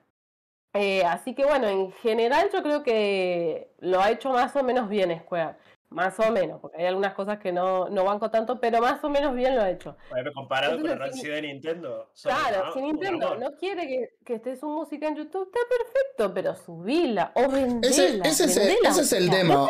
[0.73, 4.89] Eh, así que bueno, en general yo creo que lo ha hecho más o menos
[4.89, 5.55] bien Square.
[5.89, 9.09] Más o menos, porque hay algunas cosas que no, no banco tanto, pero más o
[9.09, 9.95] menos bien lo ha hecho.
[10.09, 12.11] Bueno, comparado con Entonces, rancia de Nintendo.
[12.21, 12.73] Claro, ¿no?
[12.73, 17.31] si Nintendo no quiere que, que esté su música en YouTube, está perfecto, pero subila
[17.35, 17.87] o vendela.
[17.87, 19.69] Ese, ese es, el, vendela, ese es el o sea, tema.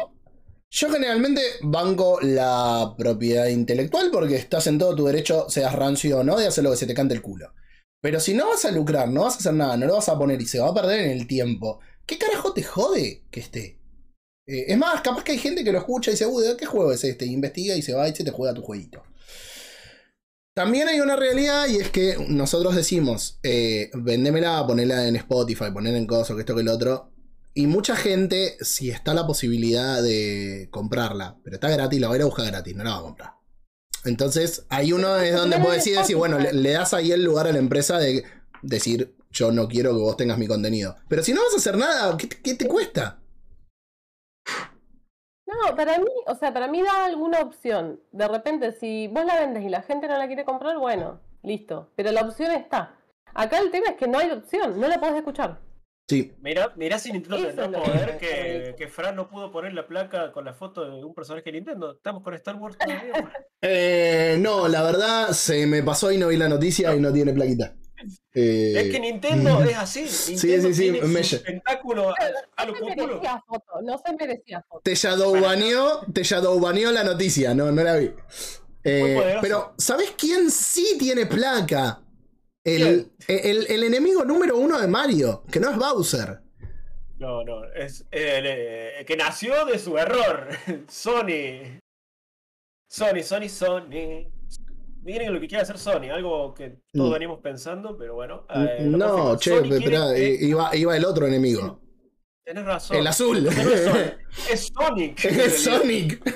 [0.71, 6.23] Yo generalmente banco la propiedad intelectual porque estás en todo tu derecho, seas rancio o
[6.23, 7.53] no, de hacer lo que se te cante el culo.
[8.01, 10.17] Pero si no vas a lucrar, no vas a hacer nada, no lo vas a
[10.17, 13.79] poner y se va a perder en el tiempo, ¿qué carajo te jode que esté?
[14.47, 16.91] Eh, es más, capaz que hay gente que lo escucha y dice, uy, ¿qué juego
[16.91, 17.25] es este?
[17.25, 19.03] Y investiga y se va y se te juega tu jueguito.
[20.53, 25.97] También hay una realidad y es que nosotros decimos, eh, vendémela, ponela en Spotify, ponela
[25.97, 27.11] en cosas, que esto que el otro.
[27.53, 32.17] Y mucha gente, si está la posibilidad de comprarla, pero está gratis, la va a
[32.17, 33.33] ir a buscar gratis, no la va a comprar.
[34.07, 37.23] Entonces, ahí uno es donde Pero puede es decir, decir, bueno, le, das ahí el
[37.23, 38.23] lugar a la empresa de
[38.61, 40.95] decir, yo no quiero que vos tengas mi contenido.
[41.07, 43.19] Pero si no vas a hacer nada, ¿qué, te- qué te cuesta?
[45.45, 48.01] No, para mí, o sea, para mí da alguna opción.
[48.11, 51.91] De repente, si vos la vendes y la gente no la quiere comprar, bueno, listo.
[51.95, 52.95] Pero la opción está.
[53.33, 55.59] Acá el tema es que no hay opción, no la podés escuchar.
[56.09, 56.33] Sí.
[56.41, 60.45] Mirá, mirá si Nintendo tendrá poder que- que, Fran no pudo poner la placa con
[60.45, 61.95] la foto de un personaje de Nintendo.
[61.97, 63.13] Estamos con Star Wars todavía.
[63.61, 67.33] Eh, no, la verdad, se me pasó y no vi la noticia y no tiene
[67.33, 67.73] plaquita.
[68.35, 70.01] Eh, es que Nintendo es así.
[70.31, 72.15] Nintendo sí, sí, tiene me- su tentáculo a,
[72.55, 74.81] a lo No se merecía foto, no se merecía foto.
[74.83, 78.11] Te shadowbaneó, te shadowbaneó la noticia, no, no la vi.
[78.83, 79.39] Eh, Muy poderoso.
[79.41, 81.99] pero, ¿sabes quién sí tiene placa?
[82.75, 86.39] El, el- el enemigo número uno de Mario, que no es Bowser.
[87.17, 90.47] No, no, es el, eh, que nació de su error.
[90.87, 91.79] Sony.
[92.89, 94.29] Sony, Sony, Sony.
[95.03, 97.13] Miren lo que quiere hacer Sony, algo que todos Mm.
[97.13, 98.45] venimos pensando, pero bueno.
[98.53, 101.79] eh, lo no, che, Sony espera, que- iba, iba el otro enemigo.
[102.43, 102.97] Tenés razón.
[102.97, 103.43] El azul.
[103.43, 103.49] No
[104.51, 106.21] es Sonic, es Sonic.
[106.25, 106.33] Es.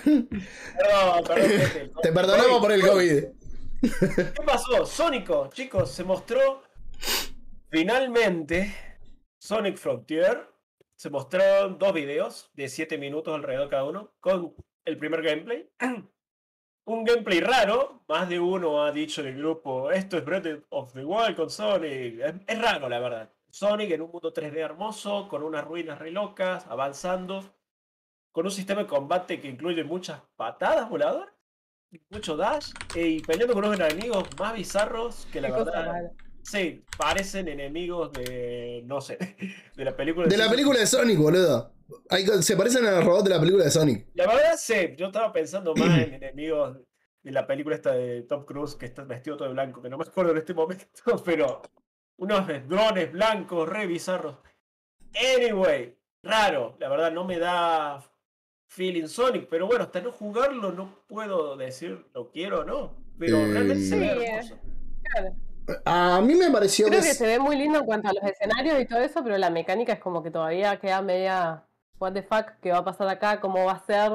[0.77, 1.91] Perdón.
[2.01, 3.23] Te perdonamos por el COVID.
[4.15, 4.85] ¿Qué pasó?
[4.85, 6.61] Sónico, chicos, se mostró
[7.69, 8.75] finalmente
[9.39, 10.47] Sonic Frontier.
[10.95, 14.53] Se mostraron dos videos de 7 minutos alrededor cada uno con
[14.85, 15.67] el primer gameplay.
[16.85, 20.93] Un gameplay raro, más de uno ha dicho en el grupo, esto es Breath of
[20.93, 22.19] the Wild con Sonic.
[22.47, 23.33] Es, raro, la verdad.
[23.49, 27.55] Sonic en un mundo 3D hermoso, con unas ruinas re locas, avanzando,
[28.31, 31.33] con un sistema de combate que incluye muchas patadas voladoras,
[32.09, 36.11] mucho dash, y peleando con unos enemigos más bizarros que la Qué verdad,
[36.41, 39.17] sí, parecen enemigos de, no sé,
[39.75, 41.73] de la película De la ciencia película de Sonic, boludo.
[42.09, 44.07] Hay se parecen a los robots de la película de Sonic.
[44.13, 46.77] La verdad, sí, yo estaba pensando más en enemigos
[47.23, 49.97] de la película esta de Tom Cruise que está vestido todo de blanco, que no
[49.97, 50.85] me acuerdo en este momento,
[51.25, 51.61] pero
[52.17, 54.37] unos drones blancos, re bizarros.
[55.35, 58.10] Anyway, raro, la verdad no me da
[58.71, 63.37] feeling Sonic, pero bueno, hasta no jugarlo no puedo decir lo quiero o no, pero
[63.37, 64.55] Eh, realmente se ve Sí, hermoso.
[65.03, 65.35] Claro.
[65.85, 67.13] A mí me pareció Creo que.
[67.13, 69.93] se ve muy lindo en cuanto a los escenarios y todo eso, pero la mecánica
[69.93, 71.65] es como que todavía queda media.
[71.99, 73.39] What the fuck, ¿qué va a pasar acá?
[73.41, 74.11] ¿Cómo va a ser?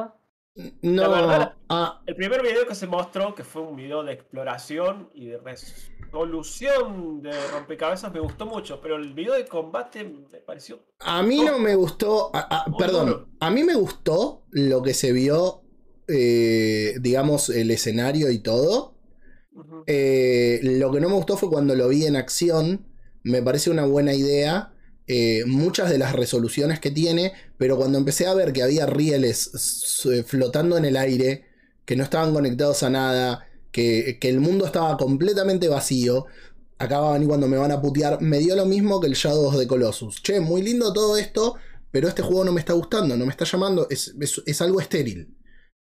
[0.83, 4.15] No, La verdad- ah, El primer video que se mostró, que fue un video de
[4.15, 5.39] exploración y de
[6.13, 11.43] resolución de rompecabezas, me gustó mucho, pero el video de combate me pareció a mí
[11.45, 12.31] no me gustó.
[12.79, 15.63] perdón, a mí me gustó lo que se vio,
[16.09, 18.97] eh, digamos, el escenario y todo.
[19.87, 22.87] Eh, lo que no me gustó fue cuando lo vi en acción.
[23.23, 24.73] Me parece una buena idea.
[25.09, 27.33] eh, muchas de las resoluciones que tiene.
[27.59, 29.51] Pero cuando empecé a ver que había rieles
[30.27, 31.47] flotando en el aire.
[31.85, 33.47] Que no estaban conectados a nada.
[33.77, 36.25] Que, que el mundo estaba completamente vacío.
[36.79, 38.21] Acá van y cuando me van a putear.
[38.23, 40.23] Me dio lo mismo que el Shadow the Colossus.
[40.23, 41.57] Che, muy lindo todo esto.
[41.91, 43.17] Pero este juego no me está gustando.
[43.17, 43.87] No me está llamando.
[43.91, 45.37] Es, es- es algo estéril.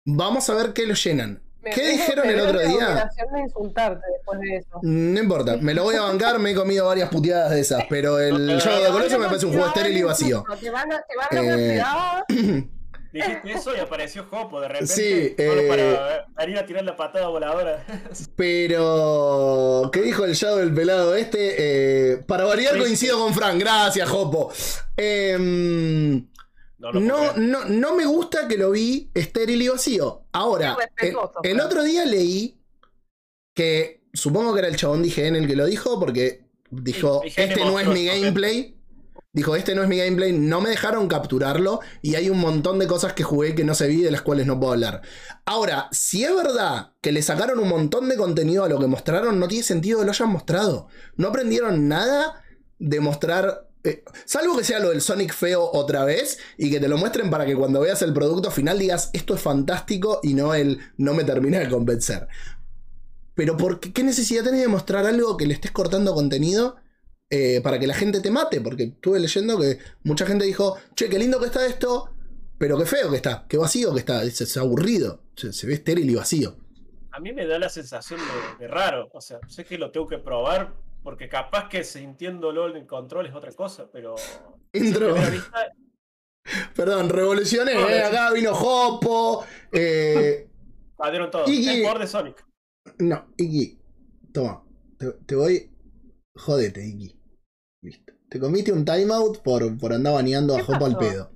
[0.05, 1.41] Vamos a ver qué lo llenan.
[1.61, 2.69] Me ¿Qué dijeron me el otro día?
[2.87, 4.79] obligación de insultarte después de eso.
[4.81, 8.17] No importa, me lo voy a bancar, me he comido varias puteadas de esas, pero
[8.17, 10.37] el Shadow the Colossus me parece un juego estéril y vacío.
[10.47, 12.69] insultar, Te van a, te van a Eh.
[13.11, 14.93] Dijiste eso y apareció Jopo de repente.
[14.93, 17.83] Sí, solo eh, para venir a tirar la patada voladora.
[18.35, 21.55] Pero, ¿qué dijo el Shadow del pelado este?
[21.57, 22.79] Eh, para variar Sí.
[22.79, 24.51] coincido con Frank, gracias, Jopo.
[24.95, 26.27] Em,
[26.77, 30.23] No, no, no, no me gusta que lo vi estéril y vacío.
[30.31, 30.77] Ahora,
[31.43, 32.57] el, otro día leí
[33.55, 37.33] que supongo que era el chabón de IGN el que lo dijo, porque dijo, Sí,
[37.35, 38.78] este no es mi gameplay.
[39.31, 42.87] Dijo, este no es mi gameplay, no me dejaron capturarlo y hay un montón de
[42.87, 45.03] cosas que jugué que no se vi de las cuales no puedo hablar.
[45.45, 49.39] Ahora, si es verdad que le sacaron un montón de contenido a lo que mostraron,
[49.39, 50.87] no tiene sentido que lo hayan mostrado.
[51.15, 52.41] No aprendieron nada
[52.79, 53.67] de mostrar...
[53.83, 57.29] eh, salvo que sea lo del Sonic feo otra vez y que te lo muestren
[57.29, 61.13] para que cuando veas el producto final digas esto es fantástico y no el no
[61.13, 62.27] me termina de convencer.
[63.35, 66.77] Pero ¿por qué, qué necesidad tenés de mostrar algo que le estés cortando contenido
[67.29, 68.61] eh, para que la gente te mate?
[68.61, 72.09] Porque estuve leyendo que mucha gente dijo, che, qué lindo que está esto,
[72.57, 75.73] pero qué feo que está, qué vacío que está, es, es aburrido, se, se ve
[75.73, 76.55] estéril y vacío.
[77.11, 79.09] A mí me da la sensación de, de raro.
[79.13, 80.73] O sea, sé que lo tengo que probar
[81.03, 84.15] porque capaz que sintiéndolo en el control es otra cosa, pero.
[84.73, 85.15] Intro.
[85.15, 85.71] vista,
[86.75, 89.43] Perdón, revolucioné, No, eh, acá vino Jopo.
[89.71, 90.47] eh,
[90.99, 91.43] Adieron todo.
[91.47, 92.45] Y- Es por de Sonic.
[92.99, 93.79] no, Iki,
[94.33, 94.63] toma,
[94.97, 95.69] te, te voy...
[96.35, 97.18] Jodete, Iki.
[98.29, 101.31] Te comiste un timeout por, por andar baneando a ¿Qué Jopo al pedo.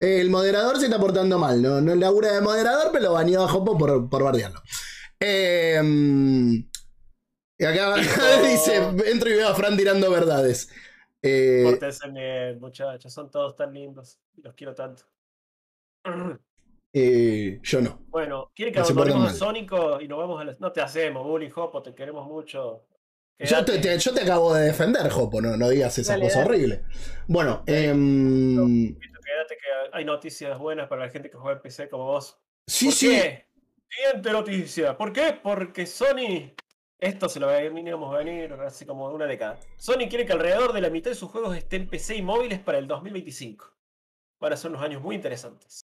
[0.00, 3.48] El moderador se está portando mal, no, no labura de moderador, pero lo baneó a
[3.48, 4.60] Jopo por, por bardearlo.
[5.20, 5.80] Eh,
[7.58, 10.70] y acá, acá dice, entro y veo a Fran tirando verdades.
[11.22, 13.12] Eh, Pórtense bien, muchachos.
[13.12, 14.20] Son todos tan lindos.
[14.36, 15.02] y Los quiero tanto.
[16.92, 18.00] eh, yo no.
[18.08, 19.34] Bueno, ¿quieren que No abandonemos a.
[19.34, 20.60] Sónico y nos vamos a las...
[20.60, 22.86] No te hacemos, Bully Hopo, te queremos mucho.
[23.38, 26.38] Yo te, te- yo te acabo de defender, Jopo, no, no digas esa Dale, cosa
[26.40, 26.50] dale.
[26.50, 26.84] horrible.
[27.28, 32.06] Bueno, em, Quédate que hay noticias buenas para la gente que juega en PC como
[32.06, 32.38] vos.
[32.66, 33.08] sí, ¿Por sí.
[33.10, 33.46] qué?
[33.88, 34.96] Siguiente noticia.
[34.96, 35.38] ¿Por qué?
[35.42, 36.52] Porque Sony.
[37.00, 39.56] Esto se lo veníamos a venir hace como una década.
[39.76, 42.58] Sony quiere que alrededor de la mitad de sus juegos estén en PC y móviles
[42.58, 43.72] para el 2025.
[44.40, 45.80] Van a ser unos años muy interesantes.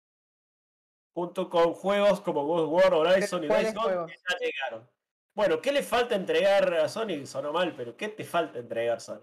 [1.14, 4.90] Junto con juegos como God of War, Horizon y ¿Cuáles Days Gone que ya llegaron.
[5.34, 7.24] Bueno, ¿qué le falta entregar a Sony?
[7.24, 9.22] Sonó mal, pero ¿qué te falta entregar, Sony?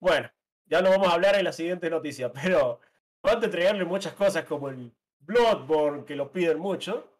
[0.00, 0.30] Bueno,
[0.64, 2.80] ya lo vamos a hablar en la siguiente noticia, pero
[3.20, 7.12] falta entregarle muchas cosas como el Bloodborne, que lo piden mucho.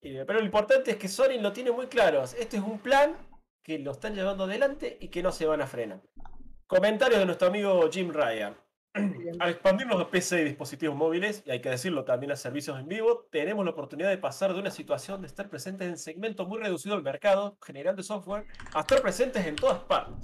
[0.00, 2.22] Eh, Pero lo importante es que Sony lo tiene muy claro.
[2.22, 3.16] Este es un plan
[3.62, 6.00] que lo están llevando adelante y que no se van a frenar.
[6.66, 8.54] Comentarios de nuestro amigo Jim Ryan.
[9.40, 12.86] Al expandirnos a PC y dispositivos móviles, y hay que decirlo también a servicios en
[12.86, 16.58] vivo, tenemos la oportunidad de pasar de una situación de estar presentes en segmentos muy
[16.60, 20.14] reducidos del mercado, generando software, a estar presentes en todas partes.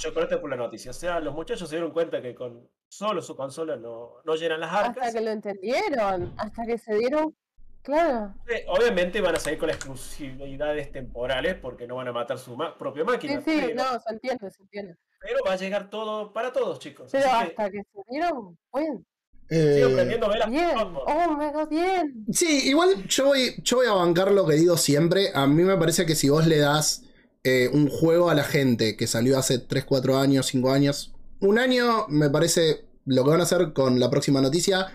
[0.00, 0.90] Chocolate por la noticia.
[0.90, 4.58] O sea, los muchachos se dieron cuenta que con solo su consola no, no llenan
[4.58, 5.06] las arcas.
[5.06, 7.36] Hasta que lo entendieron, hasta que se dieron.
[7.82, 8.34] Claro.
[8.48, 12.56] Eh, Obviamente van a seguir con las exclusividades temporales porque no van a matar su
[12.56, 13.40] ma- propia Sí, máquina.
[13.40, 14.96] sí, pero, no, se entiende, se entiende.
[15.22, 17.12] Pero va a llegar todo para todos, chicos.
[17.12, 19.04] Pero Así que hasta que se dieron, bueno,
[19.48, 20.70] Eh, sigo prendiendo velas por bien.
[21.06, 22.24] Oh, me va bien.
[22.32, 25.30] Sí, igual yo voy, yo voy a bancar lo que digo siempre.
[25.34, 27.04] A mí me parece que si vos le das
[27.44, 31.58] eh, un juego a la gente que salió hace 3, 4 años, 5 años, un
[31.58, 34.86] año me parece lo que van a hacer con la próxima noticia.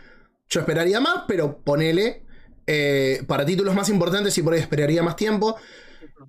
[0.50, 2.24] Yo esperaría más, pero ponele.
[2.70, 5.56] eh, para títulos más importantes y por ahí esperaría más tiempo.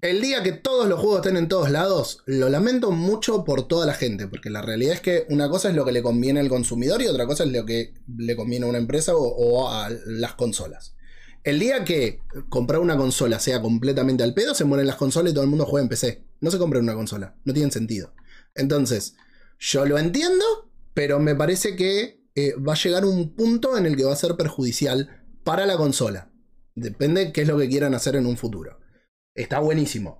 [0.00, 3.86] El día que todos los juegos estén en todos lados, lo lamento mucho por toda
[3.86, 6.48] la gente, porque la realidad es que una cosa es lo que le conviene al
[6.48, 10.34] consumidor y otra cosa es lo que le conviene a una empresa o, a las
[10.34, 10.94] consolas.
[11.44, 15.34] El día que comprar una consola sea completamente al pedo, se mueren las consolas y
[15.34, 16.24] todo el mundo juega en PC.
[16.40, 18.12] No se compra una consola, no tiene sentido.
[18.54, 19.14] Entonces,
[19.58, 20.44] yo lo entiendo,
[20.94, 24.16] pero me parece que eh, va a llegar un punto en el que va a
[24.16, 26.30] ser perjudicial para la consola.
[26.74, 28.77] Depende de qué es lo que quieran hacer en un futuro.
[29.38, 30.18] Está buenísimo.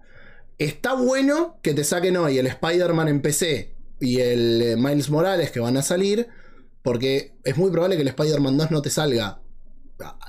[0.59, 5.51] Está bueno que te saquen hoy el Spider-Man en PC y el eh, Miles Morales
[5.51, 6.29] que van a salir,
[6.83, 9.43] porque es muy probable que el Spider-Man 2 no te salga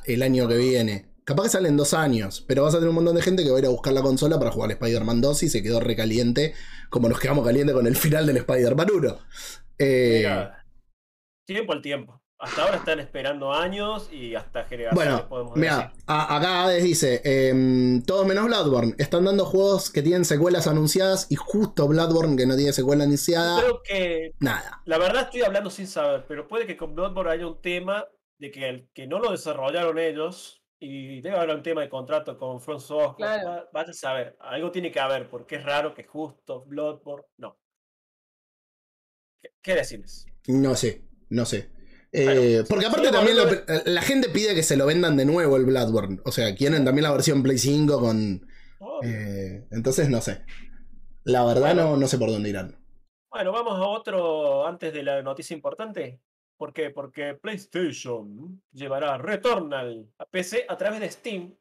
[0.05, 1.05] el año que viene.
[1.23, 3.51] Capaz que sale en dos años, pero vas a tener un montón de gente que
[3.51, 6.55] va a ir a buscar la consola para jugar Spider-Man 2 y se quedó recaliente,
[6.89, 9.17] como nos quedamos calientes con el final del Spider-Man 1.
[9.77, 10.65] Eh, Mira,
[11.45, 12.18] tiempo tiempo.
[12.41, 16.03] Hasta ahora están esperando años y hasta generaciones Bueno, podemos mira, decir.
[16.07, 21.35] acá Hades dice, em, todos menos Bloodborne, están dando juegos que tienen secuelas anunciadas y
[21.35, 24.81] justo Bloodborne que no tiene secuela anunciada, Creo que nada.
[24.85, 28.07] La verdad estoy hablando sin saber, pero puede que con Bloodborne haya un tema
[28.39, 32.37] de que el que no lo desarrollaron ellos y debe haber un tema de contrato
[32.37, 33.17] con Front Software.
[33.41, 33.49] Claro.
[33.49, 37.59] va- Vaya a saber, algo tiene que haber porque es raro que justo Bloodborne no.
[39.41, 40.25] ¿Qué, qué decirles?
[40.47, 41.69] No sé, no sé.
[42.11, 43.45] Eh, porque aparte también lo-
[43.85, 46.19] la gente pide que se lo vendan de nuevo el Bloodborne.
[46.25, 48.47] O sea, quieren también la versión Play 5 con...
[49.03, 50.43] Eh, entonces no sé.
[51.23, 52.75] La verdad no, no sé por dónde irán.
[53.29, 56.19] Bueno, vamos a otro antes de la noticia importante.
[56.57, 56.89] ¿Por qué?
[56.89, 61.55] Porque PlayStation llevará Returnal a PC a través de Steam,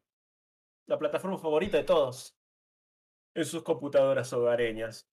[0.86, 2.34] la plataforma favorita de todos,
[3.34, 5.06] en sus computadoras hogareñas.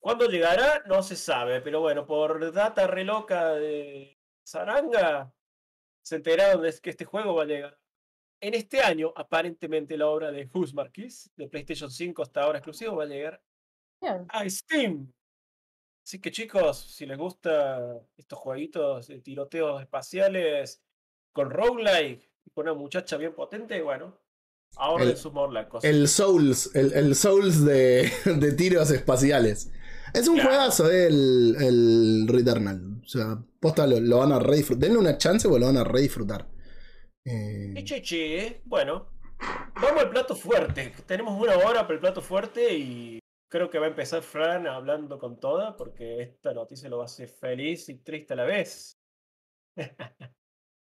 [0.00, 0.82] ¿Cuándo llegará?
[0.86, 4.15] No se sabe, pero bueno, por data reloca de
[4.46, 5.32] Saranga,
[6.02, 7.78] se enteraron de que este juego va a llegar.
[8.40, 12.96] En este año, aparentemente, la obra de Hus Marquis, de PlayStation 5 hasta ahora exclusivo,
[12.96, 13.42] va a llegar
[14.00, 14.24] Bien.
[14.28, 15.12] a Steam.
[16.04, 20.80] Así que chicos, si les gusta estos jueguitos de tiroteos espaciales
[21.32, 24.16] con roguelike y con una muchacha bien potente, bueno,
[24.76, 25.82] ahorren El- sus morlacos.
[25.82, 29.72] El Souls, el, el Souls de, de tiros espaciales.
[30.16, 30.50] Es un Claro.
[30.50, 33.00] juegazo eh, el, el Returnal.
[33.04, 34.82] O sea, posta lo, lo van a re disfrutar.
[34.84, 36.48] Denle una chance porque lo van a re disfrutar.
[37.24, 39.10] Eh, Y che, che, bueno,
[39.74, 40.92] vamos al plato fuerte.
[41.06, 43.18] Tenemos una hora para el plato fuerte y
[43.50, 47.06] creo que va a empezar Fran hablando con toda porque esta noticia lo va a
[47.06, 48.98] hacer feliz y triste a la vez.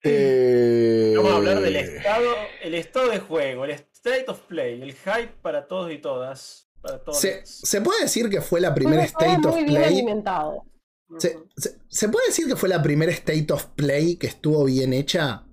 [0.02, 4.94] eh, Vamos a hablar del estado, el estado de juego, el state of play, el
[4.94, 6.69] hype para todos y todas.
[6.82, 7.18] Para todos.
[7.18, 9.84] ¿Se, se puede decir que fue la primera State of muy bien Play?
[9.94, 10.64] alimentado.
[11.18, 14.92] ¿Se, se- se puede decir que fue la primera State of Play que estuvo bien
[14.92, 15.44] hecha?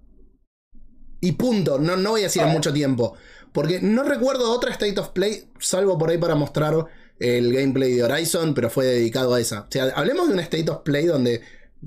[1.20, 3.16] Y punto, no, no voy a decir en mucho tiempo.
[3.52, 6.76] Porque no recuerdo otra State of Play, salvo por ahí para mostrar
[7.20, 9.62] el gameplay de Horizon, pero fue dedicado a esa.
[9.62, 11.42] O sea, hablemos de un State of Play donde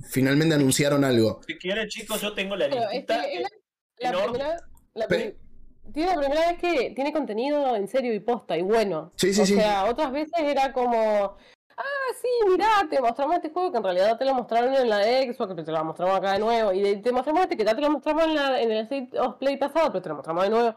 [0.09, 1.41] finalmente anunciaron algo.
[1.47, 3.23] Si quieren, chicos, yo tengo la Pero es listita.
[3.23, 4.57] que es la,
[4.95, 5.33] la primera,
[5.93, 9.13] tiene la primera vez que tiene contenido en serio y posta y bueno.
[9.17, 9.55] Sí, sí, o sí.
[9.57, 11.37] sea, otras veces era como,
[11.77, 15.03] ah, sí, mirá, te mostramos este juego que en realidad te lo mostraron en la
[15.03, 16.73] Xbox, pero te lo mostramos acá de nuevo.
[16.73, 19.19] Y de- te mostramos este que ya te lo mostramos en, la, en el State
[19.19, 20.77] of Play pasado, pero te lo mostramos de nuevo.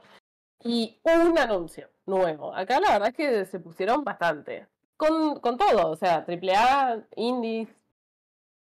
[0.65, 2.53] Y un anuncio nuevo.
[2.55, 4.67] Acá la verdad es que se pusieron bastante.
[4.95, 7.67] Con, con todo, o sea, AAA, indies,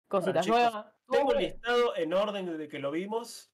[0.08, 0.86] cositas chicos, nuevas.
[1.10, 3.52] Tengo el listado en orden desde que lo vimos.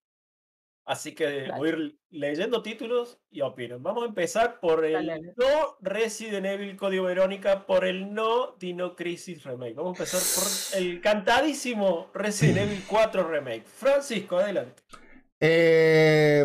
[0.88, 1.53] Así que Dale.
[1.57, 3.77] voy a ir leyendo títulos y opino.
[3.77, 8.95] Vamos a empezar por el Dale, no Resident Evil Código Verónica, por el no Dino
[8.95, 9.73] Crisis Remake.
[9.73, 10.21] Vamos a empezar
[10.71, 13.65] por el cantadísimo Resident Evil 4 Remake.
[13.65, 14.81] Francisco, adelante.
[15.39, 16.43] Eh,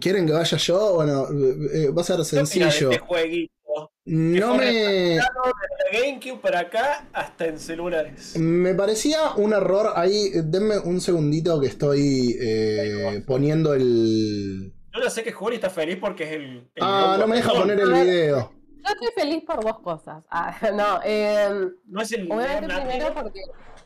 [0.00, 0.94] ¿Quieren que vaya yo?
[0.94, 1.26] Bueno,
[1.74, 2.90] eh, va a ser ¿Qué opinas de sencillo.
[2.90, 3.52] este jueguito?
[4.06, 5.20] No me, Desde
[5.92, 8.36] GameCube para acá hasta en celulares.
[8.38, 10.30] me parecía un error ahí.
[10.44, 14.72] Denme un segundito que estoy eh, poniendo el.
[14.92, 16.42] Yo ya sé que Juli está feliz porque es el.
[16.74, 18.52] el Ah, no me deja poner el video.
[18.82, 20.24] Yo estoy feliz por dos cosas.
[20.30, 23.40] Ah, no, eh, No es el primero porque,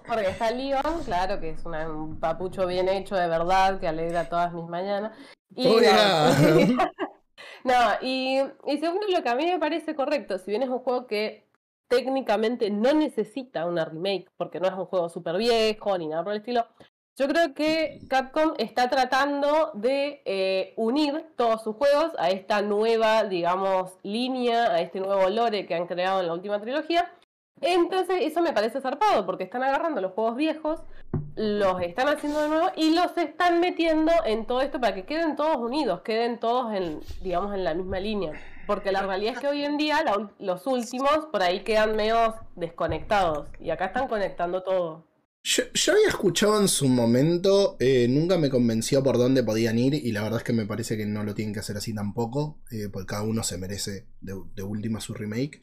[0.06, 4.28] porque está Leon, claro que es una- un papucho bien hecho de verdad que alegra
[4.28, 5.12] todas mis mañanas.
[5.56, 5.74] Y, no,
[7.64, 10.80] no, y, y segundo, lo que a mí me parece correcto, si bien es un
[10.80, 11.46] juego que
[11.88, 16.32] técnicamente no necesita una remake, porque no es un juego súper viejo ni nada por
[16.32, 16.66] el estilo,
[17.16, 23.22] yo creo que Capcom está tratando de eh, unir todos sus juegos a esta nueva,
[23.22, 27.12] digamos, línea, a este nuevo lore que han creado en la última trilogía.
[27.60, 30.82] Entonces, eso me parece zarpado, porque están agarrando los juegos viejos,
[31.36, 35.36] los están haciendo de nuevo y los están metiendo en todo esto para que queden
[35.36, 38.32] todos unidos, queden todos en, digamos, en la misma línea.
[38.66, 40.02] Porque la realidad es que hoy en día
[40.38, 45.06] los últimos por ahí quedan medio desconectados y acá están conectando todo.
[45.42, 49.92] Yo, yo había escuchado en su momento, eh, nunca me convenció por dónde podían ir
[49.92, 52.60] y la verdad es que me parece que no lo tienen que hacer así tampoco,
[52.70, 55.60] eh, porque cada uno se merece de, de última su remake.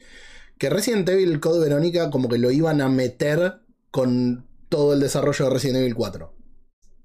[0.56, 5.44] Que Resident Evil Code Verónica como que lo iban a meter con todo el desarrollo
[5.44, 6.34] de Resident Evil 4.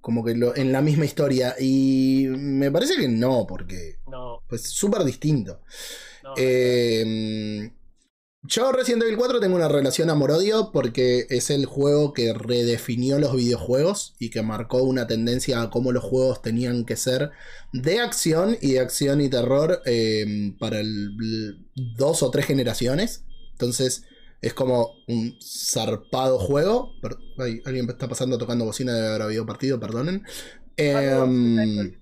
[0.02, 1.54] Como que lo, en la misma historia.
[1.60, 5.62] Y me parece que no, porque No, pues súper distinto.
[6.24, 6.34] no.
[6.38, 7.72] Eh,
[8.44, 13.36] yo Resident Evil 4 tengo una relación amor-odio porque es el juego que redefinió los
[13.36, 17.32] videojuegos y que marcó una tendencia a cómo los juegos tenían que ser
[17.74, 23.26] de acción y de acción y terror eh, para el, el- dos o tres generaciones.
[23.52, 24.04] Entonces
[24.42, 27.00] es como un zarpado juego.
[27.02, 30.24] Per- ay, alguien está pasando tocando bocina de haber habido partido, perdonen.
[30.78, 32.00] Em,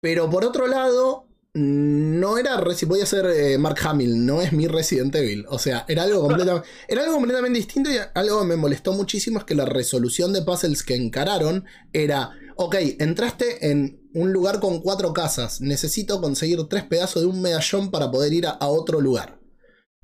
[0.00, 4.52] pero por otro lado, no era Resi- voy a ser eh, Mark Hamill, no es
[4.52, 5.44] mi Resident Evil.
[5.48, 9.38] O sea, era algo, completa- era algo completamente distinto y algo que me molestó muchísimo
[9.38, 14.80] es que la resolución de puzzles que encararon era, ok, entraste en un lugar con
[14.80, 19.00] cuatro casas, necesito conseguir tres pedazos de un medallón para poder ir a, a otro
[19.00, 19.41] lugar.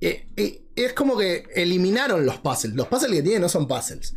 [0.01, 2.77] Eh, eh, es como que eliminaron los puzzles.
[2.77, 4.15] Los puzzles que tienen no son puzzles.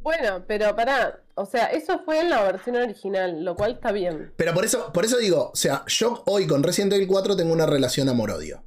[0.00, 4.32] Bueno, pero pará, o sea, eso fue en la versión original, lo cual está bien.
[4.36, 7.52] Pero por eso, por eso digo, o sea, yo hoy con Resident Evil 4 tengo
[7.52, 8.62] una relación amor-odio.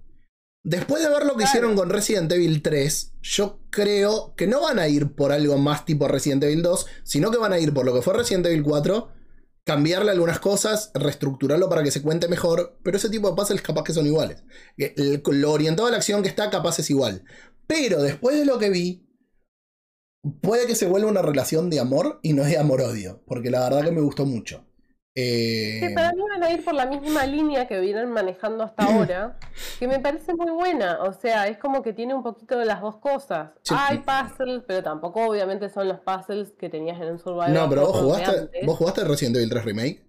[0.64, 1.50] Después de ver lo que Claro.
[1.50, 5.86] hicieron con Resident Evil 3, yo creo que no van a ir por algo más
[5.86, 8.64] tipo Resident Evil 2, sino que van a ir por lo que fue Resident Evil
[8.64, 9.08] 4,
[9.68, 13.84] cambiarle algunas cosas, reestructurarlo para que se cuente mejor, pero ese tipo de puzzles capaz
[13.84, 14.44] que son iguales.
[14.78, 17.26] El- lo orientado a la acción que está capaz es igual.
[17.68, 19.06] Pero después de lo que vi,
[20.42, 23.84] puede que se vuelva una relación de amor y no de amor-odio, porque la verdad
[23.84, 24.67] que me gustó mucho.
[25.20, 28.84] Eh, Que para mí van a ir por la misma línea que vienen manejando hasta
[28.86, 29.38] ahora,
[29.80, 31.02] que me parece muy buena.
[31.02, 33.50] O sea, es como que tiene un poquito de las dos cosas.
[33.64, 33.74] Sí.
[33.76, 37.52] Hay puzzles, pero tampoco obviamente son los puzzles que tenías en un Survival.
[37.54, 40.04] No, pero vos jugaste, vos jugaste el Resident Evil 3 Remake.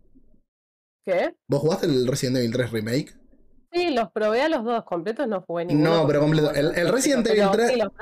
[1.07, 1.35] ¿Qué?
[1.49, 3.15] ¿Vos jugaste el Resident Evil 3 Remake?
[3.73, 5.97] Sí, los probé a los dos completos, no jugué ninguno.
[6.03, 6.53] No, pero completo.
[6.55, 7.93] El- el Resident Evil 3 sí, los-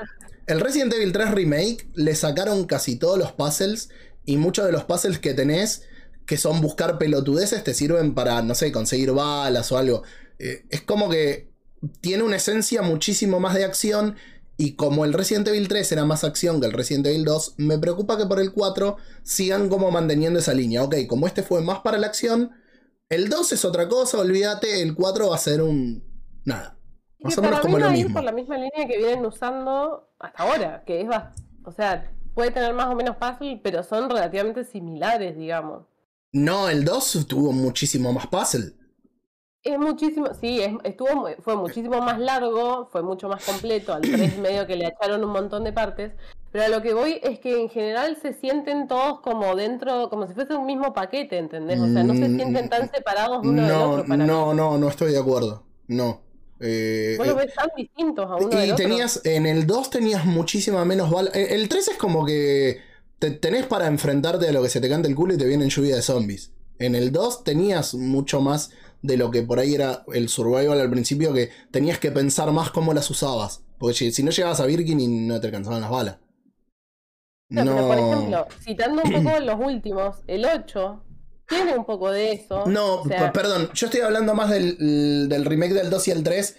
[0.45, 3.89] El Resident Evil 3 Remake le sacaron casi todos los puzzles
[4.25, 5.87] y muchos de los puzzles que tenés,
[6.27, 10.03] que son buscar pelotudeces, te sirven para, no sé, conseguir balas o algo.
[10.37, 11.49] Eh, es como que
[12.01, 14.17] tiene una esencia muchísimo más de acción
[14.57, 17.77] y como el Resident Evil 3 era más acción que el Resident Evil 2, me
[17.79, 20.83] preocupa que por el 4 sigan como manteniendo esa línea.
[20.83, 22.51] Ok, como este fue más para la acción,
[23.09, 26.03] el 2 es otra cosa, olvídate, el 4 va a ser un...
[26.43, 26.77] Nada.
[27.19, 28.13] Más que o menos para como mí lo mismo.
[28.15, 31.07] por la misma línea que vienen usando hasta ahora, que es
[31.63, 35.85] o sea, puede tener más o menos puzzle, pero son relativamente similares, digamos.
[36.45, 38.73] No, el 2 tuvo muchísimo más puzzle.
[39.63, 44.37] Es muchísimo, sí, es- estuvo, fue muchísimo más largo, fue mucho más completo, al 3
[44.37, 46.13] medio que le echaron un montón de partes,
[46.51, 50.25] pero a lo que voy es que en general se sienten todos como dentro, como
[50.27, 51.81] si fuese un mismo paquete, ¿entendés?
[51.81, 54.27] O sea, no se Mm, sienten tan separados uno del No, otro para mí.
[54.27, 55.63] no, no, no estoy de acuerdo.
[55.87, 56.21] No.
[56.59, 58.85] Eh, Vos los eh, ves tan distintos a uno del y otro.
[58.85, 61.29] tenías, en el 2 tenías muchísima menos bala.
[61.33, 62.81] eh, El 3 es como que
[63.19, 65.69] te tenés para enfrentarte a lo que se te canta el culo y te vienen
[65.69, 66.51] lluvia de zombies.
[66.79, 70.89] En el 2 tenías mucho más de lo que por ahí era el survival al
[70.91, 73.63] principio, que tenías que pensar más cómo las usabas.
[73.79, 76.17] Porque si no llegabas a Birkin y no te alcanzaban las balas.
[77.49, 81.03] No, No, pero por ejemplo, citando un poco los últimos, el 8
[81.47, 82.65] tiene un poco de eso.
[82.67, 86.11] no o sea, p- perdón, yo estoy hablando más del, del remake del 2 y
[86.11, 86.57] el 3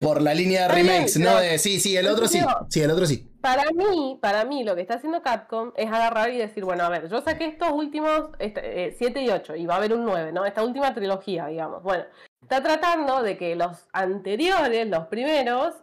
[0.00, 2.40] por la línea de bien, remakes, no de sí, sí, el otro sí.
[2.70, 3.30] Sí, el otro sí.
[3.42, 6.88] Para mí, para mí, lo que está haciendo Capcom es agarrar y decir, bueno, a
[6.88, 10.46] ver, yo saqué estos últimos 7 y 8 y va a haber un 9, ¿no?
[10.46, 11.82] Esta última trilogía, digamos.
[11.82, 12.04] Bueno,
[12.42, 15.74] está tratando de que los anteriores, los primeros,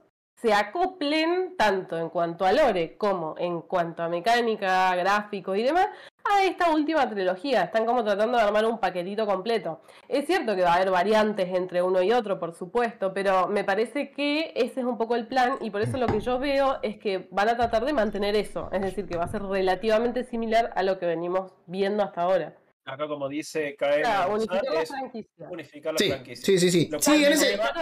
[0.42, 5.88] se acoplen tanto en cuanto a lore como en cuanto a mecánica, gráfico y demás
[6.32, 7.64] a esta última trilogía.
[7.64, 9.82] Están como tratando de armar un paquetito completo.
[10.08, 13.64] Es cierto que va a haber variantes entre uno y otro, por supuesto, pero me
[13.64, 16.78] parece que ese es un poco el plan y por eso lo que yo veo
[16.82, 18.70] es que van a tratar de mantener eso.
[18.72, 22.56] Es decir, que va a ser relativamente similar a lo que venimos viendo hasta ahora.
[22.86, 25.48] Acá, como dice KM, O sea, González, unificar la franquicia.
[25.50, 26.46] unificar la Sí, franquicia.
[26.46, 26.90] sí, sí, sí.
[26.90, 27.74] Lo Sí, en ese, lleva-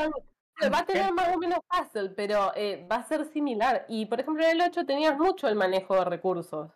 [0.73, 3.85] Va a tener más o menos puzzle, pero eh, va a ser similar.
[3.89, 6.71] Y por ejemplo, en el 8 tenías mucho el manejo de recursos.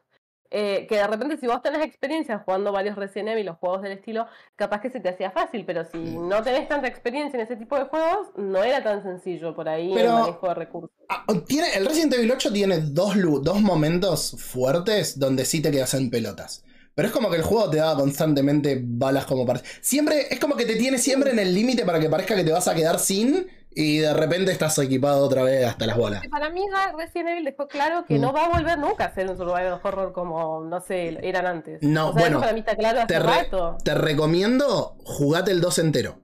[0.52, 3.92] Eh, que de repente, si vos tenés experiencia jugando varios Resident Evil o juegos del
[3.92, 4.26] estilo,
[4.56, 5.64] capaz que se te hacía fácil.
[5.66, 6.28] Pero si Mm.
[6.28, 9.92] no tenés tanta experiencia en ese tipo de juegos, no era tan sencillo por ahí
[9.94, 10.90] Pero- el manejo de recursos.
[11.08, 15.94] Ah, Tiene, el Resident Evil 8 tiene dos, dos momentos fuertes donde sí te quedas
[15.94, 16.64] en pelotas.
[16.96, 19.62] Pero es como que el juego te da constantemente balas como para...
[19.82, 22.52] Siempre, es como que te tiene siempre en el límite para que parezca que te
[22.52, 26.28] vas a quedar sin y de repente estás equipado otra vez hasta las bolas.
[26.30, 26.66] Para mí,
[26.98, 28.22] Resident Evil dejó claro que Mm.
[28.22, 31.82] no va a volver nunca a ser un survival horror como, no sé, eran antes.
[31.84, 33.78] No, O sea, bueno, eso para mí está claro hace Te, re- rato.
[33.84, 36.20] te recomiendo jugate el 2 entero.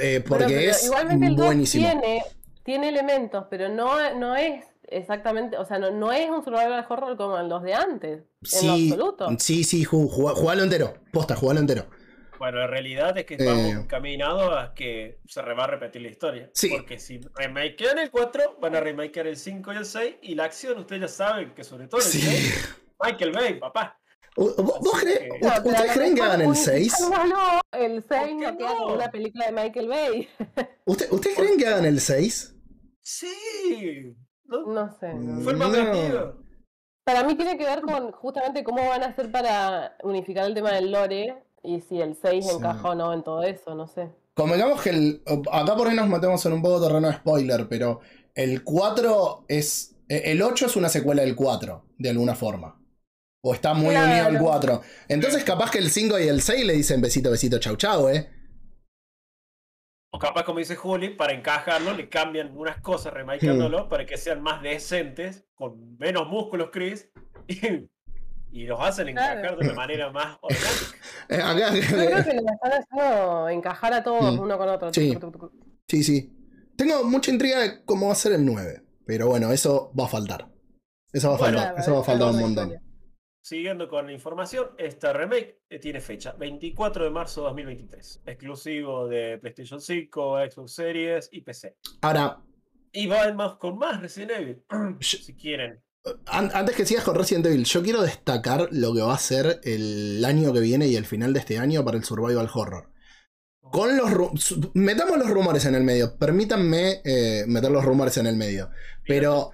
[0.00, 1.86] Eh, porque Bueno, es igualmente el 2 buenísimo.
[1.86, 2.22] tiene,
[2.62, 7.16] tiene elementos, pero no, no es exactamente, o sea, no, no es un survival horror
[7.16, 8.22] como los de antes,
[8.52, 9.28] en lo Sí, absoluto.
[9.38, 10.94] sí, sí, jugalo entero.
[11.12, 11.86] Posta, jugalo entero.
[12.38, 13.36] Bueno, la realidad es que Eh.
[13.40, 16.50] estamos encaminados a que se va a repetir la historia.
[16.54, 16.68] Sí.
[16.70, 20.16] Porque si remakean el 4, van a remakear el 5 y el 6.
[20.22, 22.20] Y la acción, ustedes ya saben que sobre todo el Sí.
[22.20, 23.98] 6, Michael Bay, papá.
[24.36, 24.54] ¿Vos,
[25.00, 26.94] crees- que- No, ¿Ustedes creen que hagan el 6?
[27.00, 28.76] unificándolo, El 6 qué no queda no?
[28.76, 30.28] como una película de Michael Bay.
[30.84, 32.54] ¿Usted- ¿Ustedes creen que hagan el 6?
[33.02, 34.14] Sí.
[34.44, 34.66] ¿no?
[34.66, 35.12] No sé.
[35.14, 35.40] no.
[35.42, 35.74] Fue el más No.
[35.74, 36.34] creativo.
[37.04, 40.72] Para mí tiene que ver con justamente cómo van a hacer para unificar el tema
[40.72, 41.34] del lore
[41.66, 42.50] y si el 6 Sí.
[42.56, 44.10] encaja o no en todo eso, no sé.
[44.34, 47.68] Convengamos que el, acá por ahí nos metemos en un poco de terreno de spoiler,
[47.68, 48.00] pero
[48.34, 49.96] el 4 es.
[50.08, 52.80] eh, El 8 es una secuela del 4, de alguna forma.
[53.42, 54.06] O está muy Claro.
[54.10, 54.80] unido al 4.
[55.08, 58.28] Entonces, capaz que el 5 y el 6 le dicen besito, besito, chau, chau, ¿eh?
[60.12, 64.40] O capaz, como dice Juli, para encajarlo, le cambian unas cosas, remakeándolo, para que sean
[64.42, 67.10] más decentes, con menos músculos, Chris.
[67.48, 67.88] Y,
[68.52, 69.56] y los hacen encajar Claro.
[69.58, 70.96] de una manera más orgánica.
[71.28, 74.40] Eh, acá, Yo creo que lo están haciendo encajar a todos Mm.
[74.40, 74.92] uno con otro.
[74.94, 75.16] Sí.
[75.88, 76.32] Sí, sí.
[76.76, 78.82] Tengo mucha intriga de cómo va a ser el 9.
[79.06, 80.48] Pero bueno, eso va a faltar.
[81.12, 81.80] Eso va a Bueno, faltar.
[81.80, 82.64] Eso va a es faltar un montón.
[82.68, 82.82] historia.
[83.42, 89.06] Siguiendo con la información, esta remake eh, tiene fecha 24 de marzo de 2023, exclusivo
[89.08, 91.76] de PlayStation 5, Xbox Series y PC.
[92.02, 92.40] Ahora,
[92.92, 94.64] Y vamos con más Resident Evil,
[95.00, 95.80] si quieren.
[96.26, 99.60] An- Antes que sigas con Resident Evil, yo quiero destacar lo que va a ser
[99.64, 102.90] el año que viene y el final de este año para el Survival Horror.
[103.60, 104.10] Con los
[104.74, 106.16] metamos los rumores en el medio.
[106.16, 108.70] Permítanme eh, meter los rumores en el medio.
[109.06, 109.50] Pero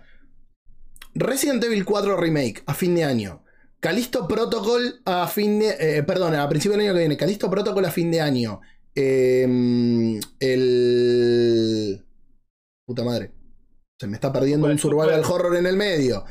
[1.14, 3.42] Resident Evil 4 Remake a fin de año.
[3.80, 5.76] Calisto Protocol a fin de.
[5.98, 7.16] eh, perdón, a principio del año que viene.
[7.16, 8.60] Calisto Protocol a fin de año.
[8.94, 12.04] Em, el.
[12.86, 13.32] Puta madre.
[14.02, 15.28] Se me está perdiendo Bueno, un survival bueno.
[15.32, 16.24] horror en el medio.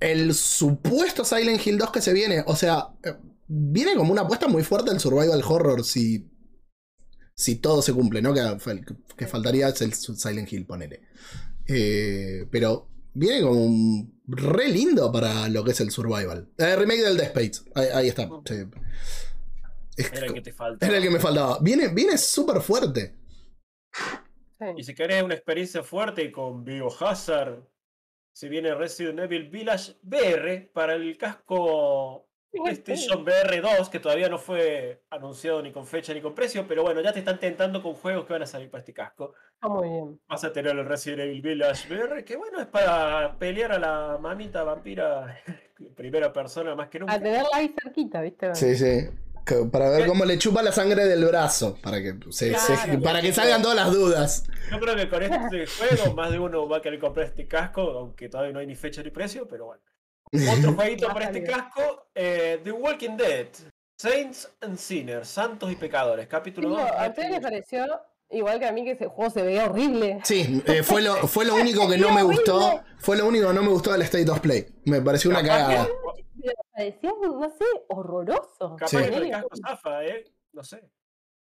[0.00, 2.42] El supuesto Silent Hill 2 que se viene.
[2.46, 3.12] O sea, eh,
[3.46, 6.30] viene como una apuesta muy fuerte al survival horror si.
[7.34, 8.32] Si todo se cumple, ¿no?
[8.32, 8.40] Que,
[9.18, 11.02] que faltaría es el Silent Hill, ponele.
[11.66, 16.48] Eh, pero viene como un re lindo para lo que es el survival.
[16.56, 17.70] Eh, remake del Dead Space.
[17.74, 18.30] Ahí, ahí está.
[18.46, 18.54] sí.
[20.10, 20.86] Era el que te falta.
[20.86, 21.58] era el que me faltaba.
[21.60, 23.19] Viene, viene súper fuerte.
[24.76, 27.62] Y si querés una experiencia fuerte con Biohazard,
[28.32, 34.38] se viene Resident Evil Village VR para el casco PlayStation VR 2, que todavía no
[34.38, 37.94] fue anunciado ni con fecha ni con precio, pero bueno, ya te están tentando con
[37.94, 39.34] juegos que van a salir para este casco.
[39.54, 40.20] Está muy bien.
[40.28, 44.18] Vas a tener el Resident Evil Village VR, que bueno, es para pelear a la
[44.20, 45.38] mamita vampira
[45.78, 47.14] en primera persona más que nunca.
[47.14, 48.54] A tenerla ahí cerquita, ¿viste?
[48.54, 49.08] Sí, sí.
[49.72, 51.76] Para ver cómo le chupa la sangre del brazo.
[51.82, 53.00] Para que, se- se- Claro.
[53.02, 54.44] para que salgan todas las dudas.
[54.70, 57.82] Yo creo que con este juego más de uno va a querer comprar este casco,
[57.82, 59.82] aunque todavía no hay ni fecha ni precio, pero bueno.
[60.58, 63.46] Otro jueguito para este casco, eh, The Walking Dead,
[64.00, 66.78] Saints and Sinners, Santos y Pecadores, capítulo 2.
[66.78, 68.00] Digo, ¿A ustedes les pareció,
[68.30, 70.20] igual que a mí, que ese juego se veía horrible?
[70.24, 72.80] Sí, eh, fue, lo, fue lo único que no me gustó.
[72.98, 74.66] Fue lo único que no me gustó del State of Play.
[74.84, 75.88] Me pareció una cagada.
[76.36, 78.76] Me parecía, no sé, horroroso.
[78.76, 78.96] Capaz Sí.
[78.98, 80.24] que el casco zafa, ¿eh?
[80.52, 80.80] No sé.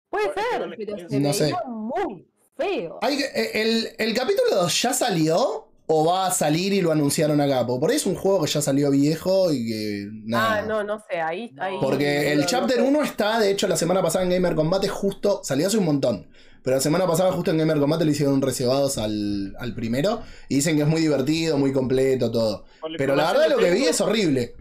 [0.09, 1.45] Puede no ser, pero se No sé.
[1.45, 2.99] veía muy feo.
[3.03, 7.41] Hay eh, el, el capítulo 2 ya salió o va a salir y lo anunciaron
[7.41, 7.67] acá?
[7.67, 10.59] Porque por ahí es un juego que ya salió viejo y que nada.
[10.59, 11.55] Ah, no, no sé, ahí...
[11.59, 12.83] ahí Porque el no chapter sé.
[12.83, 16.31] 1 está, de hecho, la semana pasada en Gamer Combate justo, salió hace un montón.
[16.65, 20.23] Pero la semana pasada justo en Gamer Combate le hicieron reservados al, al primero.
[20.49, 22.65] Y dicen que es muy divertido, muy completo, todo.
[22.97, 24.57] Pero la verdad lo que vi es horrible.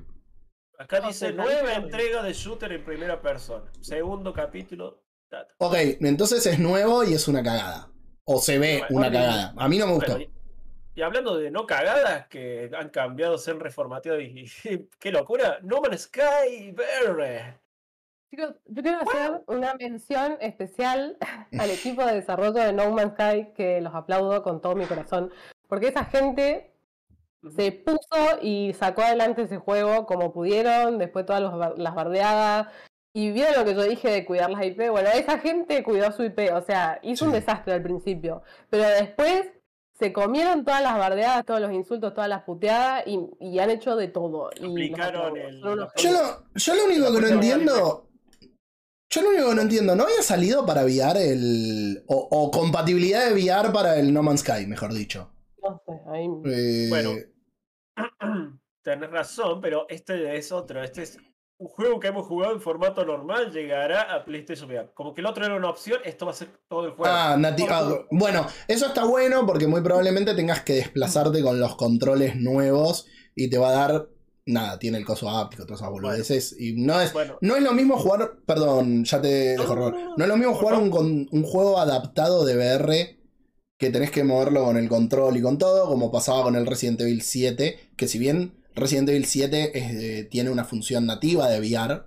[0.77, 3.71] Acá dice nueva entrega de shooter en primera persona.
[3.79, 5.01] Segundo capítulo.
[5.31, 5.53] data.
[5.59, 7.89] Ok, entonces es nuevo y es una cagada.
[8.25, 9.53] O se ve Bueno, una cagada.
[9.57, 10.11] A mí no me gustó.
[10.13, 10.29] Bueno,
[10.95, 15.11] y, y hablando de no cagadas que han cambiado, se han reformateado y, y- qué
[15.11, 15.59] locura.
[15.63, 17.59] No Man's Sky VR.
[18.33, 21.17] Chicos, yo quiero hacer una mención especial
[21.59, 25.29] al equipo de desarrollo de No Man's Sky, que los aplaudo con todo mi corazón,
[25.67, 26.73] porque esa gente
[27.55, 32.69] se puso y sacó adelante ese juego como pudieron, después todas los bar- las bardeadas,
[33.13, 36.23] y vieron lo que yo dije de cuidar las IP, bueno, esa gente cuidó su
[36.23, 39.45] IP, o sea, hizo un desastre al principio, pero después
[39.99, 43.95] se comieron todas las bardeadas, todos los insultos, todas las puteadas, y, y han hecho
[43.95, 44.49] de todo.
[44.59, 45.61] y Aplicaron el-
[45.97, 48.07] Yo lo, yo lo único que no entiendo.
[49.13, 52.03] Yo lo único que no entiendo, ¿no había salido para VR el.
[52.07, 55.29] o, o compatibilidad de VR para el No Man's Sky, mejor dicho?
[55.61, 56.27] No sé, ahí...
[56.45, 57.11] Eh, Bueno.
[58.83, 60.83] Tenés razón, pero este es otro.
[60.83, 61.17] Este es
[61.57, 63.51] un juego que hemos jugado en formato normal.
[63.51, 64.91] Llegará a PlayStation VR.
[64.93, 67.05] Como que el otro era una opción, esto va a ser todo el juego.
[67.15, 71.75] Ah, nati- ah, bueno, eso está bueno porque muy probablemente tengas que desplazarte con los
[71.75, 73.05] controles nuevos
[73.35, 74.09] y te va a dar.
[74.45, 76.55] Nada, tiene el coso áptico, todas esas boludeces.
[76.59, 78.39] Y no es, Bueno, no es lo mismo jugar.
[78.45, 82.55] Perdón, ya te dejo no, no, es lo mismo jugar un, un juego adaptado de
[82.55, 83.23] VR
[83.77, 87.01] que tenés que moverlo con el control y con todo, como pasaba con el Resident
[87.01, 91.59] Evil 7, que si bien Resident Evil 7 es, eh, tiene una función nativa de
[91.59, 92.03] VR,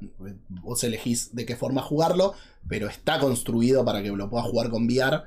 [0.48, 2.34] vos elegís de qué forma jugarlo,
[2.68, 5.22] pero está construido para que lo puedas jugar con VR,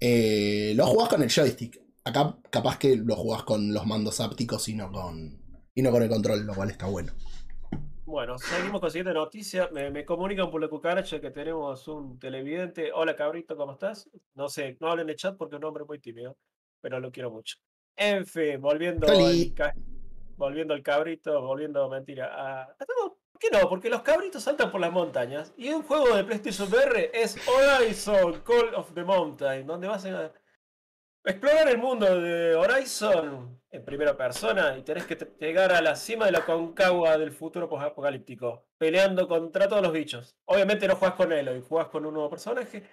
[0.00, 1.80] eh, lo jugás con el joystick.
[2.04, 5.38] Acá capaz que lo jugás con los mandos ápticos y no con,
[5.74, 7.12] y no con el control, lo cual está bueno.
[8.04, 9.68] bueno, seguimos con siguiente noticia.
[9.72, 12.92] Me, me comunican por la cucaracha que tenemos un televidente.
[12.92, 14.08] Hola cabrito, ¿cómo estás?
[14.34, 16.36] No sé, no hablen de chat porque es un hombre muy tímido,
[16.80, 17.56] pero lo quiero mucho.
[17.96, 19.52] En fin, volviendo al,
[20.36, 22.26] volviendo al cabrito, volviendo, mentira.
[22.34, 22.62] A...
[22.64, 23.68] a todo- ¿Por qué no?
[23.68, 25.52] Porque los cabritos saltan por las montañas.
[25.56, 30.32] Y un juego de PlayStation VR es Horizon Call of the Mountain, donde vas a
[31.24, 36.26] explorar el mundo de Horizon en primera persona y tenés que llegar a la cima
[36.26, 40.36] de la concagua del futuro apocalíptico, peleando contra todos los bichos.
[40.48, 42.84] Obviamente no jugás con Eloy, jugás con un nuevo personaje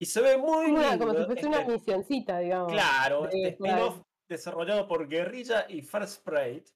[0.00, 1.06] y se ve muy una- lindo.
[1.08, 2.72] como si fuese una este- misioncita, digamos.
[2.72, 6.70] Claro, de este spin-off desarrollado por Guerrilla y First Sprite.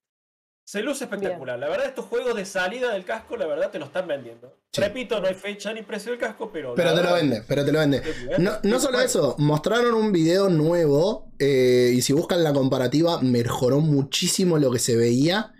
[0.64, 1.58] Se luce espectacular.
[1.58, 4.56] La verdad, estos juegos de salida del casco, la verdad, te lo están vendiendo.
[4.72, 4.80] Sí.
[4.80, 6.74] Repito, no hay fecha ni precio del casco, pero.
[6.74, 8.00] Pero te lo vende, pero te lo vende.
[8.38, 13.80] No, no solo eso, mostraron un video nuevo eh, y si buscan la comparativa, mejoró
[13.80, 15.52] muchísimo lo que se veía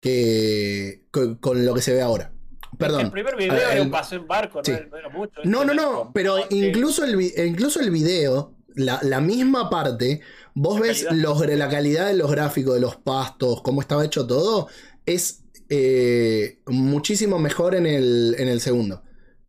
[0.00, 2.32] que, con, con lo que se ve ahora.
[2.78, 3.02] Perdón.
[3.02, 4.72] El primer video a ver, era el- un paseo en barco, no, sí.
[4.90, 5.40] no era mucho.
[5.44, 10.20] No, no, no, pero incluso el, incluso el video, la, la misma parte,
[10.54, 11.12] vos La ves calidad.
[11.14, 14.68] los, la calidad de los gráficos, de los pastos, cómo estaba hecho todo,
[15.06, 19.02] es eh, muchísimo mejor en el, en el segundo.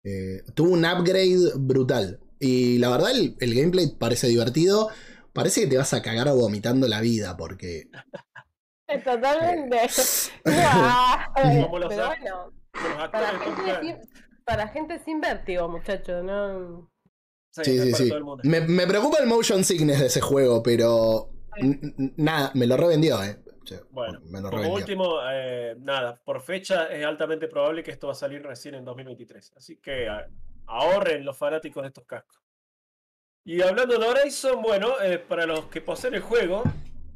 [0.04, 2.20] Eh, tuvo un upgrade brutal.
[2.40, 4.90] Y la verdad, el, el gameplay parece divertido.
[5.34, 7.90] Parece que te vas a cagar vomitando la vida, porque.
[9.04, 9.78] Totalmente.
[10.46, 11.18] Guau.
[11.64, 13.96] Como los Pero act- bueno, Con los para gente, sin,
[14.46, 16.92] para gente sin vértigo, muchachos, ¿no?
[17.62, 18.08] Sí, sí, sí.
[18.10, 18.42] todo el mundo.
[18.46, 21.30] Me, me preocupa el motion sickness de ese juego, pero.
[22.18, 23.38] Nada, me lo revendió, eh.
[23.92, 24.74] Bueno, me lo como revendió.
[24.74, 28.84] último, eh, nada, por fecha es altamente probable que esto va a salir recién en
[28.86, 29.54] 2023.
[29.56, 30.28] Así que a-
[30.66, 32.42] ahorren los fanáticos de estos cascos.
[33.46, 36.64] Y hablando de Horizon, bueno, eh, para los que poseen el juego,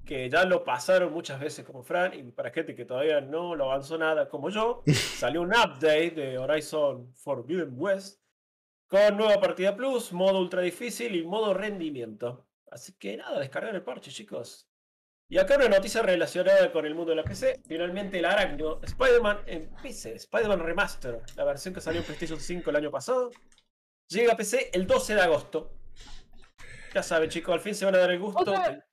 [0.05, 3.65] que ya lo pasaron muchas veces como Fran, y para gente que todavía no lo
[3.65, 4.83] avanzó nada como yo,
[5.19, 8.21] salió un update de Horizon Forbidden West
[8.87, 12.47] con nueva partida plus, modo ultra difícil y modo rendimiento.
[12.71, 14.67] Así que nada, descargar el parche, chicos.
[15.29, 17.61] Y acá una noticia relacionada con el mundo de la PC.
[17.67, 22.69] Finalmente el Aracno Spider-Man en PC, Spider-Man Remaster, la versión que salió en PlayStation 5
[22.69, 23.31] el año pasado,
[24.07, 25.73] llega a PC el 12 de agosto.
[26.93, 28.39] Ya saben, chicos, al fin se van a dar el gusto.
[28.41, 28.85] Otra-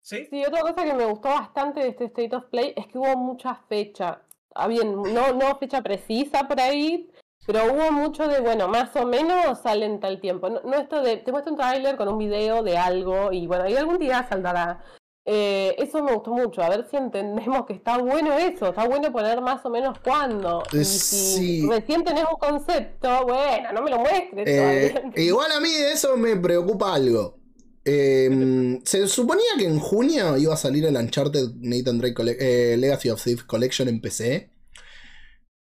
[0.00, 0.26] ¿Sí?
[0.30, 3.16] Sí, otra cosa que me gustó bastante de este State of Play es que hubo
[3.16, 4.22] mucha fecha.
[4.54, 7.08] Ah, bien, no, no fecha precisa por ahí,
[7.46, 10.48] pero hubo mucho de, bueno, más o menos sale en tal tiempo.
[10.48, 13.68] No, no esto de, te muestro un tráiler con un video de algo y bueno,
[13.68, 14.84] y algún día saldrá.
[15.24, 19.12] Eh, eso me gustó mucho, a ver si entendemos que está bueno eso, está bueno
[19.12, 20.64] poner más o menos cuándo.
[20.72, 21.68] Y si sí.
[21.70, 25.12] recién tenés un concepto, bueno, no me lo muestres Eh, todavía.
[25.22, 27.38] igual a mí de eso me preocupa algo.
[27.84, 32.76] Eh, se suponía que en junio iba a salir el Uncharted Nathan Drake Colle- eh,
[32.76, 34.50] Legacy of Thieves Collection en PC.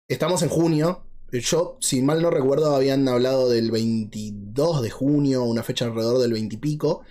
[0.09, 1.07] Estamos en junio.
[1.33, 6.33] Yo, si mal no recuerdo, habían hablado del 22 de junio, una fecha alrededor del
[6.33, 7.03] 20 y pico.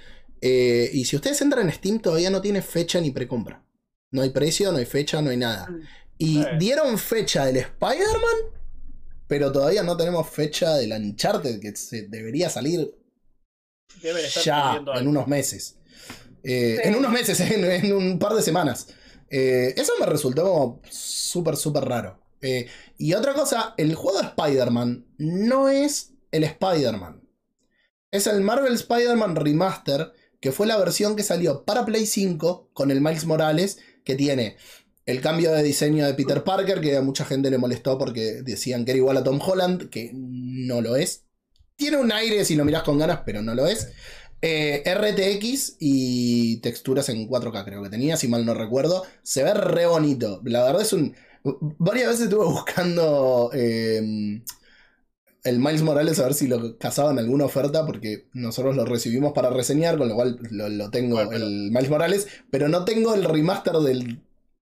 [0.42, 3.64] Eh, y si ustedes entran en Steam, todavía no tiene fecha ni precompra.
[4.12, 5.70] No hay precio, no hay fecha, no hay nada.
[5.70, 5.82] Mm.
[6.18, 6.46] Y Eh.
[6.60, 8.60] dieron fecha del Spider-Man,
[9.28, 12.94] pero todavía no tenemos fecha del Uncharted, que se debería salir
[14.04, 15.78] estar ya pidiendo en unos meses.
[16.44, 16.88] Eh, Sí.
[16.90, 18.88] En unos meses, en, en un par de semanas.
[19.30, 22.20] Eh, eso me resultó como súper, súper raro.
[22.42, 22.68] Eh,
[22.98, 27.22] y otra cosa, el juego de Spider-Man no es el Spider-Man.
[28.12, 32.92] Es el Marvel Spider-Man Remaster, que fue la versión que salió para Play 5 con
[32.92, 34.58] el Miles Morales, que tiene
[35.06, 38.86] el cambio de diseño de Peter Parker, que a mucha gente le molestó porque decían
[38.86, 41.26] que era igual a Tom Holland, que no lo es.
[41.76, 43.90] Tiene un aire si lo miras con ganas, pero no lo es.
[44.42, 49.04] Eh, RTX y texturas en 4K creo que tenía, si mal no recuerdo.
[49.24, 50.42] Se ve re bonito.
[50.46, 51.16] La verdad es un...
[51.44, 54.42] Varias veces estuve buscando eh,
[55.44, 59.50] el Miles Morales a ver si lo cazaban alguna oferta, porque nosotros lo recibimos para
[59.50, 63.14] reseñar, con lo cual lo, lo tengo Bueno, pero- el Miles Morales, pero no tengo
[63.16, 64.22] el remaster del,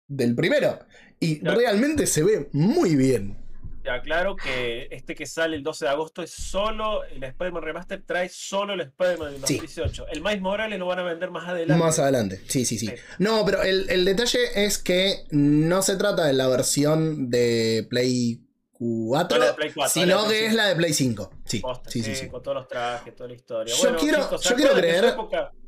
[0.08, 0.80] del primero.
[1.20, 3.38] Y realmente se ve muy bien.
[3.84, 8.02] Te aclaro que este que sale el 12 de agosto es solo el Spider-Man Remaster,
[8.06, 9.58] trae solo el Spider-Man del Sí.
[9.58, 10.08] 2018.
[10.08, 11.84] El Miles Morales lo van a vender más adelante.
[11.84, 12.88] Más adelante, sí, sí, sí.
[12.88, 12.94] Sí.
[13.20, 18.40] No, pero el, el detalle es que no se trata de la versión de Play
[18.72, 21.32] 4, No la de Play 4, sino que es la de Play 5.
[21.46, 22.28] Sí, sí, sí, sí.
[22.30, 23.74] Con todos los trajes, toda la historia.
[23.76, 25.16] Yo bueno, quiero- chicos, ¿se yo quiero creer-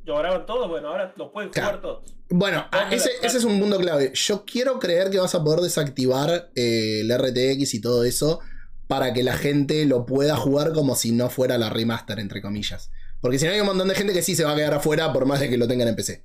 [0.05, 2.13] lloraban todos, bueno, ahora lo pueden jugar todos.
[2.29, 4.11] Bueno, ah, ese, ese es un punto clave.
[4.13, 8.39] Yo quiero creer que vas a poder desactivar eh, el RTX y todo eso
[8.87, 12.91] para que la gente lo pueda jugar como si no fuera la remaster, entre comillas.
[13.21, 15.11] Porque si no hay un montón de gente que sí se va a quedar afuera
[15.11, 16.23] por más de que lo tengan en PC.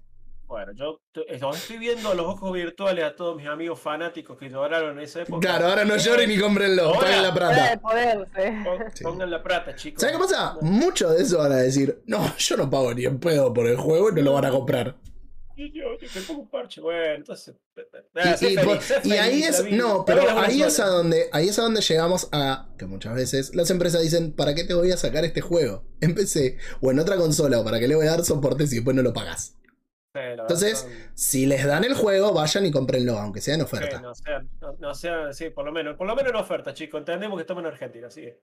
[0.50, 1.00] Bueno, yo
[1.40, 5.22] los estoy viendo los ojos virtuales a todos mis amigos fanáticos que lloraron en esa
[5.22, 5.46] época.
[5.46, 7.00] Claro, ahora no lloren y cómprenlo, Ahora.
[7.00, 7.80] paguen la plata.
[7.80, 8.28] poder,
[8.94, 9.04] sí.
[9.04, 10.00] Pongan la plata, chicos.
[10.00, 10.56] ¿Sabes qué pasa?
[10.60, 13.76] Muchos de eso van a decir, no, yo no pago ni en pedo por el
[13.76, 14.96] juego y no lo van a comprar.
[15.56, 17.54] yo, yo, yo te pongo un parche, bueno, entonces.
[18.16, 20.86] Y, sé y feliz, por- sé y ahí es, vida- no, pero ahí es, a
[20.88, 24.64] donde, ahí es a donde llegamos a que muchas veces las empresas dicen, ¿para qué
[24.64, 25.84] te voy a sacar este juego?
[26.00, 28.74] En PC o en otra consola, o para qué le voy a dar soporte si
[28.76, 29.56] después no lo pagas.
[30.12, 34.00] Sí, Entonces, Si les dan el juego, vayan y cómprenlo, aunque sea en sí, oferta.
[34.00, 36.98] no sean, no, no sean, sí, por lo menos, por lo menos en oferta, chicos.
[36.98, 38.40] Entendemos que estamos en Argentina, así que.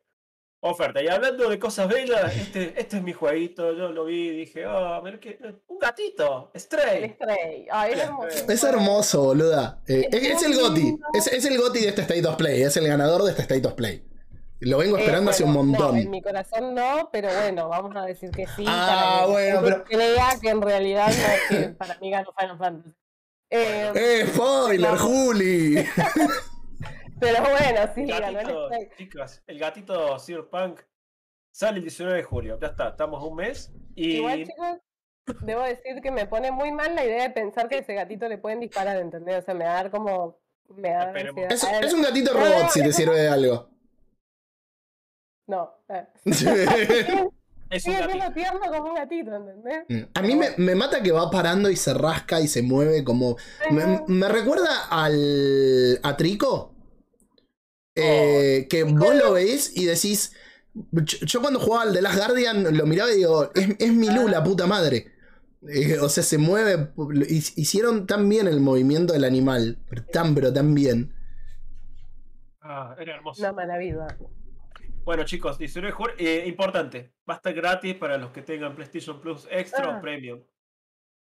[0.59, 1.03] Oferta.
[1.03, 3.73] Y hablando de cosas bellas, este, este es mi jueguito.
[3.73, 5.37] Yo lo vi y dije, oh, mira que.
[5.67, 7.09] Un gatito, El Stray.
[7.11, 7.67] Stray.
[7.69, 8.51] Ay, es hermoso.
[8.51, 9.81] Es hermoso, boluda.
[9.87, 10.97] Eh, es, es el GOTI.
[11.13, 12.61] es el GOTI de este State of Play.
[12.61, 14.06] Es el ganador de este State of Play.
[14.59, 15.95] Lo vengo Eh, esperando hace un montón.
[15.95, 18.65] No, en mi corazón no, pero bueno, vamos a decir que sí.
[18.67, 22.33] Ah, para que bueno, pero- crea que en realidad no es que para mí ganó
[22.37, 22.95] Final Fantasy.
[23.49, 24.97] Eh, ¡Eh, spoiler, No.
[24.97, 25.75] Juli!
[27.19, 30.81] pero bueno, sí, El ganó el gatito, chicas, el gatito Cyberpunk
[31.51, 32.59] sale el 19 de julio.
[32.61, 33.71] Ya está, estamos a un mes.
[33.95, 34.77] Y Igual, chicos,
[35.43, 38.27] debo decir que me pone muy mal la idea de pensar que a ese gatito
[38.27, 39.37] le pueden disparar, ¿entendés?
[39.37, 40.41] O sea, me va a dar como.
[40.67, 41.13] Me da.
[41.49, 43.69] Es, un gatito robot no, si te sirve de algo.
[45.47, 46.05] No, eh.
[46.25, 46.35] es
[47.09, 47.31] un
[47.79, 50.07] sigue siendo tierno como un gatito, ¿entendés?
[50.13, 53.37] A mí me, me mata que va parando y se rasca y se mueve como.
[53.71, 55.99] Me, me recuerda al.
[56.03, 56.73] a Trico.
[57.95, 60.33] Eh, que vos lo veis y decís.
[60.91, 64.09] Yo, yo cuando jugaba al The Last Guardian lo miraba y digo, es, es mi
[64.11, 65.11] Lula, puta madre.
[65.67, 66.91] Eh, o sea, se mueve.
[67.27, 69.79] hi- Hicieron tan bien el movimiento del animal.
[69.89, 71.13] Pero tan, pero tan bien.
[72.61, 73.41] Ah, era hermoso.
[73.41, 74.07] Una maravilla.
[75.07, 76.15] Bueno, chicos, 19 de julio.
[76.19, 79.97] eh, importante, va a estar gratis para los que tengan PlayStation Plus Extra Ah.
[79.97, 80.43] o Premium.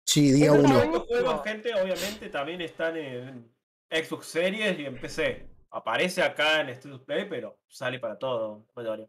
[0.07, 0.81] Sí, día uno.
[0.81, 3.53] Estos juegos, gente, obviamente también están en
[3.91, 5.49] Xbox Series y en PC.
[5.73, 8.65] Aparece acá en Status Play, pero sale para todo,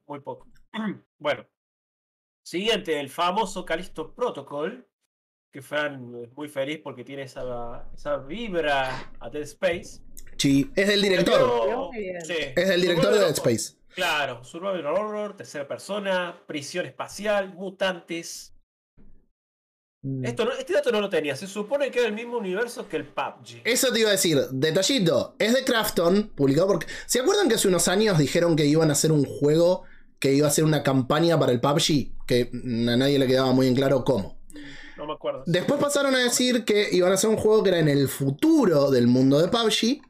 [0.07, 0.47] muy poco.
[1.19, 1.45] bueno.
[2.43, 4.87] Siguiente, el famoso Callisto Protocol.
[5.53, 10.01] Que Fran es muy feliz porque tiene esa, esa vibra a Dead Space.
[10.37, 11.35] Sí, es del director.
[11.39, 11.89] Pero-
[12.25, 13.29] sí, Es del director de Dead.
[13.29, 13.77] Space.
[13.95, 18.51] Claro, Survival Horror, tercera persona, prisión espacial, mutantes.
[20.21, 21.35] Esto no- este dato no lo tenía.
[21.35, 23.61] Se supone que es el mismo universo que el PUBG.
[23.63, 26.85] Eso te iba a decir, detallito, es de Crafton, publicado porque...
[27.07, 29.83] ¿Se acuerdan que hace unos años dijeron que iban a hacer un juego
[30.19, 32.25] que iba a ser una campaña para el PUBG?
[32.27, 34.37] Que mm, a nadie le quedaba muy en claro cómo.
[34.97, 35.43] No me acuerdo.
[35.47, 38.91] Después pasaron a decir que iban a hacer un juego que era en el futuro
[38.91, 40.01] del mundo de PUBG.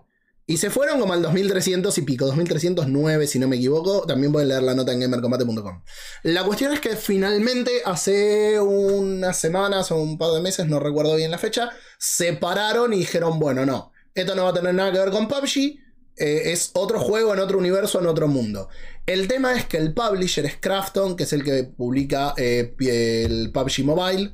[0.48, 4.06] Y se fueron como al 2300 y pico, 2309 si no me equivoco.
[4.06, 5.82] También pueden leer la nota en gamercombate.com.
[6.24, 11.16] La cuestión es que finalmente hace unas semanas o un par de meses, no recuerdo
[11.16, 14.92] bien la fecha, se pararon y dijeron, bueno, no, esto no va a tener nada
[14.92, 15.80] que ver con PUBG.
[16.18, 18.70] eh, es otro juego en otro universo, en otro mundo.
[19.06, 23.52] El tema es que el publisher es Krafton, que es el que publica eh, el
[23.52, 24.32] PUBG Mobile.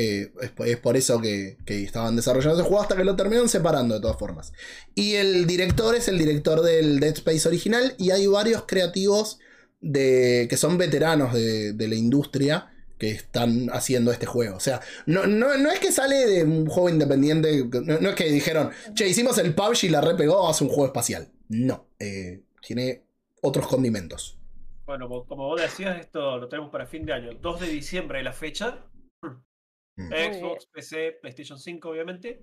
[0.00, 3.96] Eh, es, por- es eso que, estaban desarrollando ese juego hasta que lo terminaron separando
[3.96, 4.52] de todas formas.
[4.94, 9.40] Y el director es el director del Dead Space original y hay varios creativos
[9.80, 14.54] que son veteranos de, la industria que están haciendo este juego.
[14.56, 18.30] O sea, no, no, no es que sale de un juego independiente, no, es que
[18.30, 21.32] dijeron, che, hicimos el PUBG y la repegó, hace un juego espacial.
[21.48, 23.02] No, eh, tiene
[23.42, 24.38] otros condimentos.
[24.86, 27.34] Bueno, como- vos decías, esto lo tenemos para fin de año.
[27.42, 28.84] 2 de diciembre la fecha.
[29.98, 30.12] Mm.
[30.34, 32.42] Xbox, PC, PlayStation 5, obviamente.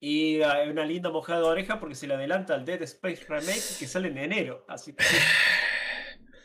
[0.00, 3.62] Y hay una linda mojada de oreja porque se le adelanta al Dead Space Remake
[3.78, 4.64] que sale en enero.
[4.68, 5.04] Así que.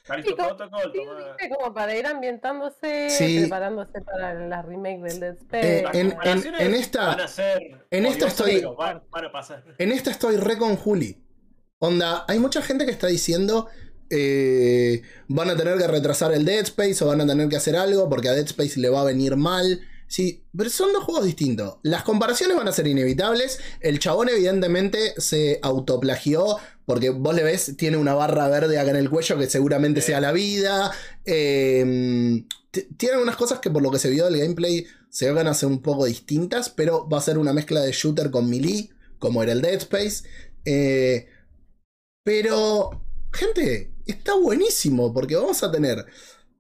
[0.08, 3.40] Como- Protocol, Sí, toma- viste, como para ir ambientándose, Sí.
[3.42, 5.80] preparándose para la remake del Dead Eh, Space.
[5.80, 7.86] En- en- comparaciones en esta- Van a ser.
[7.92, 9.66] en esta estoy- pero Van, van a pasar.
[9.78, 11.22] En esta estoy re con Juli.
[11.80, 13.68] Onda, hay mucha gente que está diciendo
[14.10, 17.76] eh, van a tener que retrasar el Dead Space o van a tener que hacer
[17.76, 19.82] algo porque a Dead Space le va a venir mal.
[20.08, 21.78] Sí, pero son dos juegos distintos.
[21.84, 23.60] Las comparaciones van a ser inevitables.
[23.82, 28.96] El chabón evidentemente se autoplagió porque vos le ves, tiene una barra verde acá en
[28.96, 30.08] el cuello que seguramente Sí.
[30.08, 30.92] sea la vida.
[31.26, 35.48] Eh, t- tiene unas cosas que por lo que se vio del gameplay se van
[35.48, 38.90] a ser un poco distintas, pero va a ser una mezcla de shooter con melee,
[39.20, 40.24] como era el Dead Space.
[40.64, 41.28] Eh,
[42.24, 43.02] pero,
[43.34, 46.06] gente, está buenísimo porque vamos a tener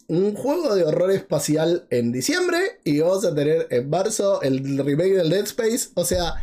[0.07, 5.13] un juego de horror espacial en diciembre y vamos a tener en marzo el remake
[5.15, 5.89] del Dead Space.
[5.95, 6.35] O sea,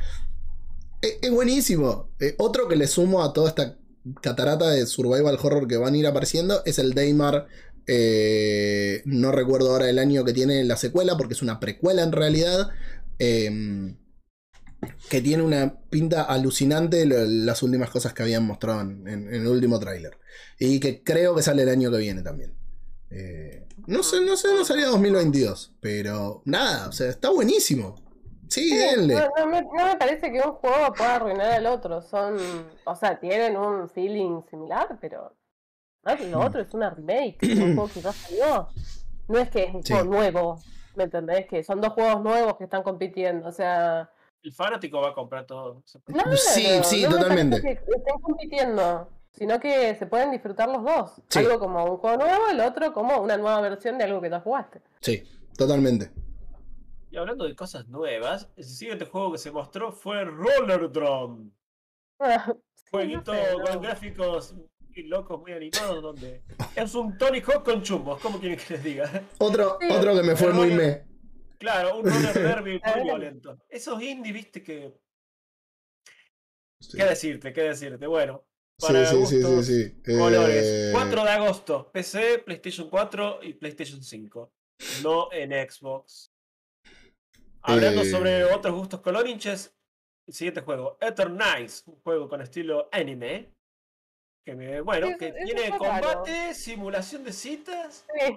[1.03, 2.11] es, es buenísimo.
[2.20, 3.78] Eh, otro que le sumo a toda esta
[4.23, 7.47] catarata de survival horror que van a ir apareciendo es el Daymar.
[7.86, 12.12] eh, no recuerdo ahora el año que tiene la secuela porque es una precuela en
[12.12, 12.69] realidad.
[13.19, 13.97] em,
[15.09, 19.47] que tiene una pinta alucinante las últimas cosas que habían mostrado en, en- en el
[19.49, 20.19] último tráiler.
[20.59, 22.55] Y que creo que sale el año que viene también.
[23.10, 25.74] Eh, no sé, no sé, no salía 2022.
[25.81, 27.97] Pero nada, o sea, está buenísimo.
[28.48, 29.14] Sí, Sí, denle.
[29.14, 32.02] no, no me, no me parece que un juego pueda arruinar al otro.
[32.02, 32.36] Son,
[32.85, 35.35] o sea, tienen un feeling similar, pero
[36.05, 38.68] ah, lo otro es una remake, es un juego que ya salió.
[39.28, 39.93] No es que es un Sí.
[39.94, 40.60] juego nuevo,
[40.94, 41.47] ¿me entendés?
[41.47, 43.48] Que son dos juegos nuevos que están compitiendo.
[43.48, 44.10] O sea,
[44.43, 45.82] El fanático va a comprar todo.
[46.05, 47.60] claro, Sí, sí, no me totalmente.
[47.62, 51.20] que estén compitiendo, sino que se pueden disfrutar los dos.
[51.28, 51.40] Sí.
[51.40, 54.40] Algo como un juego nuevo, el otro como una nueva versión de algo que ya
[54.40, 54.81] jugaste.
[55.01, 55.23] Sí,
[55.56, 56.11] totalmente.
[57.11, 61.51] Y hablando de cosas nuevas, el siguiente juego que se mostró fue Roller Drum.
[62.20, 63.65] Sí, Jueguito no sé, no.
[63.65, 66.43] con gráficos muy locos, muy animados, donde
[66.77, 69.23] es un Tony Hawk con chumbos, ¿cómo quieren que les diga?
[69.39, 69.89] Otro, Sí.
[69.90, 71.05] otro que me fue Pero muy me.
[71.59, 72.35] Claro, un roller
[72.65, 73.59] derby Ah, muy violento.
[73.69, 74.93] Esos indie, viste que.
[76.81, 77.52] Sí, ¿Qué decirte?
[77.52, 78.06] ¿Qué decirte?
[78.06, 78.44] Bueno,
[78.80, 80.16] para sí, sí, gustos, sí, sí.
[80.18, 80.64] colores.
[80.66, 84.52] Eh, 4 de agosto, PC, PlayStation 4 y PlayStation 5.
[85.02, 86.30] No en Xbox.
[87.62, 88.10] Hablando Eh.
[88.10, 89.74] sobre otros gustos colorinches,
[90.26, 93.52] el siguiente juego, Eternize, un juego con estilo anime.
[94.44, 95.78] Que me, bueno, que tiene raro.
[95.78, 98.05] combate, simulación de citas.
[98.18, 98.36] Sí.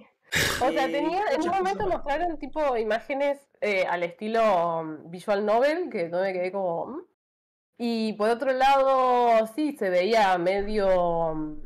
[0.61, 5.89] O sea, tenía, en un momento mostraron tipo imágenes eh, al estilo um, visual novel,
[5.89, 7.01] que no me quedé como...
[7.77, 7.83] "Mm".
[7.83, 10.87] Y por otro lado, sí, se veía medio...
[11.31, 11.57] um,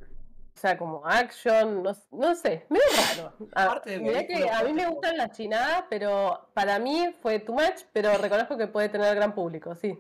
[0.54, 2.84] o sea, como action, no, no sé, medio
[3.18, 3.34] raro.
[3.56, 7.54] A, de mirá que a mí me gustan las chinadas, pero para mí fue too
[7.54, 9.98] much, pero reconozco que puede tener gran público, sí.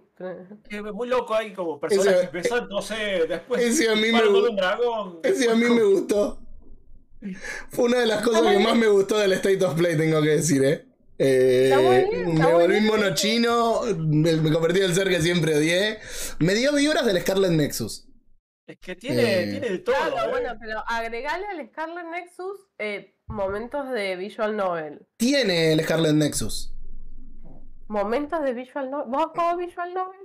[0.69, 2.93] Que es muy loco hay como personajes Ese- besándose
[3.27, 3.63] después.
[3.63, 5.19] ese a mí me disparan con gu- un dragón.
[5.23, 6.37] Ese a mí me gustó.
[7.69, 10.29] Fue una de las cosas que más me gustó del State of Play, tengo que
[10.29, 10.85] decir, ¿eh?
[11.23, 12.85] Eh, Está muy bien, está me volví bien.
[12.87, 15.99] mono chino, me, me convertí en el ser que siempre odié.
[16.39, 18.07] Me dio vibras del Scarlet Nexus.
[18.65, 19.95] Es que tiene, Eh, tiene de todo.
[19.95, 20.29] Claro, ¿eh?
[20.31, 25.05] bueno, pero agregale al Scarlet Nexus eh, momentos de visual novel.
[25.17, 26.73] Tiene el Scarlet Nexus.
[27.87, 29.07] Momentos de visual novel.
[29.09, 30.19] ¿Vos jugás visual novel?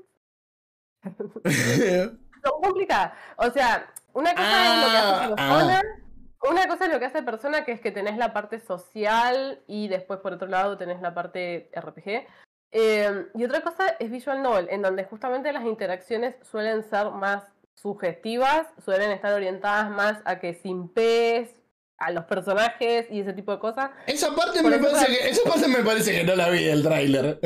[2.45, 3.13] Son complicadas.
[3.37, 5.83] O sea, una cosa es lo que hace Ah, persona.
[6.43, 9.89] Una cosa es lo que hace persona, que es que tenés la parte social y
[9.89, 12.27] después por otro lado tenés la parte RPG.
[12.73, 17.45] Eh, y otra cosa es Visual Novel, en donde justamente las interacciones suelen ser más
[17.75, 21.55] sugestivas, suelen estar orientadas más a que simpes
[21.99, 23.91] a los personajes y ese tipo de cosas.
[24.07, 26.83] esa, parte Por me parece que, esa parte me parece que no la vi del
[26.83, 27.41] tráiler.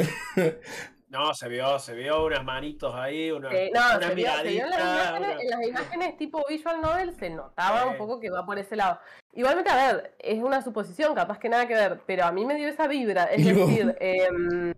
[1.10, 4.42] No, se vio, se vio unas manitos ahí, una, Eh, no, una se vio, se
[4.48, 7.88] vio en, las imágenes, una- en las imágenes tipo visual novel se notaba Sí.
[7.90, 9.00] un poco que va por ese lado.
[9.32, 12.54] Igualmente, a ver, es una suposición, capaz que nada que ver, pero a mí me
[12.54, 13.24] dio esa vibra.
[13.24, 13.44] Es
[13.84, 14.72] decir, em,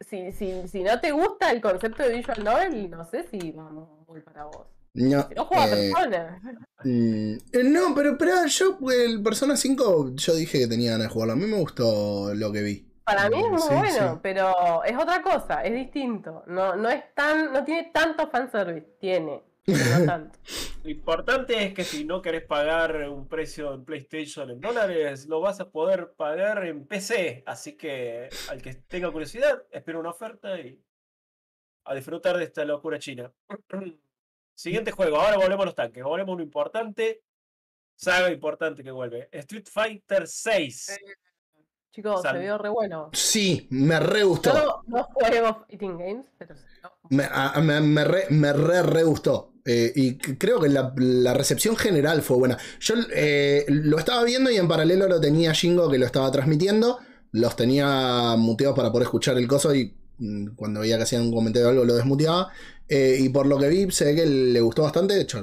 [0.00, 4.06] si, si, si no te gusta el concepto de visual novel, no sé si vamos
[4.08, 4.66] muy para vos.
[4.94, 6.40] No, Si no juega eh, persona.
[6.84, 11.12] mm, eh, no, pero, pero yo, el Persona 5, yo dije que tenía ganas de
[11.12, 11.34] jugarlo.
[11.34, 12.85] A mí me gustó lo que vi.
[13.06, 14.20] Para mí es muy Sí, bueno, sí.
[14.22, 16.42] pero es otra cosa, es distinto.
[16.46, 20.40] No, no es tan, no tiene tanto fanservice, tiene, pero no tanto.
[20.82, 25.40] Lo importante es que si no querés pagar un precio en PlayStation en dólares, lo
[25.40, 27.42] vas a poder pagar en PC.
[27.46, 30.80] Así que al que tenga curiosidad, espera una oferta y
[31.84, 33.32] a disfrutar de esta locura china.
[34.54, 37.22] Siguiente juego, ahora volvemos a los tanques, volvemos a uno importante,
[37.94, 39.28] saga importante que vuelve.
[39.32, 40.98] Street Fighter 6.
[41.96, 43.08] Chicos, Sal- se vio re bueno.
[43.12, 44.52] Sí, me re gustó.
[44.52, 46.54] No, no juego Fighting Games, pero.
[47.10, 49.52] Me, a- me, me re, me re, re gustó.
[49.64, 52.56] Eh, y creo que la, la recepción general fue buena.
[52.80, 56.98] Yo eh, lo estaba viendo y en paralelo lo tenía Jingo que lo estaba transmitiendo.
[57.32, 61.32] Los tenía muteados para poder escuchar el coso y mm, cuando veía que hacían un
[61.34, 62.50] comentario o algo lo desmuteaba.
[62.88, 65.14] Eh, y por lo que vi, se ve que le gustó bastante.
[65.14, 65.42] De hecho,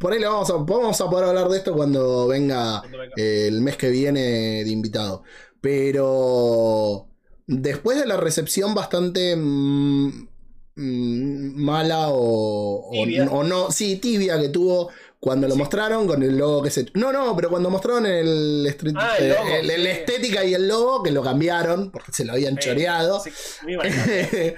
[0.00, 3.14] por ahí le vamos a, vamos a poder hablar de esto cuando venga Cuando venga.
[3.16, 5.22] eh, el mes que viene de invitado.
[5.62, 7.06] Pero
[7.46, 10.28] después de la recepción bastante mm,
[10.76, 14.90] mm, mala o, o- no, sí, tibia que tuvo
[15.20, 15.58] cuando lo Sí.
[15.60, 16.86] mostraron con el logo que se...
[16.94, 19.88] No, no, pero cuando mostraron el, street- Ah, el eh, logo, el- el sí.
[19.88, 23.20] estética y el logo, que lo cambiaron porque se lo habían Eh, choreado.
[23.20, 23.30] sí.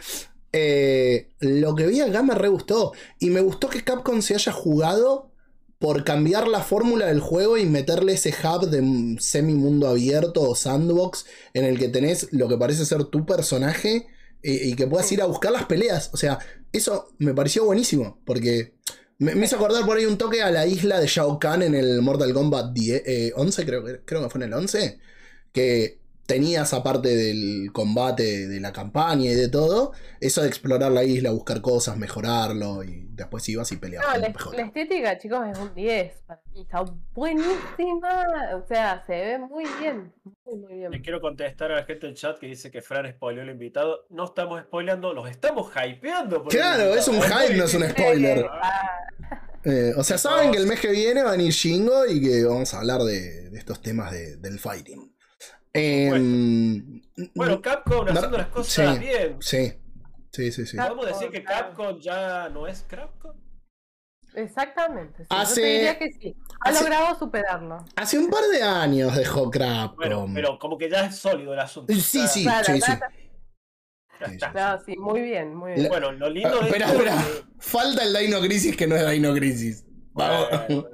[0.56, 2.92] Eh, lo que vi acá me re gustó.
[3.18, 5.32] Y me gustó que Capcom se haya jugado
[5.78, 11.26] por cambiar la fórmula del juego y meterle ese hub de semi-mundo abierto o sandbox
[11.52, 14.06] en el que tenés lo que parece ser tu personaje
[14.42, 16.10] y, que puedas ir a buscar las peleas.
[16.12, 16.38] O sea,
[16.72, 18.74] eso me pareció buenísimo porque
[19.18, 22.02] me, hizo acordar por ahí un toque a la isla de Shao Kahn en el
[22.02, 24.98] Mortal Kombat 10, eh, 11, creo, creo que fue en el 11,
[25.52, 31.04] que tenías aparte del combate, de la campaña y de todo, eso de explorar la
[31.04, 34.14] isla, buscar cosas, mejorarlo y después ibas y peleabas.
[34.18, 36.12] No, la, estética, chicos, es un 10.
[36.26, 36.84] Para mí está
[37.14, 38.24] buenísima.
[38.56, 40.12] O sea, se ve muy bien.
[40.44, 41.02] Muy, muy Le bien.
[41.02, 44.06] quiero contestar a la gente del chat que dice que Fran spoileó al invitado.
[44.10, 46.42] No estamos spoileando, los estamos hypeando.
[46.42, 48.46] por el Claro, es un hype, no es un spoiler.
[49.66, 52.44] Eh, o sea, saben que el mes que viene va a venir Shingo y que
[52.44, 55.13] vamos a hablar de, de estos temas de- del fighting.
[55.74, 57.02] Em,
[57.34, 59.00] Bueno, Capcom No, haciendo las cosas sí.
[59.00, 59.36] bien.
[59.40, 59.72] sí,
[60.32, 60.76] sí, sí, sí.
[60.76, 63.36] ¿Podemos decir que Capcom, Capcom ya no es Capcom?
[64.34, 65.22] Exactamente.
[65.22, 66.36] sí, Hace- Yo te diría que sí.
[66.64, 67.84] Ha hace- logrado superarlo.
[67.96, 69.96] Hace un par de años dejó Capcom.
[69.96, 71.92] Bueno, pero como que ya es sólido el asunto.
[71.92, 72.80] Sí, sí, Claro, sí, sí.
[72.80, 73.00] claro.
[74.20, 74.52] ya Sí, está.
[74.76, 75.88] No, sí, muy bien, muy bien.
[75.88, 77.20] Bueno, lo lindo Ah, de espera, esto espera.
[77.20, 79.84] es que- Falta el Dino Crisis que no es Dino Crisis.
[80.12, 80.48] Vamos.
[80.68, 80.84] Bueno,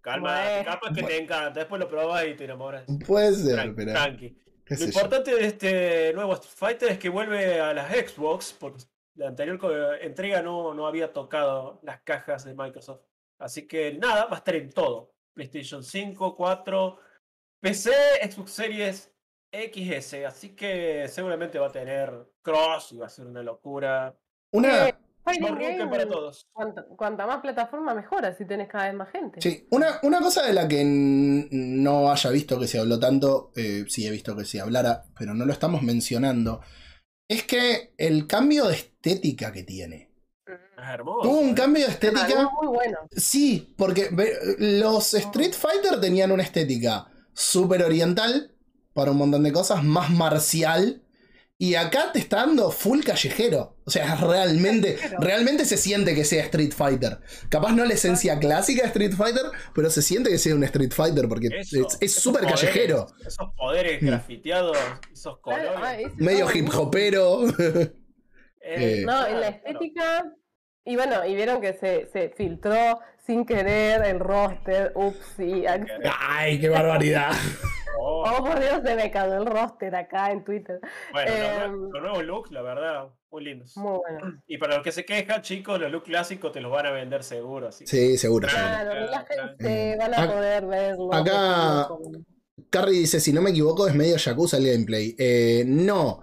[0.00, 0.64] Calma, Bueno.
[0.70, 1.60] capaz que te encanta.
[1.60, 2.84] Después lo probás y te enamoras.
[3.06, 3.92] Puede ser, Tran- pero.
[3.92, 4.36] Tranqui.
[4.66, 4.84] Lo yo.
[4.86, 8.84] importante de este nuevo Street Fighter es que vuelve a las Xbox, porque
[9.16, 9.58] la anterior
[10.00, 13.02] entrega no, no había tocado las cajas de Microsoft.
[13.38, 15.12] Así que nada, va a estar en todo.
[15.34, 16.98] PlayStation 5, 4,
[17.60, 17.90] PC,
[18.30, 19.12] Xbox Series
[19.52, 20.24] XS.
[20.26, 22.12] Así que seguramente va a tener
[22.42, 24.14] cross y va a ser una locura.
[24.52, 24.94] Una, Eh,
[25.38, 26.48] Game, para todos.
[26.52, 29.40] cuanta, cuanta más plataforma mejor, así tenés cada vez más gente.
[29.40, 33.84] sí, una, una cosa de la que no haya visto que se habló tanto, eh,
[33.88, 36.60] sí he visto que se hablara, pero no lo estamos mencionando,
[37.28, 40.10] es que el cambio de estética que tiene.
[40.46, 41.28] Es hermoso.
[41.28, 41.54] Tuvo un ¿eh?
[41.54, 42.26] cambio de estética.
[42.26, 42.98] es muy bueno.
[43.16, 44.10] Sí, porque
[44.58, 48.52] los Street Fighter tenían una estética súper oriental
[48.92, 51.02] para un montón de cosas, más marcial.
[51.62, 53.76] Y acá te está dando full callejero.
[53.84, 55.20] O sea, realmente, Callejero.
[55.20, 57.18] realmente se siente que sea Street Fighter.
[57.50, 59.42] Capaz no la esencia clásica de Street Fighter,
[59.74, 63.08] pero se siente que sea un Street Fighter porque Eso, es- súper callejero.
[63.26, 64.06] Esos poderes Mm.
[64.06, 64.78] grafiteados,
[65.12, 65.70] esos colores.
[65.76, 67.46] Ah, ese Medio hip hopero.
[67.58, 67.92] Eh,
[68.62, 70.32] Eh, No, en la estética.
[70.84, 72.98] Y bueno, y vieron que se, se filtró
[73.30, 74.90] sin querer el roster.
[74.96, 75.62] Ups, y.
[75.62, 75.84] claro.
[76.20, 77.30] Ay, qué barbaridad.
[78.02, 80.80] Oh, Oh, por Dios, se me cayó el roster acá en Twitter.
[81.12, 83.76] bueno, los, em, los nuevos looks, la verdad, muy lindos.
[83.76, 84.40] Muy bueno.
[84.46, 87.22] Y para los que se quejan, chicos, los looks clásicos te los van a vender
[87.22, 87.68] seguro.
[87.68, 87.86] Así.
[87.86, 88.48] Sí, seguro.
[88.48, 88.66] seguro.
[88.68, 91.12] Claro, claro, relájense, van a poder verlo.
[91.14, 91.88] acá-
[92.70, 95.14] Carrie dice, si no me equivoco, es medio Yakuza el gameplay.
[95.18, 96.22] Eh, no.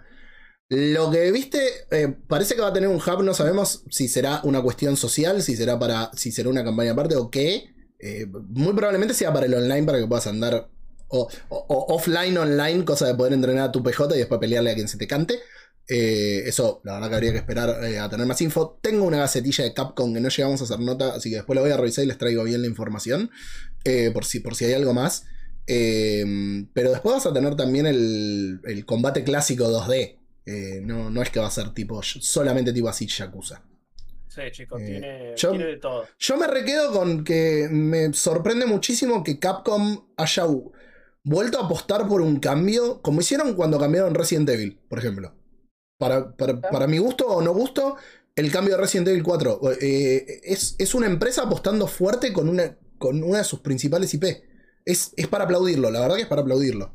[0.69, 1.61] Lo que viste,
[1.91, 5.41] eh, parece que va a tener un hub, no sabemos si será una cuestión social,
[5.41, 6.11] si será para.
[6.13, 7.73] si será una campaña aparte o qué.
[7.99, 10.69] Eh, muy probablemente sea para el online para que puedas andar.
[11.09, 14.89] O, offline, online, cosa de poder entrenar a tu PJ y después pelearle a quien
[14.89, 15.39] se te cante.
[15.87, 18.77] Eh, eso, la verdad que habría que esperar a tener más info.
[18.81, 21.61] Tengo una gacetilla de Capcom que no llegamos a hacer nota, así que después la
[21.61, 23.31] voy a revisar y les traigo bien la información.
[24.13, 25.23] por, si, por si hay algo más.
[25.65, 30.16] Pero después vas a tener también el, el combate clásico 2D.
[30.47, 33.61] Eh, no, no es que va a ser tipo solamente tipo así Yakuza.
[34.29, 36.05] Sí, chicos, Eh, tiene, yo- tiene de todo.
[36.17, 40.45] Yo me requedo con que me sorprende muchísimo que Capcom haya
[41.23, 45.33] vuelto a apostar por un cambio, como hicieron cuando cambiaron Resident Evil, por ejemplo.
[45.97, 47.97] Para, para, para mi gusto o no gusto,
[48.35, 49.59] el cambio de Resident Evil 4.
[49.81, 54.23] eh, es, es una empresa apostando fuerte con una, con una de sus principales IP.
[54.85, 56.93] Es, es para aplaudirlo, la verdad que es para aplaudirlo.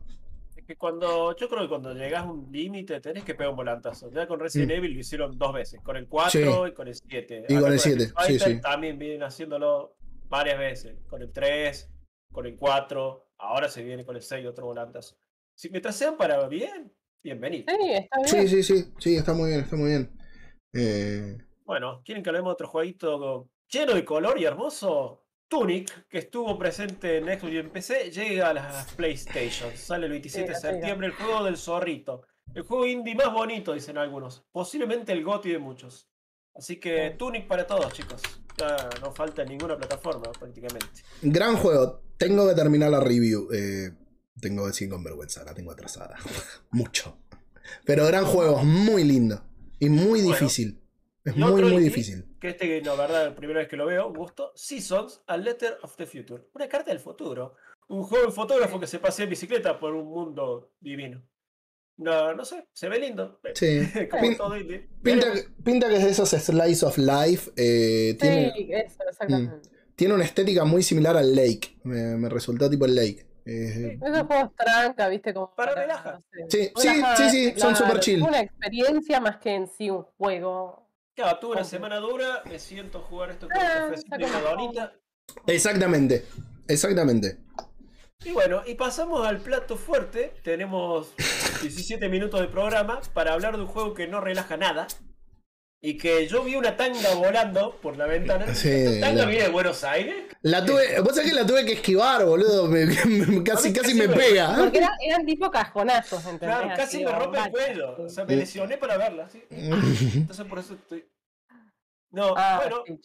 [0.72, 4.10] Que cuando, yo creo que cuando llegas a un límite tenés que pegar un volantazo.
[4.10, 4.74] Ya con Resident Mm.
[4.74, 6.30] Evil lo hicieron dos veces, con el 4
[6.64, 6.70] Sí.
[6.70, 7.44] y con el 7.
[7.46, 8.60] Y con el Street 7, sí, sí.
[8.62, 9.96] También vienen haciéndolo
[10.30, 11.90] varias veces, con el 3,
[12.32, 15.14] con el 4, ahora se viene con el 6 otro volantazo.
[15.54, 16.90] Si mientras sean para bien,
[17.22, 17.66] bienvenido.
[17.68, 18.48] Sí, está bien.
[18.48, 20.10] Sí, sí, sí, sí, está muy bien, está muy bien.
[20.72, 21.36] Eh,
[21.66, 25.21] Bueno, ¿quieren que hablemos de otro jueguito lleno de color y hermoso?
[25.56, 29.70] Tunic, que estuvo presente en Xbox y en PC, llega a las PlayStation.
[29.76, 32.22] Sale el 27 de septiembre, el juego del zorrito.
[32.54, 34.46] El juego indie más bonito, dicen algunos.
[34.50, 36.08] Posiblemente el GOTY de muchos.
[36.54, 37.10] Así que.
[37.18, 38.22] Tunic para todos, chicos.
[38.56, 40.86] Ya no falta en ninguna plataforma, prácticamente.
[41.20, 43.48] gran juego, tengo que terminar la review.
[43.52, 43.90] eh,
[44.40, 46.16] tengo que decir con vergüenza, la tengo atrasada.
[46.70, 47.18] Mucho.
[47.84, 49.42] Pero gran juego, muy lindo.
[49.78, 50.28] Y muy Bueno.
[50.28, 50.81] difícil.
[51.24, 52.36] Es muy, otro muy difícil.
[52.40, 54.52] Que este, la verdad, la primera vez que lo veo, gusto.
[54.56, 56.44] Seasons, A Letter of the Future.
[56.54, 57.54] Una carta del futuro.
[57.88, 61.22] Un joven fotógrafo que se pasea en bicicleta por un mundo divino.
[61.98, 63.40] No, no sé, se ve lindo.
[63.54, 63.80] Sí.
[64.10, 64.88] Como Pin- todo indie.
[65.02, 65.26] Pinta,
[65.62, 67.50] pinta que es de esos Slice of Life.
[67.56, 69.68] eh, tiene, Sí, eso, exactamente.
[69.94, 71.78] tiene una estética muy similar al Lake.
[71.84, 73.26] Me, me resultó tipo el Lake.
[73.44, 76.14] Eh, Esos juegos tranca, viste, como Para relajar.
[76.14, 78.22] no sé, Sí, sí, sí, sí, son super chill.
[78.22, 80.81] Es una experiencia más que en sí un juego.
[81.14, 84.92] Claro, tuve una semana dura, me siento a jugar esto con un Ah, como- donita.
[85.46, 86.24] exactamente.
[86.68, 87.38] Exactamente.
[88.24, 90.32] Y bueno, y pasamos al plato fuerte.
[90.42, 91.12] Tenemos
[91.60, 94.86] 17 minutos de programa para hablar de un juego que no relaja nada.
[95.84, 98.54] Y que yo vi una tanga volando por la ventana.
[98.54, 100.26] Sí, ¿Esta tanga la- viene de Buenos Aires?
[100.42, 102.68] La tuve, vos sabés que la tuve que esquivar, boludo.
[102.68, 104.54] me- me- casi, casi casi me me- pega.
[104.56, 106.56] Porque era- eran tipo cajonazos, ¿entendés?
[106.56, 107.96] Claro, casi Así, me rompe el cuello.
[107.98, 109.28] O sea, me lesioné para verla.
[109.28, 109.42] ¿sí?
[109.50, 111.04] Entonces por eso estoy.
[112.12, 113.00] No, Ah, bueno, sí.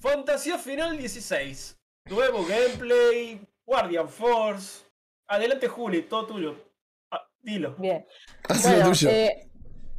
[0.00, 1.76] Fantasía Final 16.
[2.10, 4.80] Nuevo gameplay, Guardian Force.
[5.28, 6.56] Adelante, Juli, todo tuyo.
[7.12, 7.76] Ah, dilo.
[7.78, 8.04] Bien.
[8.48, 9.10] Haz lo Bueno, tuyo.
[9.10, 9.48] eh,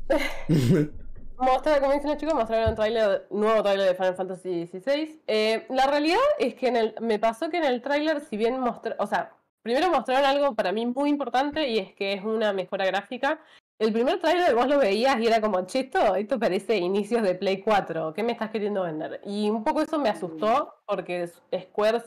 [1.40, 5.22] Mostrar, como dicen chicos, mostraron un trailer, nuevo trailer de Final Fantasy XVI.
[5.26, 8.60] Eh, la realidad es que en el, me pasó que en el trailer, si bien
[8.60, 12.52] mostraron, o sea, primero mostraron algo para mí muy importante y es que es una
[12.52, 13.40] mejora gráfica.
[13.80, 17.36] El primer trailer vos lo veías y era como, che, esto, esto parece inicios de
[17.36, 19.22] Play 4, ¿qué me estás queriendo vender?
[19.24, 22.02] Y un poco eso me asustó porque Square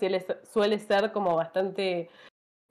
[0.45, 2.11] suele ser como bastante,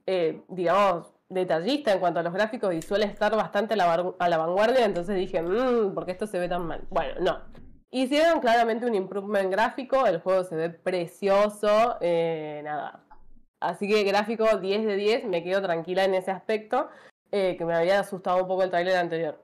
[0.06, 4.86] eh, digamos, detallista en cuanto a los gráficos y suele estar bastante a la, vanguardia,
[4.86, 6.82] entonces dije, mmm, ¿por qué esto se ve tan mal?
[6.90, 7.40] Bueno, no.
[7.90, 13.04] Hicieron claramente un improvement gráfico, el juego se ve precioso, eh, nada.
[13.60, 16.90] Así que gráfico 10 de 10, me quedo tranquila en ese aspecto,
[17.32, 19.44] eh, que me había asustado un poco el tráiler anterior.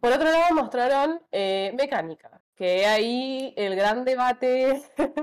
[0.00, 4.82] Por otro lado mostraron eh, mecánica, que ahí el gran debate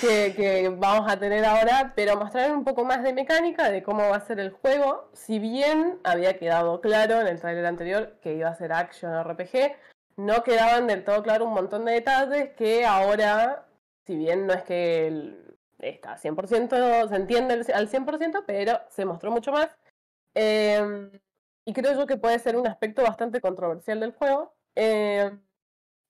[0.00, 4.16] que, vamos a tener ahora, pero mostraron un poco más de mecánica, de cómo va
[4.16, 5.10] a ser el juego.
[5.12, 9.76] Si bien había quedado claro en el tráiler anterior que iba a ser action RPG,
[10.16, 13.66] no quedaban del todo claro un montón de detalles que ahora,
[14.06, 19.30] si bien no es que el- está 100%, se entiende al 100%, pero se mostró
[19.30, 19.68] mucho más.
[20.34, 21.10] Eh,
[21.66, 24.54] y creo yo que puede ser un aspecto bastante controversial del juego.
[24.74, 25.30] Eh,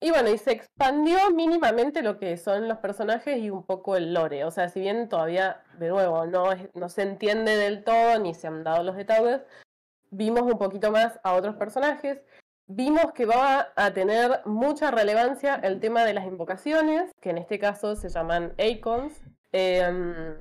[0.00, 4.12] y bueno, y se expandió mínimamente lo que son los personajes y un poco el
[4.12, 4.44] lore.
[4.44, 8.46] O sea, si bien todavía, de nuevo, no, no se entiende del todo ni se
[8.46, 9.40] han dado los detalles,
[10.10, 12.20] vimos un poquito más a otros personajes.
[12.68, 17.58] Vimos que va a tener mucha relevancia el tema de las invocaciones, que en este
[17.58, 19.22] caso se llaman Icons.
[19.52, 20.36] Em,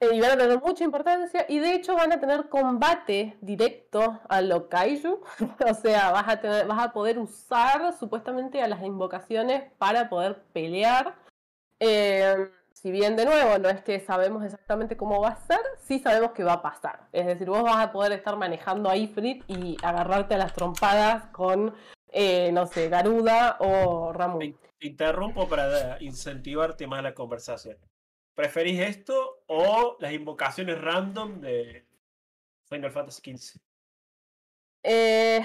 [0.00, 4.20] eh, y van a tener mucha importancia y de hecho van a tener combate directo
[4.28, 5.20] a lo kaiju.
[5.70, 11.14] o sea, vas a, vas a poder usar supuestamente a las invocaciones para poder pelear.
[11.80, 15.98] Eh, si bien de nuevo no es que sabemos exactamente cómo va a ser, sí
[15.98, 17.08] sabemos que va a pasar.
[17.12, 21.24] Es decir, vos vas a poder estar manejando a Ifrit y agarrarte a las trompadas
[21.32, 21.74] con,
[22.12, 24.40] eh, no sé, Garuda o Ramun.
[24.40, 27.78] Te te interrumpo para incentivarte más la conversación.
[28.36, 31.84] ¿Preferís esto o las invocaciones random de
[32.68, 33.58] Final Fantasy XV?
[34.82, 35.40] Eh,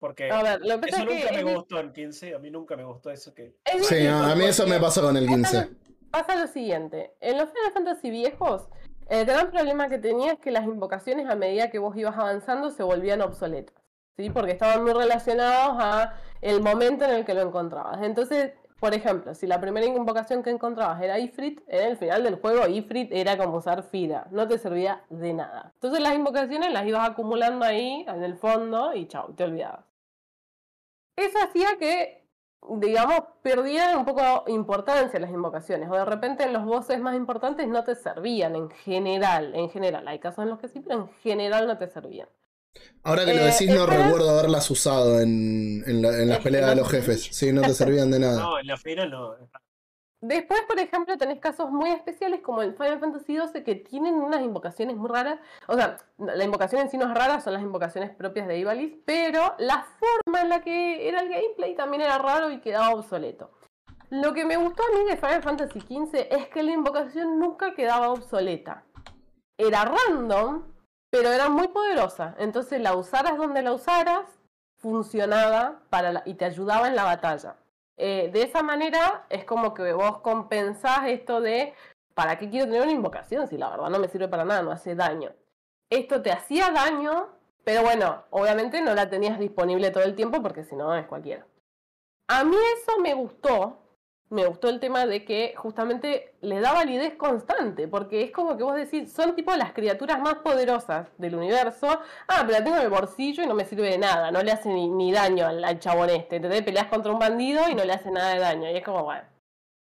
[0.00, 2.34] Porque a ver, lo que eso es que nunca me es- gustó en 15.
[2.34, 3.54] A mí nunca me gustó eso que.
[3.64, 5.56] es Sí, a, mí eso me pasó con el Pasa 15.
[5.70, 8.68] lo, pasa lo siguiente, en los Final Fantasy viejos,
[9.08, 12.70] el gran problema que tenía es que las invocaciones a medida que vos ibas avanzando
[12.70, 13.76] se volvían obsoletas,
[14.16, 14.28] ¿sí?
[14.28, 18.02] Porque estaban muy relacionados a el momento en el que lo encontrabas.
[18.02, 22.36] Entonces, por ejemplo, si la primera invocación que encontrabas era Ifrit, en el final del
[22.36, 25.72] juego Ifrit era como usar Fira, no te servía de nada.
[25.74, 29.84] Entonces las invocaciones las ibas acumulando ahí en el fondo y chau, te olvidabas.
[31.16, 32.18] Eso hacía que
[32.68, 37.68] digamos, perdían un poco importancia las invocaciones, o de repente en los bosses más importantes
[37.68, 41.08] no te servían en general, en general, hay casos en los que sí, pero en
[41.20, 42.28] general no te servían.
[43.02, 44.04] Ahora que lo Eh, decís, no espera.
[44.04, 47.28] recuerdo haberlas usado en, en la- en las peleas de los jefes.
[47.32, 48.38] Sí, no te servían de nada.
[48.42, 49.34] No, en la final no.
[50.20, 54.42] Después, por ejemplo, tenés casos muy especiales como el Final Fantasy XII que tienen unas
[54.42, 55.38] invocaciones muy raras.
[55.68, 59.00] O sea, la invocación en sí no es rara, son las invocaciones propias de Ivalice,
[59.04, 63.52] pero la forma en la que era el gameplay también era raro y quedaba obsoleto.
[64.10, 67.74] Lo que me gustó a mí de Final Fantasy XV es que la invocación nunca
[67.74, 68.82] quedaba obsoleta.
[69.56, 70.64] Era random,
[71.10, 72.34] pero era muy poderosa.
[72.38, 74.26] Entonces la usaras donde la usaras,
[74.76, 77.56] funcionaba para y te ayudaba en la batalla.
[77.96, 81.74] Eh, de esa manera es como que vos compensás esto de
[82.14, 84.70] ¿para qué quiero tener una invocación si la verdad no me sirve para nada, no
[84.70, 85.32] hace daño?
[85.90, 87.28] Esto te hacía daño,
[87.64, 91.46] pero bueno, obviamente no la tenías disponible todo el tiempo porque si no es cualquiera.
[92.28, 93.78] A mí eso me gustó,
[94.30, 98.62] me gustó el tema de que justamente le da validez constante, porque es como que
[98.62, 101.88] vos decís, son tipo las criaturas más poderosas del universo,
[102.28, 104.52] ah, pero la tengo en el bolsillo y no me sirve de nada, no le
[104.52, 106.62] hace ni, daño al, al chabón este, ¿entendés?
[106.62, 109.24] Peleas contra un bandido y no le hace nada de daño, y es como, bueno.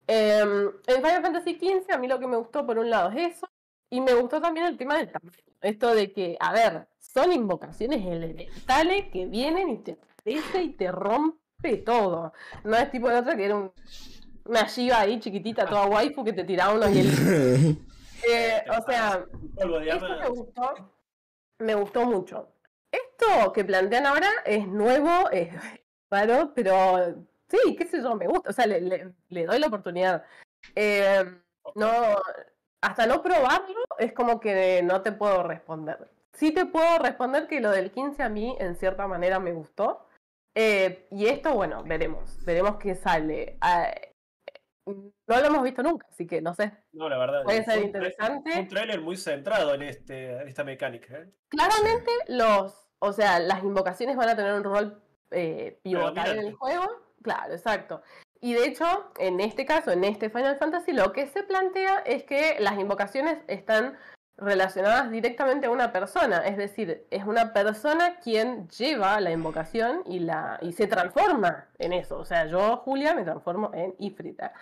[0.07, 3.35] Em, en Final Fantasy XV a mí lo que me gustó por un lado es
[3.37, 3.47] eso,
[3.91, 8.05] y me gustó también el tema del tamaño, esto de que, a ver, son invocaciones
[8.05, 12.33] elementales que vienen y te aparece y te rompe todo.
[12.63, 13.73] No es tipo de otra que era un-
[14.49, 17.19] una Shiva ahí chiquitita, toda waifu, que te tiraba unos hielitos.
[18.29, 19.23] Eh, o sea,
[19.95, 20.91] esto me gustó,
[21.59, 22.49] me gustó mucho.
[22.91, 25.47] Esto que plantean ahora es nuevo, es
[26.11, 27.15] raro, pero
[27.47, 28.49] sí, qué sé yo, me gusta.
[28.49, 30.25] O sea, le, le- le doy la oportunidad.
[30.75, 31.23] Eh,
[31.75, 31.91] no,
[32.81, 36.09] hasta no probarlo, es como que no te puedo responder.
[36.33, 40.07] Sí te puedo responder que lo del 15 a mí, en cierta manera, me gustó.
[40.55, 42.43] Eh, y esto, bueno, veremos.
[42.43, 43.57] Veremos qué sale.
[43.61, 43.89] Ah,
[44.85, 46.71] no lo hemos visto nunca, así que no sé.
[46.91, 47.43] No, la verdad.
[47.43, 48.59] Puede ser interesante.
[48.59, 51.17] Un trailer muy centrado en, este, en esta mecánica.
[51.17, 51.29] ¿eh?
[51.49, 56.53] Claramente los, o sea, las invocaciones van a tener un rol eh, pivotal en el
[56.53, 56.85] juego.
[57.21, 58.01] Claro, exacto.
[58.41, 62.23] Y de hecho, en este caso, en este Final Fantasy, lo que se plantea es
[62.23, 63.97] que las invocaciones están
[64.41, 70.19] relacionadas directamente a una persona, es decir, es una persona quien lleva la invocación y
[70.19, 72.17] la y se transforma en eso.
[72.17, 74.53] O sea, yo, Julia, me transformo en Ifrita.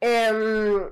[0.00, 0.90] Em,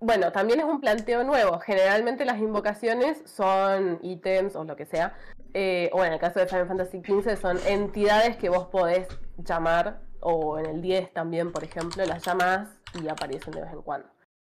[0.00, 1.58] bueno, también es un planteo nuevo.
[1.60, 5.14] Generalmente las invocaciones son ítems o lo que sea.
[5.52, 10.00] eh, o en el caso de Final Fantasy XV son entidades que vos podés llamar.
[10.20, 12.68] O en el 10 también, por ejemplo, las llamas
[13.02, 14.08] y aparecen de vez en cuando.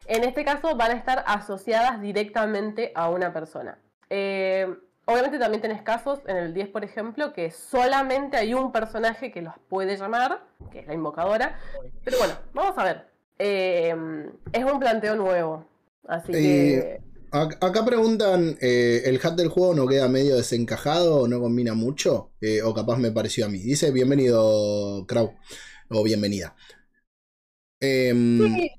[0.07, 3.79] En este caso van a estar asociadas directamente a una persona.
[4.11, 4.67] Eh,
[5.07, 9.43] obviamente también tenés casos, en el 10 por ejemplo, que solamente hay un personaje que
[9.43, 11.59] los puede llamar, que es la invocadora.
[12.05, 13.07] Pero bueno, vamos a ver.
[13.39, 13.95] Eh,
[14.53, 15.67] es un planteo nuevo.
[16.07, 17.01] Así que...
[17.33, 21.75] Ac- Acá preguntan, eh, ¿el hat del juego no queda medio desencajado o no combina
[21.75, 22.31] mucho?
[22.41, 23.59] Eh, o capaz me pareció a mí.
[23.59, 25.35] Dice, bienvenido, Crow.
[25.91, 26.55] O bienvenida.
[27.81, 28.71] Em, Sí,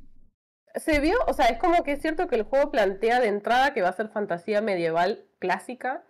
[0.83, 3.73] se vio, o sea, es como que es cierto que el juego plantea de entrada
[3.73, 6.03] que va a ser fantasía medieval clásica.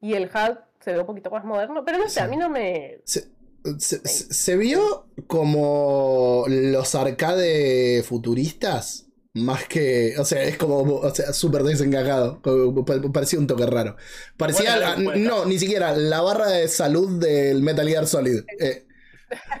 [0.00, 2.20] y el HUD se ve un poquito más moderno, pero no sé, Sí.
[2.20, 3.00] a mí no me...
[3.04, 3.24] Se,
[3.78, 9.06] se- se- se vio como los arcade futuristas.
[9.34, 10.14] Más que.
[10.18, 10.78] O sea, es como.
[10.96, 12.40] O sea, súper desencajado.
[13.12, 13.96] Parecía un toque raro.
[14.36, 14.76] Parecía.
[14.76, 15.28] Bueno, la- bueno.
[15.30, 15.94] no, ni siquiera.
[15.96, 18.40] La barra de salud del Metal Gear Solid.
[18.58, 18.86] Eh,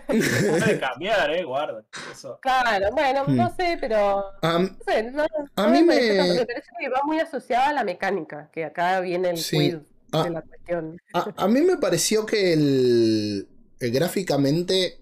[0.06, 1.84] Puede cambiar, eh, guarda.
[2.12, 2.38] Eso.
[2.40, 3.36] Claro, bueno, Hmm.
[3.36, 4.24] no sé, pero...
[4.42, 5.24] No sé, no,
[5.56, 8.50] A no mí me- parece tanto, me parece que va muy asociada a la mecánica,
[8.52, 9.56] que acá viene el Sí.
[9.56, 9.76] quiz
[10.12, 10.22] Ah.
[10.24, 10.96] de la cuestión.
[11.12, 13.48] A, a mí me pareció que el,
[13.80, 14.98] el gráficamente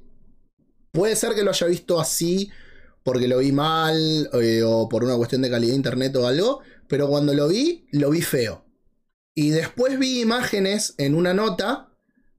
[0.90, 2.50] puede ser que lo haya visto así
[3.04, 6.60] porque lo vi mal eh, o por una cuestión de calidad de internet o algo,
[6.88, 8.64] pero cuando lo vi, lo vi feo.
[9.32, 11.88] Y después vi imágenes en una nota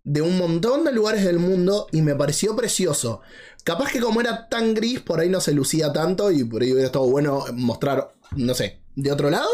[0.09, 3.19] de un montón de lugares del mundo y me pareció precioso.
[3.65, 6.71] Capaz que como era tan gris, por ahí no se lucía tanto y por ahí
[6.71, 9.49] hubiera estado bueno mostrar, no sé, de otro lado.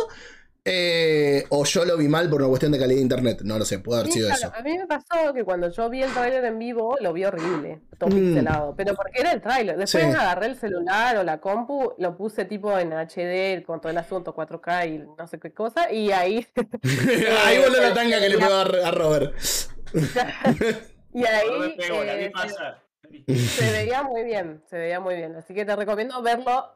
[0.66, 3.42] Eh, o yo lo vi mal por una cuestión de calidad de internet.
[3.44, 4.54] No lo sé, puede haber Sí, sido claro, eso.
[4.56, 7.82] a mí me pasó que cuando yo vi el tráiler en vivo, lo vi horrible,
[7.98, 8.14] todo Mm.
[8.14, 9.76] pixelado, pero porque era el tráiler.
[9.76, 10.10] Después Sí.
[10.12, 14.34] agarré el celular o la compu, lo puse tipo en HD con todo el asunto
[14.34, 16.48] 4K y no sé qué cosa, y ahí,
[17.46, 19.34] Ahí voló la tanga que le pegó a, a Robert.
[21.14, 22.32] y ahí pego, eh,
[23.36, 25.36] se, veía muy bien, se veía muy bien.
[25.36, 26.70] Así que te recomiendo verlo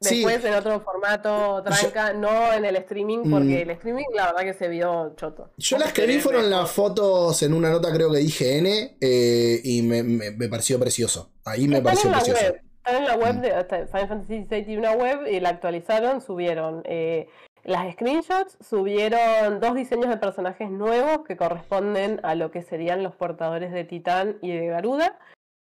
[0.00, 0.16] Sí.
[0.22, 3.62] después en otro formato tranca, no en el streaming, porque Mm.
[3.62, 5.50] el streaming la verdad que se vio choto.
[5.56, 9.60] Yo las que vi fueron las fotos en una nota, creo que dije N, eh,
[9.64, 11.30] y me, me- me pareció precioso.
[11.44, 12.42] Ahí me pareció en la precioso.
[12.44, 12.60] web.
[12.84, 13.40] Están en la web Mm.
[13.40, 17.28] de Final Fantasy VI tiene una web y la actualizaron, subieron eh,
[17.64, 23.14] las screenshots, subieron dos diseños de personajes nuevos que corresponden a lo que serían los
[23.16, 25.18] portadores de Titán y de Garuda.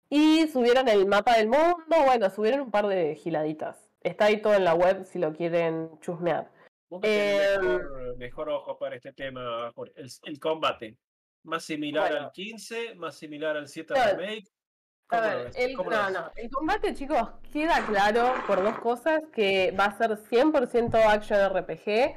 [0.08, 3.88] Y subieron el mapa del mundo, bueno, subieron un par de giladitas.
[4.02, 6.48] Está ahí todo en la web si lo quieren chusmear.
[7.02, 9.72] Em, mejor, mejor ojo para este tema.
[9.96, 10.96] El, el combate.
[11.42, 12.26] Más similar Bueno.
[12.26, 14.18] al 15, más similar al 7 Claro.
[14.18, 14.48] Remake.
[15.08, 15.20] A
[15.76, 20.18] ¿Cómo lo ver, el combate, chicos, queda claro por dos cosas, que va a ser
[20.18, 22.16] 100% action RPG,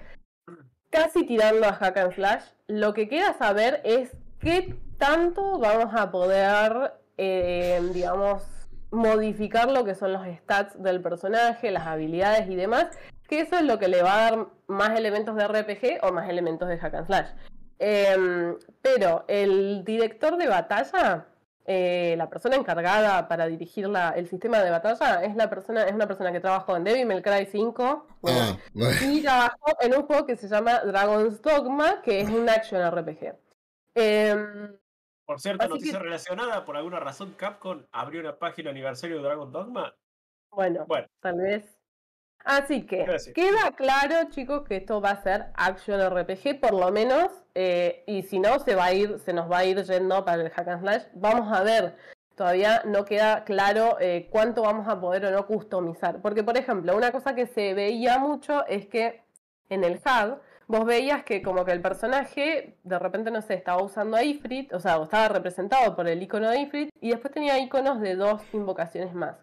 [0.90, 2.44] casi tirando a hack and slash.
[2.66, 8.44] Lo que queda saber es qué tanto vamos a poder, eh, digamos,
[8.92, 12.88] modificar lo que son los stats del personaje, las habilidades y demás,
[13.28, 16.28] que eso es lo que le va a dar más elementos de RPG o más
[16.28, 17.30] elementos de hack and slash.
[17.78, 21.28] Em, pero el director de batalla
[21.72, 25.94] eh, la persona encargada para dirigir la- el sistema de batalla es la persona es
[25.94, 28.96] una persona que trabajó en Devil May Cry 5 bueno, Ah, bueno.
[29.06, 33.36] y trabajó en un juego que se llama Dragon's Dogma que es un action RPG
[33.96, 34.76] Em,
[35.26, 39.52] Por cierto, noticia que- relacionada, por alguna razón Capcom abrió una página aniversario de Dragon
[39.52, 39.94] Dogma.
[40.52, 41.79] bueno Bueno, tal vez
[42.46, 43.36] así que Gracias.
[43.36, 48.24] queda claro chicos que esto va a ser action RPG por lo menos eh, y
[48.24, 50.68] si no se va a ir se nos va a ir yendo para el hack
[50.68, 51.04] and slash.
[51.14, 51.96] Vamos a ver
[52.40, 56.22] todavía no queda claro eh, cuánto vamos a poder o no customizar.
[56.22, 59.22] Porque por ejemplo una cosa que se veía mucho es que
[59.68, 60.38] en el HUD
[60.68, 64.72] vos veías que como que el personaje de repente no sé estaba usando a Ifrit
[64.72, 68.42] o sea estaba representado por el icono de Ifrit y después tenía iconos de dos
[68.54, 69.36] invocaciones más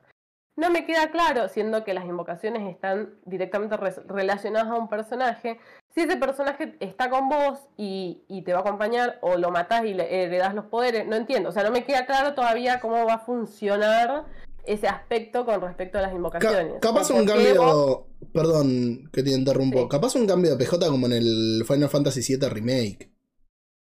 [0.57, 3.77] no me queda claro, siendo que las invocaciones están directamente
[4.09, 5.59] relacionadas a un personaje,
[5.95, 9.85] si ese personaje está con vos y, y te va a acompañar o lo matás
[9.85, 11.49] y le, eh, le das los poderes, no entiendo.
[11.51, 14.25] O sea, no me queda claro todavía cómo va a funcionar
[14.65, 16.75] ese aspecto con respecto a las Ca- invocaciones.
[16.81, 18.07] capaz un vos- cambio.
[18.33, 19.83] Perdón que te interrumpo.
[19.83, 19.89] Sí.
[19.89, 23.11] Capaz un cambio de PJ como en el Final Fantasy VII Remake.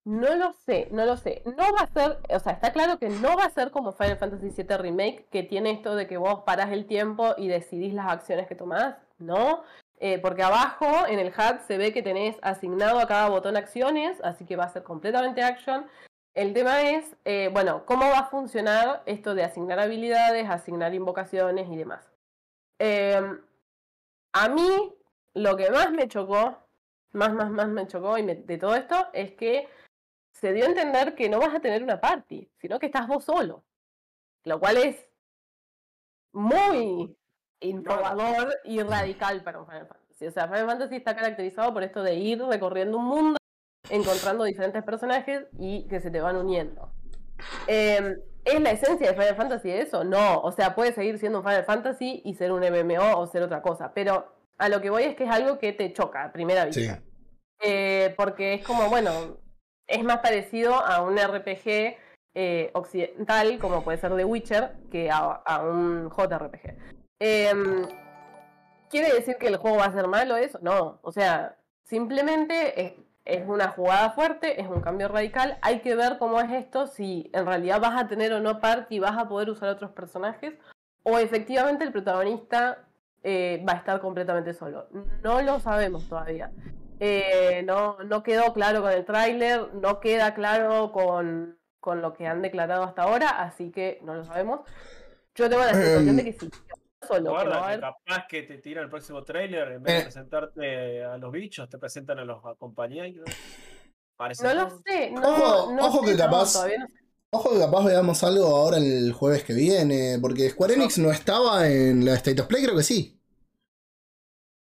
[0.03, 1.43] No lo sé, no lo sé.
[1.45, 4.17] No va a ser, o sea, está claro que no va a ser como Final
[4.17, 8.07] Fantasy VII Remake, que tiene esto de que vos parás el tiempo y decidís las
[8.07, 9.63] acciones que tomás, ¿no?
[9.99, 14.19] Eh, porque abajo en el HUD se ve que tenés asignado a cada botón acciones,
[14.23, 15.85] así que va a ser completamente action.
[16.33, 21.69] El tema es, eh, bueno, cómo va a funcionar esto de asignar habilidades, asignar invocaciones
[21.69, 22.09] y demás.
[22.79, 23.21] Eh,
[24.33, 24.95] a mí,
[25.35, 26.57] lo que más me chocó,
[27.11, 29.67] más, más, más me chocó y de todo esto, es que
[30.41, 33.23] se dio a entender que no vas a tener una party, sino que estás vos
[33.23, 33.63] solo.
[34.43, 34.97] Lo cual es
[36.33, 37.15] muy
[37.59, 40.25] innovador y radical para un Final Fantasy.
[40.25, 43.37] O sea, Final Fantasy está caracterizado por esto de ir recorriendo un mundo,
[43.89, 46.91] encontrando diferentes personajes y que se te van uniendo.
[47.67, 50.03] Eh, ¿Es la esencia de Final Fantasy eso?
[50.03, 50.41] No.
[50.41, 53.61] O sea, puede seguir siendo un Final Fantasy y ser un MMO o ser otra
[53.61, 53.93] cosa.
[53.93, 56.95] Pero a lo que voy es que es algo que te choca a primera vista.
[56.95, 57.01] Sí.
[57.63, 59.37] Eh, porque es como, bueno,
[59.91, 61.97] es más parecido a un RPG
[62.33, 66.77] eh, occidental, como puede ser The Witcher, que a, un JRPG.
[67.19, 67.87] Em,
[68.89, 70.59] ¿Quiere decir que el juego va a ser malo eso?
[70.61, 70.99] No.
[71.01, 72.95] O sea, simplemente
[73.25, 75.57] es una jugada fuerte, es un cambio radical.
[75.61, 78.99] Hay que ver cómo es esto, si en realidad vas a tener o no party,
[78.99, 80.53] vas a poder usar otros personajes,
[81.03, 82.79] o efectivamente el protagonista
[83.23, 84.87] eh, va a estar completamente solo.
[85.23, 86.51] No lo sabemos todavía.
[87.03, 92.27] Eh, no, no quedó claro con el tráiler, no queda claro con, con lo que
[92.27, 94.59] han declarado hasta ahora, así que no lo sabemos.
[95.33, 96.49] Yo tengo la sensación de que sí,
[97.07, 99.71] solo, que no va a Guarda, que haber- capaz que te tira el próximo trailer,
[99.71, 100.03] en vez de Eh.
[100.03, 103.23] presentarte a los bichos, te presentan a los acompañantes.
[104.43, 106.85] No lo sé, no, Ojo, no ojo sé, que capaz- no.
[107.33, 111.67] Ojo que capaz veamos algo ahora el jueves que viene, porque Square Enix no estaba
[111.67, 113.20] en la State of Play, creo que sí.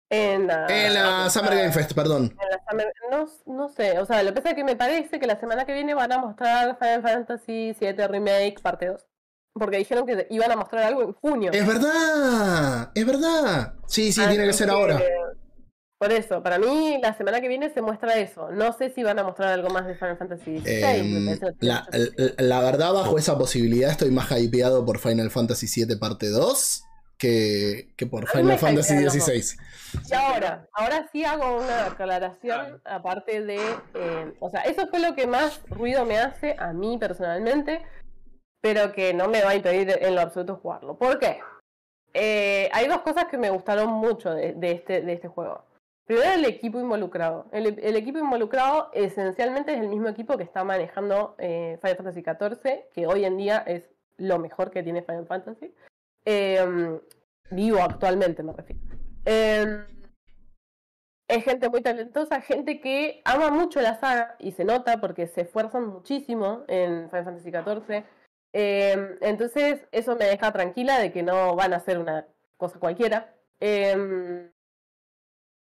[0.09, 2.25] En la, En la Summer Game Fest, perdón.
[2.39, 5.19] en la Summer- no, no sé, o sea, lo que pasa es que me parece
[5.19, 9.05] que la semana que viene van a mostrar Final Fantasy VII Remake parte 2.
[9.57, 11.51] Porque dijeron que iban a mostrar algo en junio.
[11.53, 13.73] Es verdad, es verdad.
[13.87, 15.01] Sí, sí, tiene que ser ahora.
[15.97, 18.51] Por eso, para mí la semana que viene se muestra eso.
[18.51, 20.83] No sé si van a mostrar algo más de Final Fantasy XVI.
[20.83, 25.31] Em, no tiene la, la- la verdad, bajo esa posibilidad, estoy más hypeado por Final
[25.31, 26.83] Fantasy VII parte 2
[27.17, 29.09] que, que por Final Fantasy.
[29.09, 29.57] XVI.
[30.09, 33.59] Y ahora, ahora sí hago una aclaración, aparte de,
[33.93, 37.81] eh, o sea, eso fue lo que más ruido me hace a mí personalmente,
[38.61, 40.97] pero que no me va a impedir en lo absoluto jugarlo.
[40.97, 41.39] ¿Por qué?
[42.13, 45.65] Eh, hay dos cosas que me gustaron mucho de, de este, de este juego.
[46.05, 47.47] Primero, el equipo involucrado.
[47.51, 52.21] El, el equipo involucrado esencialmente es el mismo equipo que está manejando eh, Final Fantasy
[52.21, 55.73] XIV, que hoy en día es lo mejor que tiene Final Fantasy.
[56.25, 56.99] Eh,
[57.51, 58.81] vivo actualmente, me refiero.
[59.25, 59.85] Eh,
[61.27, 65.41] es gente muy talentosa, gente que ama mucho la saga y se nota porque se
[65.41, 68.03] esfuerzan muchísimo en Final Fantasy XIV.
[68.53, 72.27] Eh, entonces, eso me deja tranquila de que no van a hacer una
[72.57, 73.33] cosa cualquiera.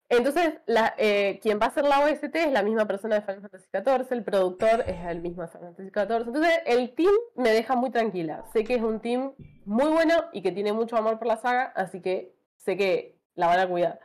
[0.09, 3.41] Entonces, la, eh, quien va a hacer la OST es la misma persona de Final
[3.41, 6.27] Fantasy XIV, el productor es el mismo de Final Fantasy XIV.
[6.27, 8.43] Entonces, el team me deja muy tranquila.
[8.51, 9.33] Sé que es un team
[9.65, 13.47] muy bueno y que tiene mucho amor por la saga, así que sé que la
[13.47, 13.99] van a cuidar.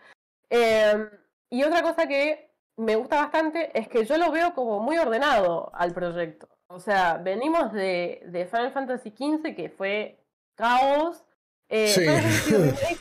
[0.50, 1.08] Eh,
[1.48, 5.70] y otra cosa que me gusta bastante es que yo lo veo como muy ordenado
[5.74, 6.48] al proyecto.
[6.66, 10.18] O sea, venimos de, de Final Fantasy XV, que fue
[10.54, 11.24] caos.
[11.68, 12.96] Eh, Sí.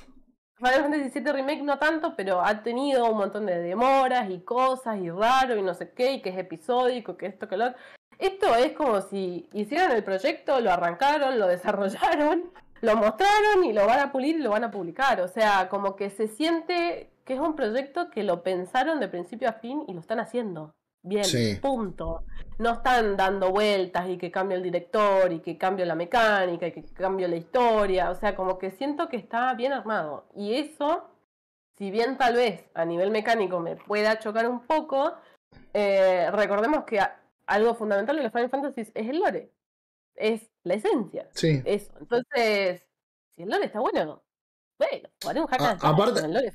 [0.64, 4.98] Final, Fantasy VII Remake no tanto, pero ha tenido un montón de demoras y cosas
[4.98, 7.78] y raro y no sé qué, y que es episódico, que esto, que lo otro.
[8.18, 12.50] Esto es como si hicieron el proyecto, lo arrancaron, lo desarrollaron,
[12.80, 15.20] lo mostraron y lo van a pulir y lo van a publicar.
[15.20, 19.50] O sea, como que se siente que es un proyecto que lo pensaron de principio
[19.50, 20.74] a fin y lo están haciendo.
[21.04, 21.56] Bien, Sí.
[21.62, 22.24] punto.
[22.60, 26.72] No están dando vueltas y que cambie el director y que cambie la mecánica y
[26.72, 28.10] que cambie la historia.
[28.10, 30.26] O sea, como que siento que está bien armado.
[30.36, 31.04] Y eso,
[31.78, 35.14] si bien tal vez a nivel mecánico me pueda chocar un poco,
[35.74, 37.00] eh, recordemos que
[37.48, 39.52] algo fundamental de los Final Fantasy es el lore.
[40.16, 41.28] Es la esencia.
[41.34, 41.62] Sí.
[41.66, 41.92] Eso.
[42.00, 42.88] Entonces,
[43.36, 44.24] si el lore está bueno,
[44.78, 46.54] bueno, haré un hack aparte- el lore.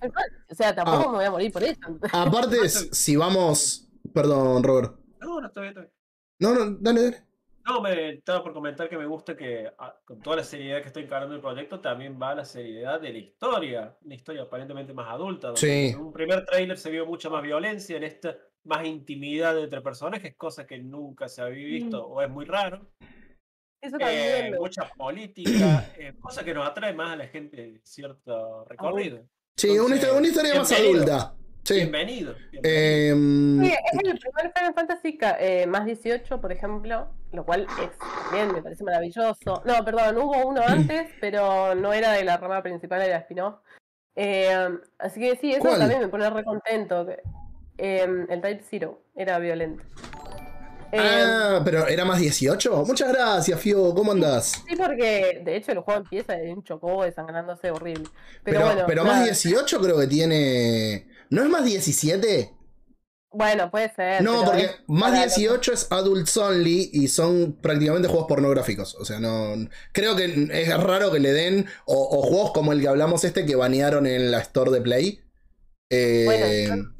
[0.50, 1.10] O sea, tampoco Ah.
[1.10, 1.80] me voy a morir por eso.
[2.12, 2.56] Aparte,
[2.94, 3.84] si vamos.
[4.12, 4.94] Perdón, Robert.
[5.20, 5.92] No, no, está bien, está bien.
[6.40, 7.28] No, no, dale, dale.
[7.66, 10.86] No, me estaba por comentar que me gusta que ah, con toda la seriedad que
[10.86, 15.10] estoy encarando el proyecto también va la seriedad de la historia, una historia aparentemente más
[15.10, 15.48] adulta.
[15.48, 15.88] donde Sí.
[15.88, 20.34] En un primer tráiler se vio mucha más violencia, en esta más intimidad entre personajes,
[20.36, 22.90] cosa que nunca se había visto o es muy raro.
[23.82, 27.56] Eso Eh, también me mucha política, eh, cosa que nos atrae más a la gente
[27.56, 29.28] de cierto recorrido.
[29.56, 31.34] Sí, una, Entonces, una historia más adulta.
[31.68, 31.74] Sí.
[31.74, 32.34] Bienvenido.
[32.50, 33.12] bienvenido.
[33.14, 37.90] Em, Sí, es el primer Final Fantasy eh, más 18, por ejemplo, lo cual es
[37.98, 39.62] también me parece maravilloso.
[39.66, 43.56] No, perdón, hubo uno antes, pero no era de la rama principal, era spin-off.
[44.16, 44.50] Eh,
[44.98, 45.78] así que sí, eso ¿Cuál?
[45.80, 47.06] también me pone re contento.
[47.76, 49.84] eh, el Type Zero era violento.
[50.90, 52.82] Eh, Ah, pero era más 18.
[52.86, 53.94] Muchas gracias, Fio.
[53.94, 54.64] ¿Cómo andás?
[54.66, 58.04] sí, porque de hecho el juego empieza de un chocobo desangrándose horrible.
[58.42, 59.24] Pero, Pero, bueno, pero más nada.
[59.26, 61.07] 18 creo que tiene.
[61.30, 62.54] ¿No es más 17?
[63.30, 64.22] Bueno, puede ser.
[64.22, 68.94] No, porque es más para los- 18 es Adults Only y son prácticamente juegos pornográficos.
[68.94, 69.54] O sea, no.
[69.92, 71.66] Creo que es raro que le den.
[71.84, 75.20] O, o juegos como el que hablamos este que banearon en la Store de Play.
[75.90, 76.94] Eh, Bueno,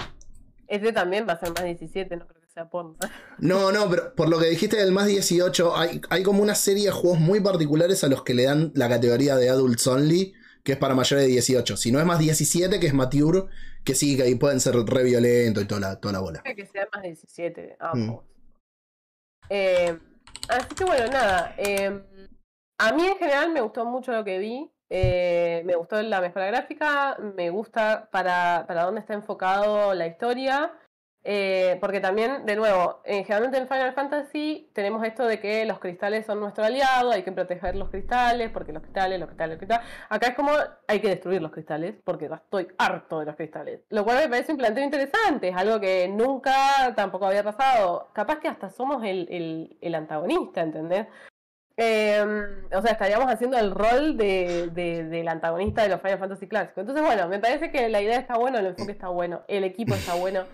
[0.66, 2.96] Este también va a ser más 17, no creo que sea porno.
[3.38, 6.86] No, no, pero por lo que dijiste del más 18, hay, hay como una serie
[6.86, 10.34] de juegos muy particulares a los que le dan la categoría de Adults Only,
[10.64, 11.76] que es para mayores de 18.
[11.78, 13.44] Si no es más 17, que es Mature,
[13.88, 16.42] que sí, que ahí pueden ser re violentos y toda la, toda la bola.
[16.42, 18.16] que sea más 17, Mm.
[19.50, 19.98] Eh,
[20.50, 21.54] así que bueno, nada.
[21.56, 22.04] eh,
[22.78, 24.70] a mí en general me gustó mucho lo que vi.
[24.90, 30.72] eh, me gustó la mejora gráfica, me gusta para, para dónde está enfocado la historia.
[31.24, 36.24] Eh, porque también, de nuevo, generalmente en Final Fantasy tenemos esto de que los cristales
[36.24, 39.86] son nuestro aliado, hay que proteger los cristales, porque los cristales, los cristales, los cristales.
[40.08, 40.52] Acá es como
[40.86, 43.80] hay que destruir los cristales, porque estoy harto de los cristales.
[43.90, 48.08] Lo cual me parece un planteo interesante, es algo que nunca tampoco había pasado.
[48.14, 51.08] Capaz que hasta somos el, el- antagonista, ¿entendés?
[51.76, 52.24] Eh,
[52.74, 56.78] o sea, estaríamos haciendo el rol de, de- del antagonista de los Final Fantasy clásicos.
[56.78, 59.94] Entonces, bueno, me parece que la idea está buena, el enfoque está bueno, el equipo
[59.94, 60.44] está bueno.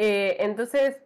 [0.00, 0.96] Eh, entonces,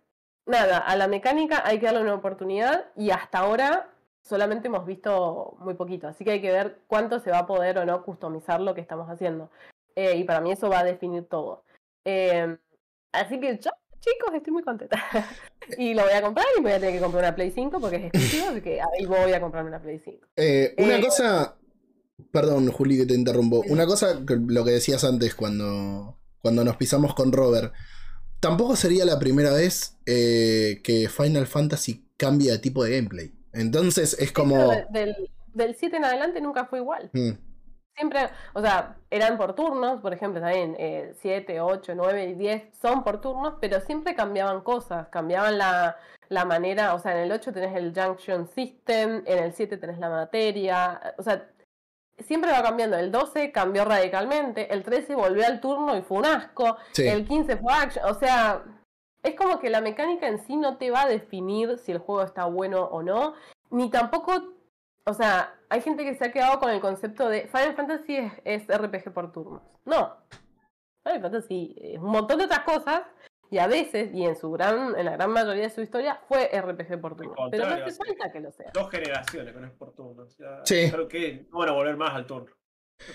[0.44, 3.88] nada, a la mecánica hay que darle una oportunidad y hasta ahora
[4.22, 7.78] solamente hemos visto muy poquito, así que hay que ver cuánto se va a poder
[7.78, 9.50] o no customizar lo que estamos haciendo.
[9.96, 11.64] Eh, y para mí eso va a definir todo.
[12.04, 12.56] Eh,
[13.12, 14.96] así que yo, chicos, estoy muy contenta.
[15.78, 17.80] y lo voy a comprar y me voy a tener que comprar una Play 5
[17.80, 20.26] porque es exclusivo, así que ahí voy a comprarme una Play 5.
[20.36, 21.56] Eh, una Eh, cosa.
[22.30, 23.62] Perdón, Juli, que te interrumpo.
[23.68, 27.72] Una cosa, que lo que decías antes cuando, cuando nos pisamos con Robert.
[28.42, 33.32] Tampoco sería la primera vez eh, que Final Fantasy cambia de tipo de gameplay.
[33.52, 34.72] Entonces es como.
[34.90, 35.14] Del,
[35.54, 37.08] del 7 en adelante nunca fue igual.
[37.12, 37.30] Mm,
[37.94, 42.62] Siempre, o sea, eran por turnos, por ejemplo, también eh, 7, 8, 9 y 10
[42.80, 45.96] son por turnos, pero siempre cambiaban cosas, cambiaban la,
[46.28, 49.98] la manera, o sea, en el 8 tenés el Junction System, en el 7 tenés
[49.98, 51.46] la materia, o sea,
[52.22, 52.96] siempre va cambiando.
[52.96, 57.06] El 12 cambió radicalmente, el 13 volvió al turno y fue un asco, sí.
[57.06, 58.64] el 15 fue action, o sea,
[59.22, 62.22] es como que la mecánica en sí no te va a definir si el juego
[62.22, 63.34] está bueno o no,
[63.70, 64.54] ni tampoco,
[65.06, 68.32] o sea, hay gente que se ha quedado con el concepto de Final Fantasy es,
[68.44, 69.62] es RPG por turnos.
[69.84, 70.16] No,
[71.04, 73.02] Final Fantasy es un montón de otras cosas
[73.52, 76.48] y a veces, y en su gran, en la gran mayoría de su historia, fue
[76.52, 77.36] RPG por turnos.
[77.50, 78.70] Pero no hace falta que lo sea.
[78.74, 80.22] Dos generaciones con es por turno.
[80.24, 80.90] O sea, Sí.
[80.90, 82.50] Creo que no van a volver más al turno.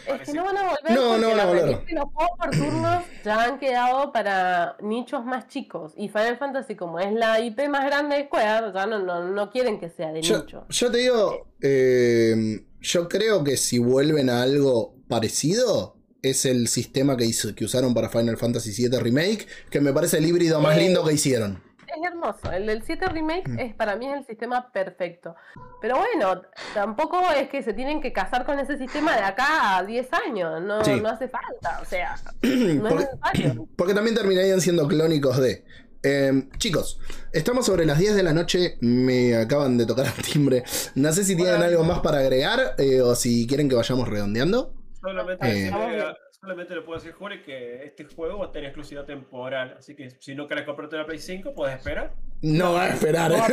[0.05, 1.61] Es que no van a volver No, porque no van a volver.
[1.64, 5.93] realidad es que los juegos por turnos ya han quedado para nichos más chicos.
[5.95, 9.49] Y Final Fantasy, como es la IP más grande de Square, ya no, no, no
[9.49, 10.65] quieren que sea de Yo, nicho.
[10.69, 12.35] yo te digo, eh,
[12.81, 15.97] yo creo que si vuelven a algo parecido,
[16.30, 20.18] es el sistema que, hizo, que usaron para Final Fantasy VII Remake, que me parece
[20.18, 21.62] el híbrido más Eh, lindo que hicieron.
[21.88, 22.52] Es hermoso.
[22.52, 23.60] El del 7 Remake Mm.
[23.60, 25.36] es para mí es el sistema perfecto.
[25.82, 26.41] Pero bueno,
[26.74, 30.62] tampoco es que se tienen que casar con ese sistema de acá a 10 años.
[30.62, 30.99] No, Sí.
[31.02, 31.80] no hace falta.
[31.82, 33.68] O sea, no es Porque- necesario.
[33.76, 35.64] Porque también terminarían siendo clónicos de.
[36.04, 36.99] Eh, chicos,
[37.34, 38.78] estamos sobre las 10 de la noche.
[38.82, 40.64] Me acaban de tocar el timbre.
[40.94, 44.74] No sé si tienen algo más para agregar eh, o si quieren que vayamos redondeando.
[45.11, 49.05] Solamente, Eh, decirle- solamente le puedo decir, Juli, que este juego va a tener exclusividad
[49.05, 49.75] temporal.
[49.79, 52.13] Así que si no querés comprarte una Play 5, puedes esperar.
[52.41, 53.31] No va a esperar.
[53.31, 53.51] No va a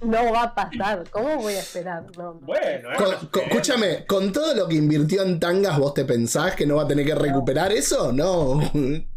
[0.00, 1.08] No va a pasar.
[1.10, 2.04] ¿Cómo voy a esperar?
[2.16, 2.40] No, no.
[2.40, 3.26] Bueno, eh, Con- no sé.
[3.30, 6.82] con- escúchame, con todo lo que invirtió en tangas, ¿vos te pensás que no va
[6.82, 8.12] a tener que recuperar eso?
[8.12, 8.60] No.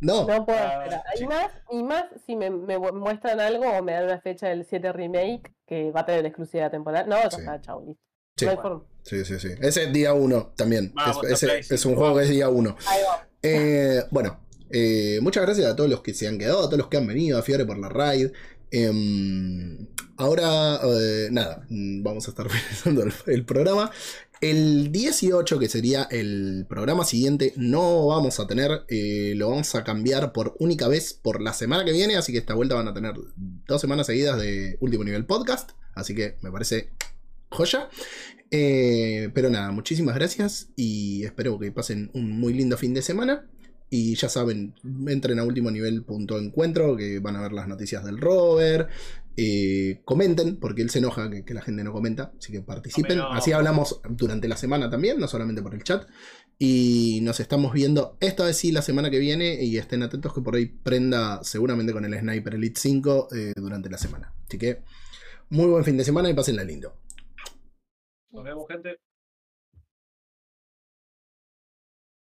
[0.00, 0.28] No.
[0.28, 1.02] No puedo Ah, esperar.
[1.20, 4.46] Y más, y más si me, me mu- muestran algo o me dan una fecha
[4.46, 7.08] del 7 Remake que va a tener exclusividad temporal.
[7.08, 7.40] No, ya Sí.
[7.40, 8.00] está, chao, listo.
[8.36, 8.44] Sí.
[8.44, 8.84] No hay forma.
[9.08, 9.48] Sí, sí, sí.
[9.60, 10.92] Ese es día uno también.
[10.94, 12.76] Vamos, Es- ese Play es un juego que es día uno.
[12.86, 13.28] Ahí va.
[13.42, 14.40] Eh, bueno,
[14.70, 17.06] eh, muchas gracias a todos los que se han quedado, a todos los que han
[17.06, 18.28] venido, a Fiore por la raid.
[18.70, 19.86] Em,
[20.18, 23.90] ahora, eh, nada, mm, vamos a estar finalizando el, el programa.
[24.40, 29.82] El 18, que sería el programa siguiente, no vamos a tener, eh, lo vamos a
[29.82, 32.94] cambiar por única vez por la semana que viene, así que esta vuelta van a
[32.94, 33.14] tener
[33.66, 36.90] dos semanas seguidas de último nivel podcast, así que me parece
[37.50, 37.88] joya.
[38.50, 43.46] Eh, pero nada, muchísimas gracias y espero que pasen un muy lindo fin de semana.
[43.90, 44.74] Y ya saben,
[45.06, 48.90] entren a último nivel punto encuentro, que van a ver las noticias del Robert.
[49.36, 53.16] eh, comenten, porque él se enoja que, que la gente no comenta, así que participen.
[53.18, 53.32] No.
[53.32, 56.06] Así hablamos durante la semana también, no solamente por el chat.
[56.58, 59.62] Y nos estamos viendo esta vez sí la semana que viene.
[59.62, 63.88] Y estén atentos que por ahí prenda seguramente con el Sniper Elite 5 eh, durante
[63.88, 64.34] la semana.
[64.46, 64.82] Así que
[65.50, 66.94] muy buen fin de semana y pásenla lindo.
[68.38, 69.07] Nos vemos, gente.